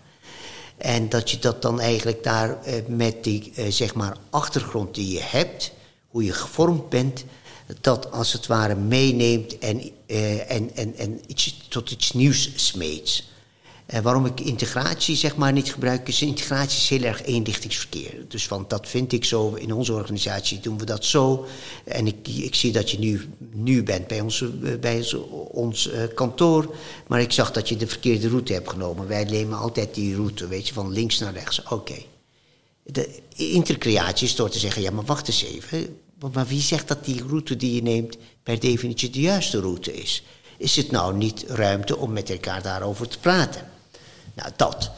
En 0.77 1.09
dat 1.09 1.31
je 1.31 1.39
dat 1.39 1.61
dan 1.61 1.79
eigenlijk 1.79 2.23
daar 2.23 2.61
eh, 2.63 2.73
met 2.87 3.23
die 3.23 3.51
eh, 3.55 3.71
zeg 3.71 3.95
maar 3.95 4.17
achtergrond 4.29 4.95
die 4.95 5.13
je 5.13 5.21
hebt, 5.21 5.71
hoe 6.07 6.23
je 6.23 6.33
gevormd 6.33 6.89
bent, 6.89 7.23
dat 7.81 8.11
als 8.11 8.33
het 8.33 8.47
ware 8.47 8.75
meeneemt 8.75 9.57
en, 9.57 9.91
eh, 10.05 10.51
en, 10.51 10.75
en, 10.75 10.95
en 10.95 11.19
iets, 11.27 11.65
tot 11.69 11.91
iets 11.91 12.13
nieuws 12.13 12.49
smeet. 12.55 13.23
Uh, 13.87 13.99
waarom 13.99 14.25
ik 14.25 14.39
integratie 14.39 15.15
zeg 15.15 15.35
maar 15.35 15.51
niet 15.51 15.71
gebruik, 15.71 16.07
is 16.07 16.21
integratie 16.21 16.77
is 16.77 16.89
heel 16.89 17.01
erg 17.01 17.23
eenrichtingsverkeer. 17.23 18.25
Dus 18.27 18.47
want 18.47 18.69
dat 18.69 18.87
vind 18.87 19.11
ik 19.11 19.25
zo, 19.25 19.53
in 19.53 19.73
onze 19.73 19.93
organisatie 19.93 20.59
doen 20.59 20.77
we 20.77 20.85
dat 20.85 21.05
zo. 21.05 21.45
En 21.85 22.07
ik, 22.07 22.27
ik 22.27 22.55
zie 22.55 22.71
dat 22.71 22.91
je 22.91 22.99
nu, 22.99 23.29
nu 23.51 23.83
bent 23.83 24.07
bij, 24.07 24.21
ons, 24.21 24.43
bij 24.79 25.05
ons, 25.51 25.87
uh, 25.87 25.93
kantoor, 26.15 26.75
maar 27.07 27.21
ik 27.21 27.31
zag 27.31 27.51
dat 27.51 27.69
je 27.69 27.75
de 27.75 27.87
verkeerde 27.87 28.29
route 28.29 28.53
hebt 28.53 28.69
genomen. 28.69 29.07
Wij 29.07 29.23
nemen 29.23 29.57
altijd 29.57 29.93
die 29.93 30.15
route, 30.15 30.47
weet 30.47 30.67
je, 30.67 30.73
van 30.73 30.91
links 30.91 31.19
naar 31.19 31.33
rechts. 31.33 31.63
Oké. 31.69 31.97
De 32.83 33.19
intercreatie 33.35 34.27
is 34.27 34.35
door 34.35 34.49
te 34.49 34.59
zeggen, 34.59 34.81
ja 34.81 34.91
maar 34.91 35.05
wacht 35.05 35.27
eens 35.27 35.43
even, 35.43 35.97
maar 36.33 36.47
wie 36.47 36.61
zegt 36.61 36.87
dat 36.87 37.05
die 37.05 37.23
route 37.27 37.55
die 37.55 37.75
je 37.75 37.81
neemt 37.81 38.17
per 38.43 38.59
definitie 38.59 39.09
de 39.09 39.21
juiste 39.21 39.59
route 39.59 39.93
is? 39.93 40.23
Is 40.57 40.75
het 40.75 40.91
nou 40.91 41.17
niet 41.17 41.45
ruimte 41.47 41.97
om 41.97 42.13
met 42.13 42.29
elkaar 42.29 42.61
daarover 42.61 43.07
te 43.07 43.19
praten? 43.19 43.71
Nou, 44.33 44.51
dat. 44.55 44.91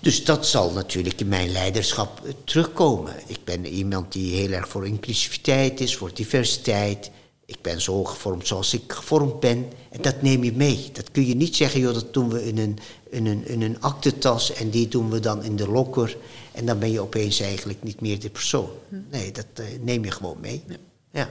Dus 0.00 0.24
dat 0.24 0.46
zal 0.46 0.72
natuurlijk 0.72 1.20
in 1.20 1.28
mijn 1.28 1.52
leiderschap 1.52 2.20
terugkomen. 2.44 3.14
Ik 3.26 3.44
ben 3.44 3.66
iemand 3.66 4.12
die 4.12 4.34
heel 4.34 4.50
erg 4.50 4.68
voor 4.68 4.86
inclusiviteit 4.86 5.80
is, 5.80 5.96
voor 5.96 6.14
diversiteit. 6.14 7.10
Ik 7.46 7.62
ben 7.62 7.80
zo 7.80 8.04
gevormd 8.04 8.46
zoals 8.46 8.74
ik 8.74 8.92
gevormd 8.92 9.40
ben. 9.40 9.72
En 9.90 10.02
dat 10.02 10.22
neem 10.22 10.44
je 10.44 10.52
mee. 10.52 10.90
Dat 10.92 11.10
kun 11.10 11.26
je 11.26 11.34
niet 11.34 11.56
zeggen, 11.56 11.80
joh, 11.80 11.94
dat 11.94 12.14
doen 12.14 12.28
we 12.28 12.46
in 12.46 12.58
een, 12.58 12.78
in 13.10 13.26
een, 13.26 13.46
in 13.46 13.62
een 13.62 13.80
aktentas 13.80 14.52
en 14.52 14.70
die 14.70 14.88
doen 14.88 15.10
we 15.10 15.20
dan 15.20 15.42
in 15.42 15.56
de 15.56 15.68
lokker. 15.68 16.16
En 16.52 16.66
dan 16.66 16.78
ben 16.78 16.90
je 16.90 17.00
opeens 17.00 17.40
eigenlijk 17.40 17.82
niet 17.82 18.00
meer 18.00 18.20
de 18.20 18.30
persoon. 18.30 18.70
Nee, 19.10 19.32
dat 19.32 19.46
uh, 19.60 19.66
neem 19.80 20.04
je 20.04 20.10
gewoon 20.10 20.40
mee. 20.40 20.62
Ja. 20.66 20.76
ja. 21.10 21.30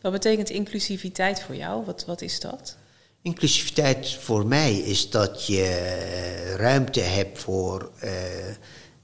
Wat 0.00 0.12
betekent 0.12 0.50
inclusiviteit 0.50 1.42
voor 1.42 1.54
jou? 1.54 1.84
Wat, 1.84 2.04
wat 2.04 2.22
is 2.22 2.40
dat? 2.40 2.76
Inclusiviteit 3.22 4.10
voor 4.20 4.46
mij 4.46 4.74
is 4.78 5.10
dat 5.10 5.46
je 5.46 6.54
ruimte 6.56 7.00
hebt 7.00 7.38
voor 7.38 7.90
uh, 8.04 8.10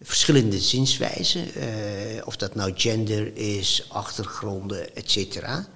verschillende 0.03 0.59
zienswijzen. 0.59 1.45
Uh, 1.57 1.65
of 2.25 2.37
dat 2.37 2.55
nou 2.55 2.73
gender 2.75 3.37
is, 3.37 3.87
achtergronden, 3.89 4.97
et 4.97 5.11
cetera. 5.11 5.67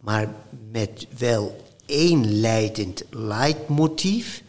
Maar 0.00 0.34
met 0.70 1.06
wel 1.18 1.64
één 1.86 2.40
leidend 2.40 3.04
leidmotief. 3.10 4.42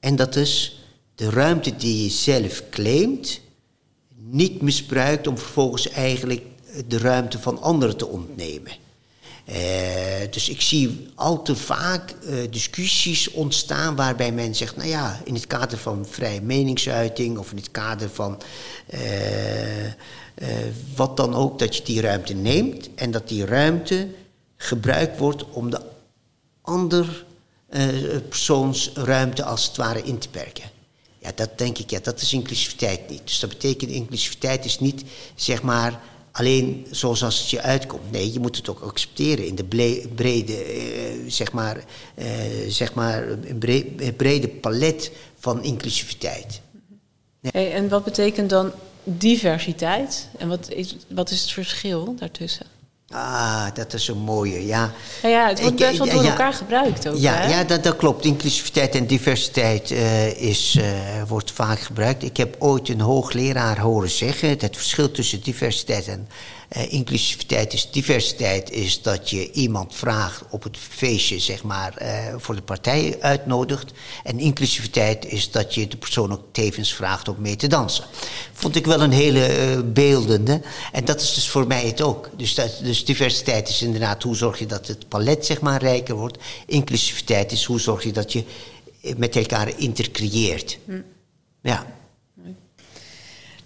En 0.00 0.16
dat 0.16 0.36
is 0.36 0.82
de 1.14 1.30
ruimte 1.30 1.76
die 1.76 2.02
je 2.02 2.10
zelf 2.10 2.62
claimt, 2.70 3.40
niet 4.16 4.62
misbruikt 4.62 5.26
om 5.26 5.38
vervolgens 5.38 5.88
eigenlijk 5.88 6.42
de 6.86 6.98
ruimte 6.98 7.38
van 7.38 7.62
anderen 7.62 7.96
te 7.96 8.06
ontnemen. 8.06 8.72
Uh, 9.50 9.54
dus 10.30 10.48
ik 10.48 10.60
zie 10.60 11.10
al 11.14 11.42
te 11.42 11.56
vaak 11.56 12.14
uh, 12.22 12.50
discussies 12.50 13.30
ontstaan 13.30 13.96
waarbij 13.96 14.32
men 14.32 14.54
zegt, 14.54 14.76
nou 14.76 14.88
ja, 14.88 15.20
in 15.24 15.34
het 15.34 15.46
kader 15.46 15.78
van 15.78 16.06
vrije 16.10 16.40
meningsuiting 16.40 17.38
of 17.38 17.50
in 17.50 17.56
het 17.56 17.70
kader 17.70 18.10
van 18.10 18.40
uh, 18.94 19.00
wat 20.96 21.16
dan 21.16 21.34
ook, 21.34 21.58
dat 21.58 21.76
je 21.76 21.82
die 21.82 22.00
ruimte 22.00 22.34
neemt 22.34 22.88
en 22.94 23.10
dat 23.10 23.28
die 23.28 23.44
ruimte 23.44 24.08
gebruikt 24.56 25.18
wordt 25.18 25.44
om 25.50 25.70
de 25.70 25.80
ander 26.62 27.24
persoons 28.28 28.90
ruimte 28.94 29.44
als 29.44 29.66
het 29.66 29.76
ware 29.76 30.02
in 30.02 30.18
te 30.18 30.28
perken. 30.28 30.70
Ja, 31.18 31.30
dat 31.34 31.58
denk 31.58 31.78
ik, 31.78 31.90
ja, 31.90 31.98
dat 32.02 32.20
is 32.20 32.32
inclusiviteit 32.32 33.10
niet. 33.10 33.20
Dus 33.24 33.40
dat 33.40 33.50
betekent, 33.50 33.90
inclusiviteit 33.90 34.64
is 34.64 34.78
niet, 34.78 35.04
zeg 35.34 35.62
maar, 35.62 36.00
alleen 36.32 36.86
zoals 36.90 37.24
als 37.24 37.38
het 37.38 37.50
je 37.50 37.60
uitkomt. 37.60 38.10
Nee, 38.10 38.32
je 38.32 38.40
moet 38.40 38.56
het 38.56 38.68
ook 38.68 38.80
accepteren 38.80 39.46
in 39.46 39.54
de 39.54 39.64
brede, 40.14 40.76
uh, 40.76 41.30
zeg 41.30 41.52
maar, 41.52 41.84
uh, 42.18 42.24
zeg 42.68 42.94
maar, 42.94 43.38
brede, 44.16 44.48
palet 44.48 45.12
van 45.38 45.62
inclusiviteit. 45.62 46.60
Ja. 47.40 47.50
Hey, 47.52 47.72
en 47.72 47.88
wat 47.88 48.04
betekent 48.04 48.50
dan 48.50 48.72
diversiteit? 49.04 50.28
En 50.38 50.48
wat 50.48 50.70
is, 50.70 50.96
wat 51.08 51.30
is 51.30 51.40
het 51.40 51.50
verschil 51.50 52.14
daartussen? 52.18 52.66
Ah, 53.10 53.66
dat 53.74 53.92
is 53.92 54.08
een 54.08 54.18
mooie, 54.18 54.66
ja. 54.66 54.92
Ja, 55.22 55.28
ja 55.28 55.48
het 55.48 55.60
wordt 55.60 55.76
best 55.76 55.98
wel 55.98 56.06
door 56.06 56.22
ja, 56.22 56.30
elkaar 56.30 56.52
gebruikt 56.52 57.08
ook, 57.08 57.16
Ja, 57.16 57.34
hè? 57.34 57.48
ja 57.48 57.64
dat, 57.64 57.82
dat 57.82 57.96
klopt. 57.96 58.24
Inclusiviteit 58.24 58.94
en 58.94 59.06
diversiteit 59.06 59.90
uh, 59.90 60.42
is, 60.42 60.76
uh, 60.78 60.84
wordt 61.28 61.52
vaak 61.52 61.80
gebruikt. 61.80 62.22
Ik 62.22 62.36
heb 62.36 62.56
ooit 62.58 62.88
een 62.88 63.00
hoogleraar 63.00 63.78
horen 63.78 64.10
zeggen... 64.10 64.48
het 64.48 64.76
verschil 64.76 65.10
tussen 65.10 65.42
diversiteit 65.42 66.08
en 66.08 66.28
uh, 66.76 66.92
inclusiviteit 66.92 67.72
is 67.72 67.90
diversiteit 67.90 68.70
is 68.70 69.02
dat 69.02 69.30
je 69.30 69.52
iemand 69.52 69.94
vraagt 69.94 70.42
op 70.50 70.62
het 70.62 70.76
feestje, 70.78 71.38
zeg 71.38 71.62
maar, 71.62 72.02
uh, 72.02 72.34
voor 72.36 72.54
de 72.54 72.62
partij 72.62 73.16
uitnodigt. 73.20 73.92
En 74.24 74.38
inclusiviteit 74.38 75.24
is 75.24 75.50
dat 75.50 75.74
je 75.74 75.88
de 75.88 75.96
persoon 75.96 76.32
ook 76.32 76.44
tevens 76.52 76.94
vraagt 76.94 77.28
om 77.28 77.36
mee 77.38 77.56
te 77.56 77.66
dansen. 77.66 78.04
Vond 78.52 78.76
ik 78.76 78.86
wel 78.86 79.00
een 79.00 79.12
hele 79.12 79.74
uh, 79.74 79.78
beeldende. 79.84 80.60
En 80.92 81.04
dat 81.04 81.20
is 81.20 81.34
dus 81.34 81.48
voor 81.48 81.66
mij 81.66 81.86
het 81.86 82.00
ook. 82.02 82.30
Dus, 82.36 82.54
dat, 82.54 82.80
dus 82.82 83.04
diversiteit 83.04 83.68
is 83.68 83.82
inderdaad 83.82 84.22
hoe 84.22 84.36
zorg 84.36 84.58
je 84.58 84.66
dat 84.66 84.86
het 84.86 85.08
palet, 85.08 85.46
zeg 85.46 85.60
maar, 85.60 85.82
rijker 85.82 86.14
wordt. 86.14 86.38
Inclusiviteit 86.66 87.52
is 87.52 87.64
hoe 87.64 87.80
zorg 87.80 88.02
je 88.02 88.12
dat 88.12 88.32
je 88.32 88.44
met 89.16 89.36
elkaar 89.36 89.78
intercreëert. 89.78 90.78
Hm. 90.84 91.00
Ja. 91.62 91.86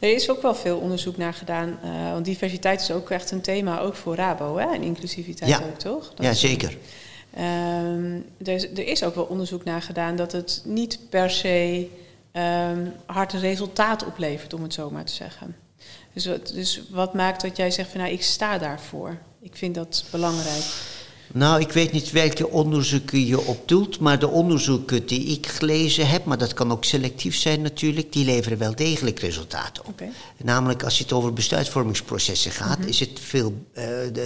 Er 0.03 0.15
is 0.15 0.31
ook 0.31 0.43
wel 0.43 0.55
veel 0.55 0.79
onderzoek 0.79 1.17
naar 1.17 1.35
gedaan, 1.35 1.79
uh, 1.85 2.13
want 2.13 2.25
diversiteit 2.25 2.81
is 2.81 2.91
ook 2.91 3.11
echt 3.11 3.31
een 3.31 3.41
thema, 3.41 3.81
ook 3.81 3.95
voor 3.95 4.15
Rabo, 4.15 4.57
hè? 4.57 4.73
en 4.73 4.83
inclusiviteit 4.83 5.51
ja. 5.51 5.61
ook, 5.67 5.79
toch? 5.79 6.13
Dat 6.15 6.27
ja, 6.27 6.33
zeker. 6.33 6.77
Um, 7.39 8.25
er, 8.45 8.55
is, 8.55 8.71
er, 8.71 8.87
is 8.87 9.05
ook 9.05 9.15
wel 9.15 9.25
onderzoek 9.25 9.65
naar 9.65 9.83
gedaan 9.83 10.17
dat 10.17 10.33
het 10.33 10.63
niet 10.65 10.99
per 11.09 11.31
se 11.31 11.89
um, 12.33 12.93
hard 13.07 13.33
resultaat 13.33 14.07
oplevert, 14.07 14.55
om 14.55 14.63
het 14.63 14.75
zo 14.75 14.91
maar 14.91 15.05
te 15.05 15.13
zeggen. 15.13 15.57
Dus 16.13 16.27
wat, 16.27 16.47
dus 16.47 16.83
wat 16.91 17.15
maakt 17.15 17.43
dat 17.43 17.57
jij 17.57 17.71
zegt 17.71 17.91
van 17.91 18.01
nou, 18.01 18.13
ik 18.13 18.23
sta 18.23 18.59
daarvoor? 18.59 19.19
Ik 19.41 19.57
vind 19.57 19.75
dat 19.75 20.05
belangrijk. 20.11 20.65
Nou, 21.33 21.61
ik 21.61 21.73
weet 21.73 21.93
niet 21.93 22.11
welke 22.11 22.49
onderzoeken 22.49 23.27
je 23.27 23.41
op 23.41 23.69
doelt, 23.69 23.99
maar 23.99 24.19
de 24.19 24.29
onderzoeken 24.29 25.07
die 25.07 25.25
ik 25.25 25.47
gelezen 25.47 26.09
heb, 26.09 26.25
maar 26.25 26.39
dat 26.39 26.55
kan 26.55 26.73
ook 26.73 26.85
selectief 26.85 27.37
zijn 27.37 27.63
natuurlijk, 27.63 28.13
die 28.13 28.25
leveren 28.25 28.59
wel 28.59 28.75
degelijk 28.75 29.19
resultaten 29.19 29.85
op. 29.85 29.91
Okay. 29.91 30.11
Namelijk 30.43 30.83
als 30.83 30.99
het 30.99 31.13
over 31.13 31.33
besluitvormingsprocessen 31.33 32.51
gaat, 32.51 32.77
mm 32.77 32.83
-hmm. 32.83 32.91
is 32.91 33.01
het 33.01 33.21
veel, 33.21 33.55
uh, 33.75 33.85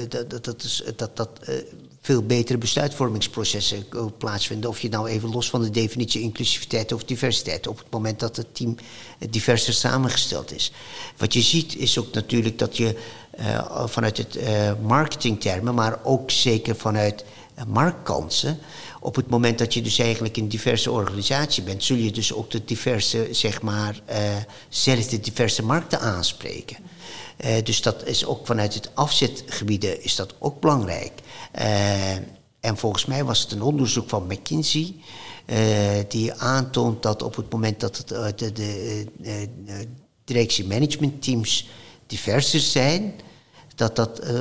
dat, 0.08 0.30
dat, 0.30 0.44
dat, 0.44 0.62
is, 0.62 0.82
dat, 0.96 1.16
dat 1.16 1.30
uh, 1.48 1.54
veel 2.00 2.22
betere 2.22 2.58
besluitvormingsprocessen 2.58 3.86
plaatsvinden. 4.18 4.70
Of 4.70 4.80
je 4.80 4.88
nou 4.88 5.08
even 5.08 5.30
los 5.30 5.50
van 5.50 5.62
de 5.62 5.70
definitie 5.70 6.20
inclusiviteit 6.20 6.92
of 6.92 7.04
diversiteit, 7.04 7.66
op 7.66 7.78
het 7.78 7.90
moment 7.90 8.20
dat 8.20 8.36
het 8.36 8.54
team 8.54 8.74
diverser 9.30 9.72
samengesteld 9.72 10.54
is. 10.54 10.72
Wat 11.16 11.32
je 11.32 11.42
ziet 11.42 11.76
is 11.76 11.98
ook 11.98 12.12
natuurlijk 12.12 12.58
dat 12.58 12.76
je 12.76 12.96
uh, 13.40 13.86
vanuit 13.86 14.16
het 14.16 14.36
uh, 14.36 14.72
marketingtermen, 14.82 15.74
maar 15.74 15.98
ook 16.02 16.30
zeker 16.30 16.76
vanuit 16.76 17.24
marktkansen. 17.66 18.58
Op 19.00 19.14
het 19.14 19.28
moment 19.28 19.58
dat 19.58 19.74
je 19.74 19.82
dus 19.82 19.98
eigenlijk 19.98 20.36
een 20.36 20.48
diverse 20.48 20.90
organisatie 20.90 21.62
bent, 21.62 21.84
zul 21.84 21.96
je 21.96 22.10
dus 22.10 22.32
ook 22.32 22.50
de 22.50 22.64
diverse, 22.64 23.28
zeg 23.30 23.62
maar, 23.62 24.00
zelf 24.68 25.06
de 25.06 25.20
diverse 25.20 25.62
markten 25.62 26.00
aanspreken. 26.00 26.76
dus 27.64 27.82
dat 27.82 28.06
is 28.06 28.24
ook 28.24 28.46
vanuit 28.46 28.74
het 28.74 28.90
afzetgebieden 28.94 30.02
is 30.02 30.16
dat 30.16 30.34
ook 30.38 30.60
belangrijk. 30.60 31.12
en 32.60 32.76
volgens 32.76 33.04
mij 33.04 33.24
was 33.24 33.40
het 33.40 33.52
een 33.52 33.62
onderzoek 33.62 34.08
van 34.08 34.26
McKinsey. 34.26 34.94
die 36.08 36.34
aantoont 36.34 37.02
dat 37.02 37.22
op 37.22 37.36
het 37.36 37.52
moment 37.52 37.80
dat 37.80 37.96
het, 37.96 38.38
de, 38.38 39.06
directie 40.26 40.66
managementteams 40.66 41.68
diverser 42.06 42.60
zijn, 42.60 43.14
dat 43.76 43.96
dat 43.96 44.18
eh, 44.18 44.34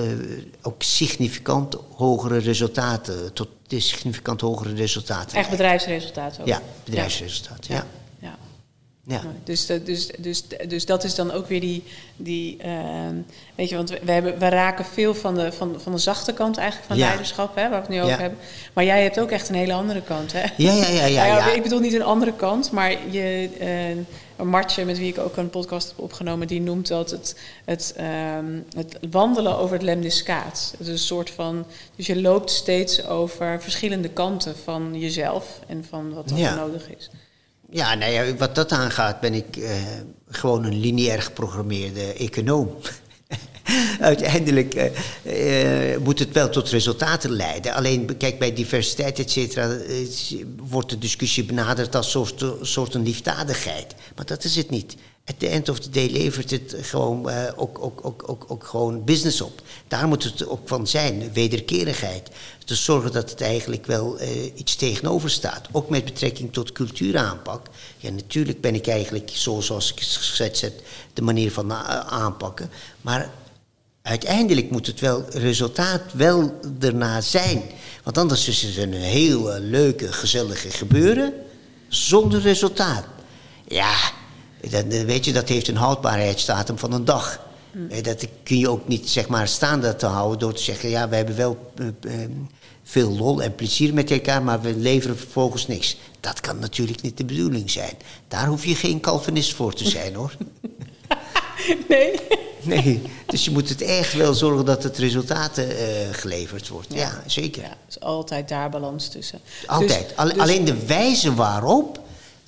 ook 0.61 0.84
significant 0.84 1.76
hogere 1.95 2.38
resultaten, 2.38 3.34
tot 3.34 3.47
significant 3.68 4.41
hogere 4.41 4.74
resultaten. 4.74 5.38
Echt 5.38 5.49
bedrijfsresultaten 5.49 6.41
ook? 6.41 6.47
Ja, 6.47 6.61
bedrijfsresultaten, 6.84 7.76
ja. 7.76 7.86
ja. 8.20 8.38
ja. 9.03 9.22
Dus, 9.43 9.66
dus, 9.66 10.07
dus, 10.18 10.43
dus 10.68 10.86
dat 10.86 11.03
is 11.03 11.16
dan 11.16 11.32
ook 11.32 11.47
weer 11.47 11.59
die. 11.59 11.84
die 12.16 12.57
ehm, 12.57 13.16
weet 13.55 13.70
je, 13.70 13.76
want 13.76 13.89
we, 13.89 14.11
hebben, 14.11 14.39
we 14.39 14.47
raken 14.47 14.86
veel 14.86 15.16
van 15.16 15.36
de, 15.36 15.51
van, 15.51 15.76
van 15.82 15.91
de 15.91 15.97
zachte 15.97 16.34
kant 16.34 16.57
eigenlijk 16.57 16.88
van 16.88 16.97
leiderschap, 16.97 17.55
hè, 17.55 17.61
waar 17.61 17.70
we 17.70 17.76
het 17.76 17.89
nu 17.89 18.01
over 18.01 18.20
hebben. 18.20 18.39
Maar 18.74 18.84
jij 18.84 19.03
hebt 19.03 19.20
ook 19.20 19.32
echt 19.32 19.49
een 19.49 19.55
hele 19.55 19.74
andere 19.74 20.01
kant, 20.01 20.32
hè? 20.32 20.43
Ja, 20.57 20.74
ja, 20.74 20.88
ja. 20.88 21.05
ja, 21.05 21.26
ja, 21.38 21.51
Ik 21.51 21.63
bedoel 21.63 21.80
niet 21.80 21.93
een 21.93 22.03
andere 22.03 22.34
kant, 22.34 22.72
maar 22.72 23.09
je. 23.09 23.49
Uh, 23.61 24.03
Martje, 24.44 24.86
met 24.86 24.98
wie 24.98 25.12
ik 25.12 25.18
ook 25.18 25.38
een 25.38 25.50
podcast 25.50 25.88
heb 25.88 26.00
opgenomen, 26.00 26.48
die 26.48 26.62
noemt 26.62 26.88
dat 26.88 27.12
het, 27.12 27.40
het, 27.66 27.94
ehm, 27.98 28.60
het 28.76 28.98
wandelen 29.12 29.58
over 29.58 29.74
het 29.74 29.84
lemniscaat. 29.84 30.74
Het 30.78 30.88
is 30.88 30.94
een 30.94 31.00
soort 31.00 31.30
van. 31.30 31.66
Dus 31.96 32.06
je 32.06 32.22
loopt 32.22 32.50
steeds 32.50 33.06
over 33.06 33.62
verschillende 33.62 34.10
kanten 34.10 34.56
van 34.64 35.00
jezelf 35.00 35.60
en 35.68 35.86
van 35.90 36.14
wat 36.14 36.32
er 36.32 36.56
nodig 36.56 36.90
is. 36.98 37.10
Ja, 37.70 37.94
nee, 37.94 38.36
wat 38.36 38.56
dat 38.56 38.72
aangaat, 38.72 39.20
ben 39.20 39.34
ik 39.34 39.58
uh, 39.58 39.70
gewoon 40.30 40.64
een 40.64 40.80
lineair 40.80 41.22
geprogrammeerde 41.22 42.14
econoom. 42.14 42.76
Uiteindelijk 43.99 44.76
uh, 44.76 45.91
uh, 45.91 45.97
moet 45.97 46.20
het 46.20 46.32
wel 46.32 46.49
tot 46.49 46.70
resultaten 46.70 47.32
leiden. 47.32 47.74
Alleen, 47.74 48.18
kijk, 48.18 48.39
bij 48.39 48.53
diversiteit, 48.53 49.20
et 49.20 49.32
cetera, 49.32 49.78
wordt 50.57 50.89
de 50.89 50.97
discussie 50.97 51.43
benaderd 51.43 51.95
als 51.95 52.11
soort, 52.11 52.45
soort 52.61 52.93
een 52.93 53.03
liefdadigheid. 53.03 53.95
Maar 54.16 54.26
dat 54.26 54.43
is 54.43 54.55
het 54.55 54.70
niet. 54.70 54.95
At 55.26 55.39
the 55.39 55.47
end 55.47 55.70
of 55.70 55.80
the 55.80 55.89
day 55.89 56.09
levert 56.11 56.51
het 56.51 56.76
gewoon, 56.82 57.30
uh, 57.30 57.43
ook, 57.55 57.80
ook, 57.80 57.99
ook, 58.05 58.24
ook, 58.30 58.45
ook 58.47 58.63
gewoon 58.63 59.03
business 59.03 59.41
op. 59.41 59.61
Daar 59.88 60.07
moet 60.07 60.24
het 60.24 60.47
ook 60.47 60.68
van 60.68 60.88
zijn, 60.88 61.34
wederkerigheid. 61.34 62.30
Dus 62.66 62.84
zorgen 62.84 63.11
dat 63.11 63.30
het 63.30 63.41
eigenlijk 63.41 63.86
wel 63.86 64.18
iets 64.55 64.76
tegenover 64.76 65.30
staat. 65.30 65.68
Ook 65.72 65.89
met 65.89 66.05
betrekking 66.05 66.53
tot 66.53 66.72
cultuuraanpak. 66.72 67.68
Ja, 67.97 68.09
natuurlijk 68.09 68.61
ben 68.61 68.76
ik 68.76 68.88
eigenlijk, 68.88 69.30
zoals 69.34 69.91
ik 69.91 69.99
het 69.99 70.07
geschetst 70.07 70.61
heb, 70.61 70.74
de 71.13 71.22
manier 71.22 71.51
van 71.51 71.74
aanpakken. 71.74 72.70
Maar 73.01 73.32
uiteindelijk 74.06 74.72
moet 74.72 74.88
het 74.88 74.99
wel 74.99 75.26
resultaat 75.30 76.01
wel 76.14 76.60
erna 76.80 77.22
zijn. 77.22 77.62
Want 78.03 78.18
anders 78.18 78.47
is 78.47 78.62
het 78.62 78.78
een 78.78 78.93
heel 78.93 79.60
leuke, 79.60 80.14
gezellige 80.14 80.70
gebeuren 80.70 81.34
zonder 81.88 82.41
resultaat. 82.41 83.06
Ja, 83.68 83.95
weet 85.06 85.26
je, 85.26 85.34
dat 85.34 85.49
heeft 85.49 85.68
een 85.68 85.76
houdbaarheidsdatum 85.76 86.78
van 86.78 86.93
een 86.93 87.06
dag. 87.06 87.39
Mm. 87.72 88.01
Dat 88.01 88.28
kun 88.43 88.58
je 88.58 88.70
ook 88.70 88.88
niet 88.88 89.10
zeg 89.10 89.28
maar 89.28 89.47
staande 89.47 89.95
te 89.95 90.06
houden 90.06 90.39
door 90.39 90.53
te 90.53 90.64
zeggen... 90.64 90.89
ja, 90.89 91.10
we 91.10 91.16
hebben 91.16 91.36
wel 91.36 91.72
uh, 91.80 91.88
veel 92.84 93.12
lol 93.12 93.41
en 93.41 93.56
plezier 93.56 93.93
met 93.93 94.12
elkaar... 94.12 94.43
maar 94.43 94.62
we 94.62 94.76
leveren 94.76 95.18
vervolgens 95.18 95.68
niks. 95.68 95.97
Dat 96.20 96.39
kan 96.39 96.60
natuurlijk 96.60 97.01
niet 97.01 97.18
de 97.18 97.26
bedoeling 97.26 97.72
zijn. 97.72 97.93
Daar 98.28 98.47
hoef 98.47 98.66
je 98.66 98.76
geen 98.76 98.99
Calvinist 98.99 99.53
voor 99.53 99.74
te 99.74 99.89
zijn, 99.89 100.16
hoor. 100.16 100.32
Nee. 101.88 102.20
Nee, 102.76 103.01
dus 103.26 103.45
je 103.45 103.51
moet 103.51 103.70
het 103.70 103.82
echt 103.82 104.13
wel 104.13 104.34
zorgen 104.34 104.66
dat 104.66 104.84
het 104.84 104.97
resultaten 104.97 105.70
uh, 105.70 105.78
geleverd 106.11 106.68
wordt. 106.68 106.93
Ja, 106.93 107.24
zeker. 107.26 107.61
Ja, 107.61 107.78
is 107.88 107.99
altijd 107.99 108.49
daar 108.49 108.70
balans 108.70 109.07
tussen. 109.07 109.39
Altijd. 109.66 110.13
Dus, 110.18 110.34
dus, 110.34 110.38
Alleen 110.38 110.66
de 110.66 110.86
wijze 110.86 111.34
waarop, 111.34 111.99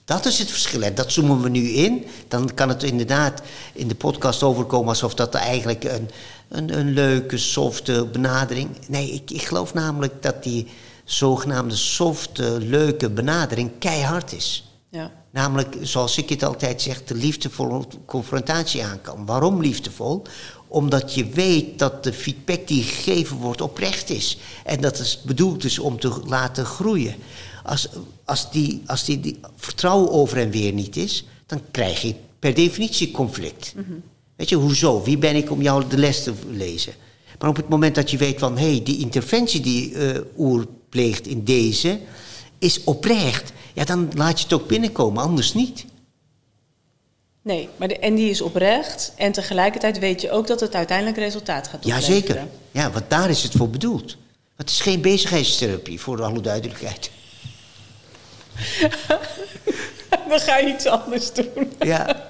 dat 0.05 0.25
is 0.25 0.39
het 0.39 0.49
verschil. 0.49 0.81
En 0.81 0.95
dat 0.95 1.11
zoomen 1.11 1.41
we 1.41 1.49
nu 1.49 1.69
in. 1.69 2.05
Dan 2.27 2.53
kan 2.53 2.69
het 2.69 2.83
inderdaad 2.83 3.41
in 3.73 3.87
de 3.87 3.95
podcast 3.95 4.43
overkomen 4.43 4.89
alsof 4.89 5.13
dat 5.13 5.33
eigenlijk 5.33 5.83
een, 5.83 6.09
een, 6.49 6.77
een 6.77 6.93
leuke, 6.93 7.37
softe 7.37 8.05
benadering. 8.05 8.69
Nee, 8.87 9.11
ik, 9.11 9.31
ik 9.31 9.41
geloof 9.41 9.73
namelijk 9.73 10.21
dat 10.21 10.43
die 10.43 10.67
zogenaamde 11.03 11.75
softe, 11.75 12.57
leuke 12.59 13.09
benadering 13.09 13.71
keihard 13.79 14.33
is. 14.33 14.71
Ja. 14.89 15.11
Namelijk, 15.37 15.77
zoals 15.81 16.17
ik 16.17 16.29
het 16.29 16.43
altijd 16.43 16.81
zeg, 16.81 17.03
de 17.03 17.15
liefdevolle 17.15 17.85
confrontatie 18.05 18.83
aan 18.83 19.01
kan. 19.01 19.25
Waarom 19.25 19.61
liefdevol? 19.61 20.21
Omdat 20.67 21.13
je 21.13 21.25
weet 21.25 21.79
dat 21.79 22.03
de 22.03 22.13
feedback 22.13 22.67
die 22.67 22.83
gegeven 22.83 23.37
wordt 23.37 23.61
oprecht 23.61 24.09
is. 24.09 24.37
En 24.65 24.81
dat 24.81 24.97
het 24.97 25.19
bedoeld 25.25 25.63
is 25.63 25.79
om 25.79 25.99
te 25.99 26.21
laten 26.25 26.65
groeien. 26.65 27.15
Als, 27.63 27.89
als, 28.25 28.51
die, 28.51 28.81
als 28.85 29.05
die, 29.05 29.19
die 29.19 29.39
vertrouwen 29.55 30.11
over 30.11 30.37
en 30.37 30.51
weer 30.51 30.73
niet 30.73 30.95
is, 30.95 31.25
dan 31.45 31.61
krijg 31.71 32.01
je 32.01 32.15
per 32.39 32.53
definitie 32.53 33.11
conflict. 33.11 33.73
Mhm. 33.75 33.91
Weet 34.35 34.49
je, 34.49 34.55
hoezo? 34.55 35.03
Wie 35.03 35.17
ben 35.17 35.35
ik 35.35 35.51
om 35.51 35.61
jou 35.61 35.83
de 35.87 35.97
les 35.97 36.23
te 36.23 36.33
lezen? 36.51 36.93
Maar 37.39 37.49
op 37.49 37.55
het 37.55 37.69
moment 37.69 37.95
dat 37.95 38.11
je 38.11 38.17
weet 38.17 38.39
van, 38.39 38.57
hé, 38.57 38.71
hey, 38.71 38.83
die 38.83 38.99
interventie 38.99 39.61
die 39.61 39.91
uh, 39.91 40.17
Oer 40.37 40.67
pleegt 40.89 41.27
in 41.27 41.43
deze, 41.43 41.99
is 42.59 42.83
oprecht 42.83 43.51
ja, 43.77 43.83
dan 43.83 44.09
laat 44.15 44.37
je 44.37 44.43
het 44.43 44.53
ook 44.53 44.67
binnenkomen, 44.67 45.23
anders 45.23 45.53
niet. 45.53 45.85
Nee, 47.41 47.69
maar 47.75 47.87
de, 47.87 47.99
en 47.99 48.15
die 48.15 48.29
is 48.29 48.41
oprecht. 48.41 49.13
En 49.15 49.31
tegelijkertijd 49.31 49.99
weet 49.99 50.21
je 50.21 50.31
ook 50.31 50.47
dat 50.47 50.59
het 50.59 50.75
uiteindelijk 50.75 51.17
resultaat 51.17 51.67
gaat 51.67 51.75
opleveren. 51.75 52.13
Jazeker. 52.13 52.47
Ja, 52.71 52.91
want 52.91 53.09
daar 53.09 53.29
is 53.29 53.43
het 53.43 53.51
voor 53.51 53.69
bedoeld. 53.69 54.17
Het 54.55 54.69
is 54.69 54.81
geen 54.81 55.01
bezigheidstherapie, 55.01 55.99
voor 55.99 56.23
alle 56.23 56.41
duidelijkheid. 56.41 57.11
dan 60.29 60.39
ga 60.39 60.57
je 60.57 60.73
iets 60.73 60.85
anders 60.85 61.33
doen. 61.33 61.71
ja. 61.79 62.25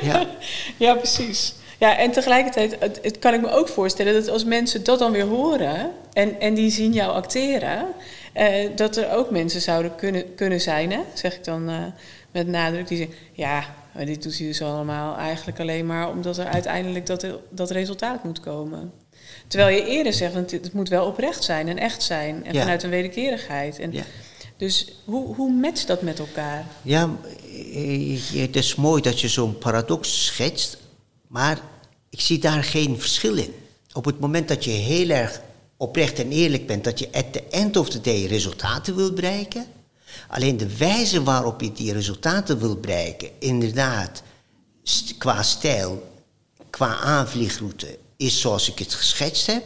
Ja. 0.00 0.26
ja, 0.86 0.94
precies. 0.94 1.54
Ja, 1.78 1.96
en 1.96 2.10
tegelijkertijd 2.10 2.76
het, 2.78 2.98
het, 3.02 3.18
kan 3.18 3.34
ik 3.34 3.40
me 3.40 3.50
ook 3.50 3.68
voorstellen 3.68 4.14
dat 4.14 4.28
als 4.28 4.44
mensen 4.44 4.84
dat 4.84 4.98
dan 4.98 5.12
weer 5.12 5.26
horen 5.26 5.92
en, 6.12 6.40
en 6.40 6.54
die 6.54 6.70
zien 6.70 6.92
jou 6.92 7.12
acteren, 7.12 7.86
dat 8.76 8.96
er 8.96 9.12
ook 9.12 9.30
mensen 9.30 9.60
zouden 9.60 9.94
kunnen, 9.94 10.34
kunnen 10.34 10.60
zijn, 10.60 10.92
hè, 10.92 11.00
zeg 11.14 11.34
ik 11.34 11.44
dan 11.44 11.70
uh, 11.70 11.84
met 12.30 12.46
nadruk, 12.46 12.88
die 12.88 12.96
zeggen: 12.96 13.16
ja, 13.32 13.74
maar 13.94 14.06
dit 14.06 14.22
doet 14.22 14.38
hij 14.38 14.46
dus 14.46 14.62
allemaal 14.62 15.16
eigenlijk 15.16 15.60
alleen 15.60 15.86
maar 15.86 16.10
omdat 16.10 16.38
er 16.38 16.46
uiteindelijk 16.46 17.06
dat, 17.06 17.26
dat 17.50 17.70
resultaat 17.70 18.24
moet 18.24 18.40
komen. 18.40 18.92
Terwijl 19.46 19.76
je 19.76 19.86
eerder 19.86 20.12
zegt, 20.12 20.34
het, 20.34 20.50
het 20.50 20.72
moet 20.72 20.88
wel 20.88 21.06
oprecht 21.06 21.44
zijn 21.44 21.68
en 21.68 21.78
echt 21.78 22.02
zijn 22.02 22.44
en 22.44 22.54
vanuit 22.54 22.82
een 22.82 22.90
wederkerigheid. 22.90 23.78
En 23.78 23.92
ja. 23.92 24.02
Dus 24.56 24.92
hoe, 25.04 25.34
hoe 25.34 25.52
matcht 25.52 25.86
dat 25.86 26.02
met 26.02 26.18
elkaar? 26.18 26.66
Ja, 26.82 27.10
het 28.34 28.56
is 28.56 28.74
mooi 28.74 29.02
dat 29.02 29.20
je 29.20 29.28
zo'n 29.28 29.58
paradox 29.58 30.24
schetst, 30.24 30.78
maar 31.26 31.58
ik 32.10 32.20
zie 32.20 32.38
daar 32.38 32.64
geen 32.64 33.00
verschil 33.00 33.36
in. 33.36 33.54
Op 33.92 34.04
het 34.04 34.20
moment 34.20 34.48
dat 34.48 34.64
je 34.64 34.70
heel 34.70 35.08
erg 35.08 35.40
oprecht 35.82 36.18
en 36.18 36.30
eerlijk 36.30 36.66
bent, 36.66 36.84
dat 36.84 36.98
je 36.98 37.08
at 37.12 37.32
the 37.32 37.42
end 37.50 37.76
of 37.76 37.90
the 37.90 38.00
day 38.00 38.26
resultaten 38.26 38.96
wil 38.96 39.12
bereiken. 39.12 39.66
Alleen 40.28 40.56
de 40.56 40.76
wijze 40.76 41.22
waarop 41.22 41.60
je 41.60 41.72
die 41.72 41.92
resultaten 41.92 42.58
wil 42.58 42.76
bereiken, 42.76 43.30
inderdaad, 43.38 44.22
qua 45.18 45.42
stijl, 45.42 46.12
qua 46.70 46.96
aanvliegroute, 46.96 47.98
is 48.16 48.40
zoals 48.40 48.70
ik 48.70 48.78
het 48.78 48.94
geschetst 48.94 49.46
heb. 49.46 49.64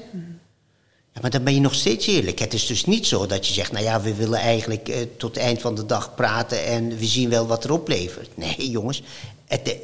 Ja, 1.12 1.20
maar 1.20 1.30
dan 1.30 1.44
ben 1.44 1.54
je 1.54 1.60
nog 1.60 1.74
steeds 1.74 2.06
eerlijk. 2.06 2.38
Het 2.38 2.54
is 2.54 2.66
dus 2.66 2.84
niet 2.84 3.06
zo 3.06 3.26
dat 3.26 3.46
je 3.46 3.52
zegt, 3.52 3.72
nou 3.72 3.84
ja, 3.84 4.00
we 4.00 4.14
willen 4.14 4.38
eigenlijk 4.38 4.88
eh, 4.88 5.00
tot 5.16 5.34
het 5.34 5.44
eind 5.44 5.60
van 5.60 5.74
de 5.74 5.86
dag 5.86 6.14
praten 6.14 6.64
en 6.64 6.96
we 6.98 7.06
zien 7.06 7.30
wel 7.30 7.46
wat 7.46 7.64
er 7.64 7.72
oplevert. 7.72 8.36
Nee, 8.36 8.70
jongens, 8.70 9.02
het 9.46 9.76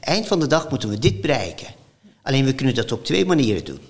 eind 0.00 0.26
van 0.26 0.40
de 0.40 0.46
dag 0.46 0.70
moeten 0.70 0.88
we 0.88 0.98
dit 0.98 1.20
bereiken. 1.20 1.74
Alleen 2.22 2.44
we 2.44 2.54
kunnen 2.54 2.74
dat 2.74 2.92
op 2.92 3.04
twee 3.04 3.24
manieren 3.24 3.64
doen 3.64 3.80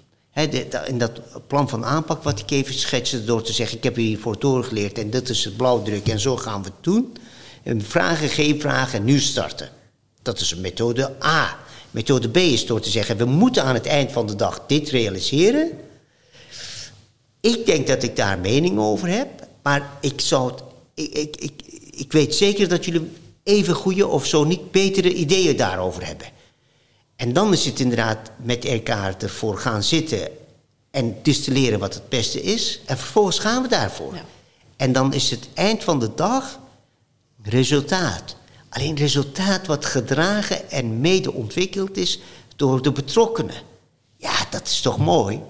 in 0.86 0.98
dat 0.98 1.20
plan 1.46 1.68
van 1.68 1.84
aanpak 1.84 2.22
wat 2.22 2.38
ik 2.38 2.50
even 2.50 2.74
schetste 2.74 3.24
door 3.24 3.42
te 3.42 3.52
zeggen... 3.52 3.76
ik 3.76 3.84
heb 3.84 3.96
hiervoor 3.96 4.38
doorgeleerd 4.38 4.98
en 4.98 5.10
dit 5.10 5.28
is 5.28 5.44
het 5.44 5.56
blauwdruk 5.56 6.08
en 6.08 6.20
zo 6.20 6.36
gaan 6.36 6.62
we 6.62 6.68
het 6.68 6.84
doen. 6.84 7.16
En 7.62 7.82
vragen, 7.82 8.28
geen 8.28 8.60
vragen 8.60 8.98
en 8.98 9.04
nu 9.04 9.20
starten. 9.20 9.68
Dat 10.22 10.40
is 10.40 10.54
methode 10.54 11.16
A. 11.22 11.56
Methode 11.90 12.28
B 12.28 12.36
is 12.36 12.66
door 12.66 12.80
te 12.80 12.90
zeggen... 12.90 13.16
we 13.16 13.24
moeten 13.24 13.64
aan 13.64 13.74
het 13.74 13.86
eind 13.86 14.12
van 14.12 14.26
de 14.26 14.36
dag 14.36 14.60
dit 14.66 14.88
realiseren. 14.88 15.70
Ik 17.40 17.66
denk 17.66 17.86
dat 17.86 18.02
ik 18.02 18.16
daar 18.16 18.38
mening 18.38 18.78
over 18.78 19.08
heb. 19.08 19.28
Maar 19.62 19.90
ik 20.00 20.20
zou 20.20 20.52
ik, 20.94 21.12
ik, 21.12 21.36
ik, 21.36 21.52
ik 21.90 22.12
weet 22.12 22.34
zeker 22.34 22.68
dat 22.68 22.84
jullie 22.84 23.10
even 23.42 23.74
goede 23.74 24.06
of 24.06 24.26
zo 24.26 24.44
niet 24.44 24.70
betere 24.70 25.14
ideeën 25.14 25.56
daarover 25.56 26.06
hebben. 26.06 26.26
En 27.16 27.32
dan 27.32 27.52
is 27.52 27.64
het 27.64 27.80
inderdaad 27.80 28.30
met 28.36 28.64
elkaar 28.64 29.14
ervoor 29.18 29.58
gaan 29.58 29.82
zitten 29.82 30.28
en 30.90 31.16
distilleren 31.22 31.78
wat 31.78 31.94
het 31.94 32.08
beste 32.08 32.42
is. 32.42 32.80
En 32.86 32.98
vervolgens 32.98 33.38
gaan 33.38 33.62
we 33.62 33.68
daarvoor. 33.68 34.14
Ja. 34.14 34.24
En 34.76 34.92
dan 34.92 35.12
is 35.12 35.30
het 35.30 35.48
eind 35.54 35.84
van 35.84 36.00
de 36.00 36.14
dag 36.14 36.58
resultaat. 37.42 38.36
Alleen 38.68 38.96
resultaat 38.96 39.66
wat 39.66 39.84
gedragen 39.84 40.70
en 40.70 41.00
mede 41.00 41.32
ontwikkeld 41.32 41.96
is 41.96 42.20
door 42.56 42.82
de 42.82 42.92
betrokkenen. 42.92 43.54
Ja, 44.16 44.34
dat 44.50 44.66
is 44.66 44.80
toch 44.80 44.98
mooi? 44.98 45.40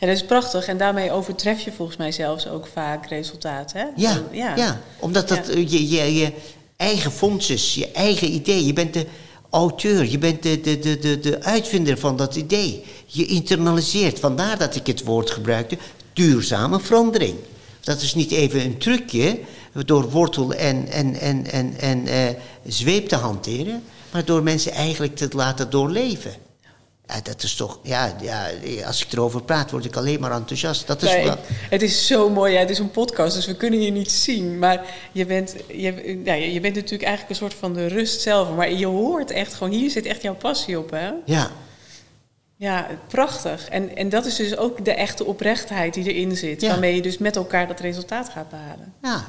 Ja, 0.00 0.06
dat 0.06 0.16
is 0.16 0.24
prachtig. 0.24 0.66
En 0.66 0.78
daarmee 0.78 1.12
overtref 1.12 1.60
je 1.60 1.72
volgens 1.72 1.96
mij 1.96 2.12
zelfs 2.12 2.48
ook 2.48 2.66
vaak 2.72 3.06
resultaat. 3.06 3.72
Hè? 3.72 3.84
Ja, 3.96 4.22
ja. 4.30 4.56
ja 4.56 4.80
omdat 4.98 5.28
dat 5.28 5.46
Je, 5.46 5.88
je, 5.88 6.14
je 6.14 6.32
eigen 6.76 7.12
fonds 7.12 7.50
is, 7.50 7.74
je 7.74 7.90
eigen 7.90 8.32
idee. 8.32 8.66
Je 8.66 8.72
bent 8.72 8.94
de 8.94 9.06
auteur, 9.50 10.04
je 10.04 10.18
bent 10.18 10.42
de, 10.42 10.60
de, 10.60 10.78
de, 10.78 10.98
de, 10.98 11.20
de 11.20 11.42
uitvinder 11.42 11.98
van 11.98 12.16
dat 12.16 12.36
idee. 12.36 12.84
Je 13.06 13.26
internaliseert, 13.26 14.18
vandaar 14.18 14.58
dat 14.58 14.76
ik 14.76 14.86
het 14.86 15.04
woord 15.04 15.30
gebruikte, 15.30 15.78
duurzame 16.12 16.80
verandering. 16.80 17.34
Dat 17.80 18.02
is 18.02 18.14
niet 18.14 18.30
even 18.30 18.64
een 18.64 18.78
trucje 18.78 19.38
door 19.84 20.10
wortel 20.10 20.54
en, 20.54 20.88
en, 20.88 21.14
en, 21.14 21.46
en, 21.46 21.78
en 21.78 22.06
eh, 22.06 22.34
zweep 22.66 23.08
te 23.08 23.16
hanteren, 23.16 23.82
maar 24.12 24.24
door 24.24 24.42
mensen 24.42 24.72
eigenlijk 24.72 25.16
te 25.16 25.28
laten 25.32 25.70
doorleven. 25.70 26.32
Ja, 27.08 27.20
dat 27.22 27.42
is 27.42 27.54
toch, 27.54 27.78
ja, 27.82 28.16
ja, 28.20 28.50
als 28.86 29.04
ik 29.04 29.12
erover 29.12 29.42
praat, 29.42 29.70
word 29.70 29.84
ik 29.84 29.96
alleen 29.96 30.20
maar 30.20 30.32
enthousiast. 30.32 30.86
Dat 30.86 31.02
is 31.02 31.10
Nee, 31.10 31.24
wel, 31.24 31.38
het 31.48 31.82
is 31.82 32.06
zo 32.06 32.30
mooi. 32.30 32.52
Ja, 32.52 32.58
het 32.58 32.70
is 32.70 32.78
een 32.78 32.90
podcast, 32.90 33.34
dus 33.34 33.46
we 33.46 33.56
kunnen 33.56 33.82
je 33.82 33.90
niet 33.90 34.10
zien. 34.10 34.58
Maar 34.58 34.84
je 35.12 35.26
bent, 35.26 35.54
je, 35.68 36.20
ja, 36.24 36.32
je 36.34 36.60
bent 36.60 36.74
natuurlijk 36.74 37.02
eigenlijk 37.02 37.30
een 37.30 37.48
soort 37.48 37.54
van 37.54 37.72
de 37.72 37.86
rust 37.86 38.20
zelf. 38.20 38.54
Maar 38.54 38.72
je 38.72 38.86
hoort 38.86 39.30
echt 39.30 39.54
gewoon, 39.54 39.72
hier 39.72 39.90
zit 39.90 40.06
echt 40.06 40.22
jouw 40.22 40.34
passie 40.34 40.78
op, 40.78 40.90
hè? 40.90 41.10
ja, 41.24 41.50
Ja, 42.56 42.86
prachtig. 43.08 43.68
En, 43.68 43.96
en 43.96 44.08
dat 44.08 44.26
is 44.26 44.36
dus 44.36 44.56
ook 44.56 44.84
de 44.84 44.92
echte 44.94 45.24
oprechtheid 45.24 45.94
die 45.94 46.12
erin 46.12 46.36
zit. 46.36 46.60
Ja. 46.60 46.68
Waarmee 46.68 46.94
je 46.94 47.02
dus 47.02 47.18
met 47.18 47.36
elkaar 47.36 47.66
dat 47.66 47.80
resultaat 47.80 48.28
gaat 48.28 48.50
behalen. 48.50 48.94
ja, 49.02 49.28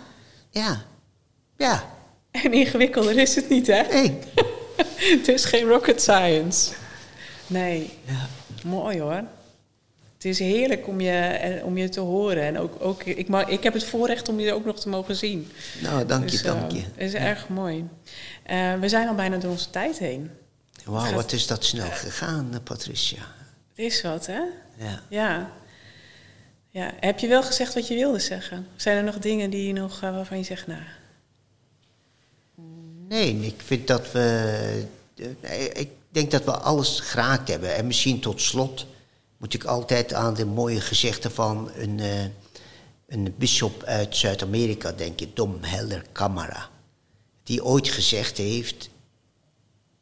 ja, 0.50 0.82
ja. 1.58 1.84
En 2.32 2.54
ingewikkelder 2.54 3.18
is 3.18 3.36
het 3.36 3.50
niet, 3.50 3.68
hè? 3.68 3.82
Nee. 3.82 4.18
het 5.18 5.28
is 5.28 5.46
geen 5.46 5.68
rocket 5.68 6.02
science. 6.02 6.72
Nee, 7.50 7.90
Ja. 8.06 8.28
mooi 8.66 9.00
hoor. 9.00 9.24
Het 10.14 10.26
is 10.28 10.40
heerlijk 10.40 10.88
om 10.88 11.02
je, 11.02 11.12
eh, 11.20 11.66
om 11.66 11.78
je 11.78 11.90
te 11.90 12.00
horen. 12.00 12.44
En 12.44 12.58
ook, 12.60 12.76
ook, 12.80 13.04
ik, 13.04 13.28
mag, 13.28 13.48
ik 13.48 13.64
heb 13.64 13.74
het 13.74 13.84
voorrecht 13.84 14.30
om 14.30 14.40
je 14.40 14.54
ook 14.54 14.66
nog 14.66 14.80
te 14.80 14.90
mogen 14.90 15.16
zien. 15.16 15.48
Nou, 15.82 16.06
dank 16.06 16.24
je, 16.24 16.30
Dus, 16.32 16.42
eh, 16.44 16.54
dank 16.54 16.72
je. 16.72 16.80
Het 16.80 16.92
is 16.98 17.14
erg 17.14 17.48
mooi. 17.50 17.88
Eh, 18.44 18.74
we 18.80 18.90
zijn 18.90 19.08
al 19.08 19.16
bijna 19.16 19.38
door 19.38 19.52
onze 19.52 19.70
tijd 19.70 20.00
heen. 20.00 20.30
Wauw, 20.86 21.04
gaat- 21.04 21.14
wat 21.14 21.32
is 21.32 21.48
dat 21.48 21.64
snel 21.66 21.90
gegaan, 21.92 22.50
eh, 22.54 22.60
Patricia. 22.64 23.18
Het 23.76 23.86
is 23.86 24.02
wat, 24.02 24.26
hè? 24.26 24.40
Ja. 24.76 25.02
Ja. 25.10 25.52
ja. 26.70 26.92
Heb 27.00 27.20
je 27.20 27.28
wel 27.28 27.44
gezegd 27.44 27.74
wat 27.74 27.88
je 27.88 27.96
wilde 27.96 28.20
zeggen? 28.20 28.68
Zijn 28.76 28.98
er 28.98 29.04
nog 29.04 29.18
dingen 29.20 29.50
die 29.50 29.68
je 29.68 29.74
nog, 29.74 30.02
eh, 30.04 30.12
waarvan 30.16 30.38
je 30.38 30.44
zegt, 30.44 30.68
nou... 30.68 30.82
Nee, 33.08 33.36
ik 33.42 33.62
vind 33.66 33.88
dat 33.88 34.12
we. 34.12 34.84
eh, 35.42 35.64
Ik 35.66 35.90
denk 36.20 36.32
dat 36.32 36.44
we 36.44 36.64
alles 36.64 37.00
geraakt 37.00 37.48
hebben. 37.48 37.76
En 37.76 37.88
misschien 37.88 38.20
tot 38.20 38.42
slot 38.42 38.86
moet 39.38 39.54
ik 39.54 39.64
altijd 39.64 40.14
aan 40.14 40.34
de 40.34 40.46
mooie 40.46 40.82
gezegde 40.82 41.30
van 41.30 41.72
een, 41.74 42.00
eh, 42.00 42.24
een 43.08 43.36
bisschop 43.38 43.84
uit 43.84 44.16
Zuid-Amerika 44.16 44.92
denken, 44.92 45.34
Dom 45.34 45.58
Heller 45.62 46.06
Camara. 46.12 46.70
Die 47.44 47.64
ooit 47.64 47.90
gezegd 47.90 48.38
heeft: 48.38 48.90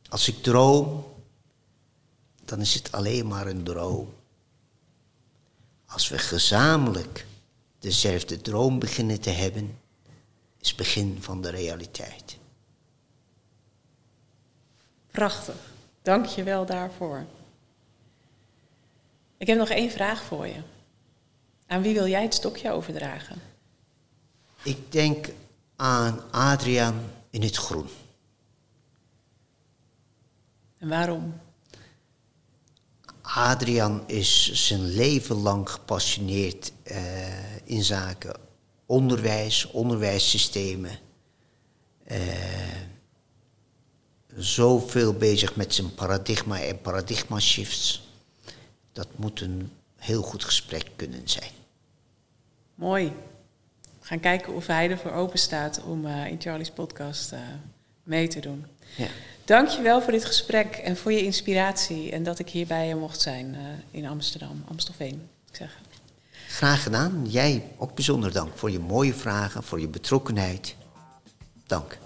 Als 0.10 0.28
ik 0.28 0.44
droom, 0.44 1.06
dan 2.46 2.60
is 2.60 2.74
het 2.74 2.92
alleen 2.92 3.28
maar 3.28 3.48
een 3.48 3.64
droom. 3.64 4.14
Als 5.86 6.10
we 6.10 6.18
gezamenlijk 6.18 7.26
dezelfde 7.80 8.42
droom 8.42 8.80
beginnen 8.80 9.20
te 9.20 9.30
hebben, 9.30 9.80
is 10.60 10.68
het 10.68 10.78
begin 10.78 11.18
van 11.20 11.42
de 11.42 11.50
realiteit. 11.50 12.38
Prachtig. 15.12 15.76
Dank 16.08 16.26
je 16.26 16.44
wel 16.44 16.66
daarvoor. 16.66 17.26
Ik 19.38 19.48
heb 19.48 19.58
nog 19.58 19.70
één 19.70 19.92
vraag 19.92 20.24
voor 20.24 20.48
je. 20.48 20.62
Aan 21.66 21.82
wie 21.82 21.94
wil 21.94 22.08
jij 22.08 22.22
het 22.22 22.34
stokje 22.34 22.72
overdragen? 22.72 23.42
Ik 24.64 24.92
denk 24.92 25.30
aan 25.76 26.32
Adriaan 26.32 27.12
in 27.30 27.42
het 27.42 27.56
groen. 27.56 27.88
En 30.78 30.90
waarom? 30.90 31.40
Adriaan 33.22 34.04
is 34.06 34.52
zijn 34.68 34.86
leven 34.86 35.36
lang 35.36 35.70
gepassioneerd 35.70 36.72
eh, 36.84 37.56
in 37.64 37.84
zaken 37.84 38.36
onderwijs, 38.86 39.72
onderwijssystemen. 39.72 41.00
Eh, 42.04 42.97
zoveel 44.38 45.14
bezig 45.14 45.56
met 45.56 45.74
zijn 45.74 45.94
paradigma 45.94 46.62
en 46.62 46.82
paradigma 46.82 47.40
shifts. 47.40 48.10
Dat 48.92 49.08
moet 49.16 49.42
een 49.42 49.72
heel 49.96 50.22
goed 50.22 50.44
gesprek 50.44 50.86
kunnen 50.96 51.22
zijn. 51.30 51.52
Mooi. 52.76 53.14
We 54.00 54.06
gaan 54.06 54.20
kijken 54.20 54.54
of 54.54 54.68
hij 54.68 54.90
ervoor 54.90 55.12
open 55.12 55.40
staat 55.40 55.82
om 55.84 56.06
eh, 56.06 56.26
in 56.26 56.42
Charlie's 56.42 56.72
podcast 56.72 57.32
eh, 57.32 57.40
mee 58.04 58.28
te 58.28 58.40
doen. 58.40 58.66
Ja. 58.98 59.08
Dank 59.46 59.68
je 59.68 59.82
wel 59.82 60.02
voor 60.02 60.12
dit 60.12 60.26
gesprek 60.26 60.76
en 60.76 60.98
voor 60.98 61.12
je 61.12 61.24
inspiratie 61.24 62.12
en 62.12 62.24
dat 62.24 62.40
ik 62.40 62.50
hier 62.50 62.68
bij 62.68 62.88
je 62.88 62.96
mocht 62.96 63.22
zijn 63.22 63.56
eh, 63.56 63.62
in 63.92 64.06
Amsterdam, 64.06 64.64
Amstelveen. 64.68 65.30
Ik 65.50 65.56
zeg. 65.56 65.80
Graag 66.48 66.84
gedaan. 66.84 67.26
Jij 67.28 67.64
ook 67.78 67.96
bijzonder 67.96 68.32
dank 68.32 68.58
voor 68.58 68.72
je 68.72 68.80
mooie 68.80 69.14
vragen, 69.14 69.64
voor 69.64 69.80
je 69.80 69.88
betrokkenheid. 69.88 70.76
Dank. 71.68 71.98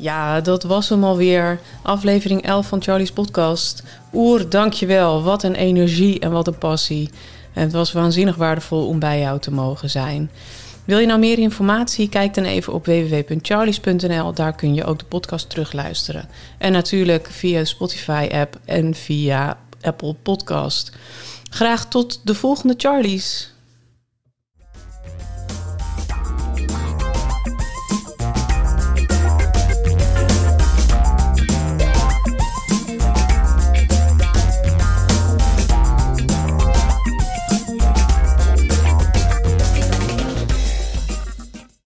Ja, 0.00 0.40
dat 0.40 0.62
was 0.62 0.88
hem 0.88 1.04
alweer. 1.04 1.60
Aflevering 1.82 2.42
11 2.42 2.66
van 2.66 2.82
Charlie's 2.82 3.12
podcast. 3.12 3.82
Oer, 4.14 4.48
dankjewel. 4.48 5.22
Wat 5.22 5.42
een 5.42 5.54
energie 5.54 6.20
en 6.20 6.30
wat 6.30 6.46
een 6.46 6.58
passie. 6.58 7.10
En 7.52 7.62
het 7.62 7.72
was 7.72 7.92
waanzinnig 7.92 8.36
waardevol 8.36 8.86
om 8.86 8.98
bij 8.98 9.18
jou 9.18 9.40
te 9.40 9.52
mogen 9.52 9.90
zijn. 9.90 10.30
Wil 10.84 10.98
je 10.98 11.06
nou 11.06 11.18
meer 11.20 11.38
informatie? 11.38 12.08
Kijk 12.08 12.34
dan 12.34 12.44
even 12.44 12.72
op 12.72 12.86
www.charlies.nl. 12.86 14.34
Daar 14.34 14.54
kun 14.54 14.74
je 14.74 14.84
ook 14.84 14.98
de 14.98 15.04
podcast 15.04 15.50
terugluisteren. 15.50 16.28
En 16.58 16.72
natuurlijk 16.72 17.26
via 17.30 17.58
de 17.58 17.64
Spotify-app 17.64 18.58
en 18.64 18.94
via 18.94 19.58
Apple 19.80 20.14
Podcast. 20.14 20.92
Graag 21.50 21.88
tot 21.88 22.20
de 22.24 22.34
volgende 22.34 22.74
Charlies. 22.76 23.49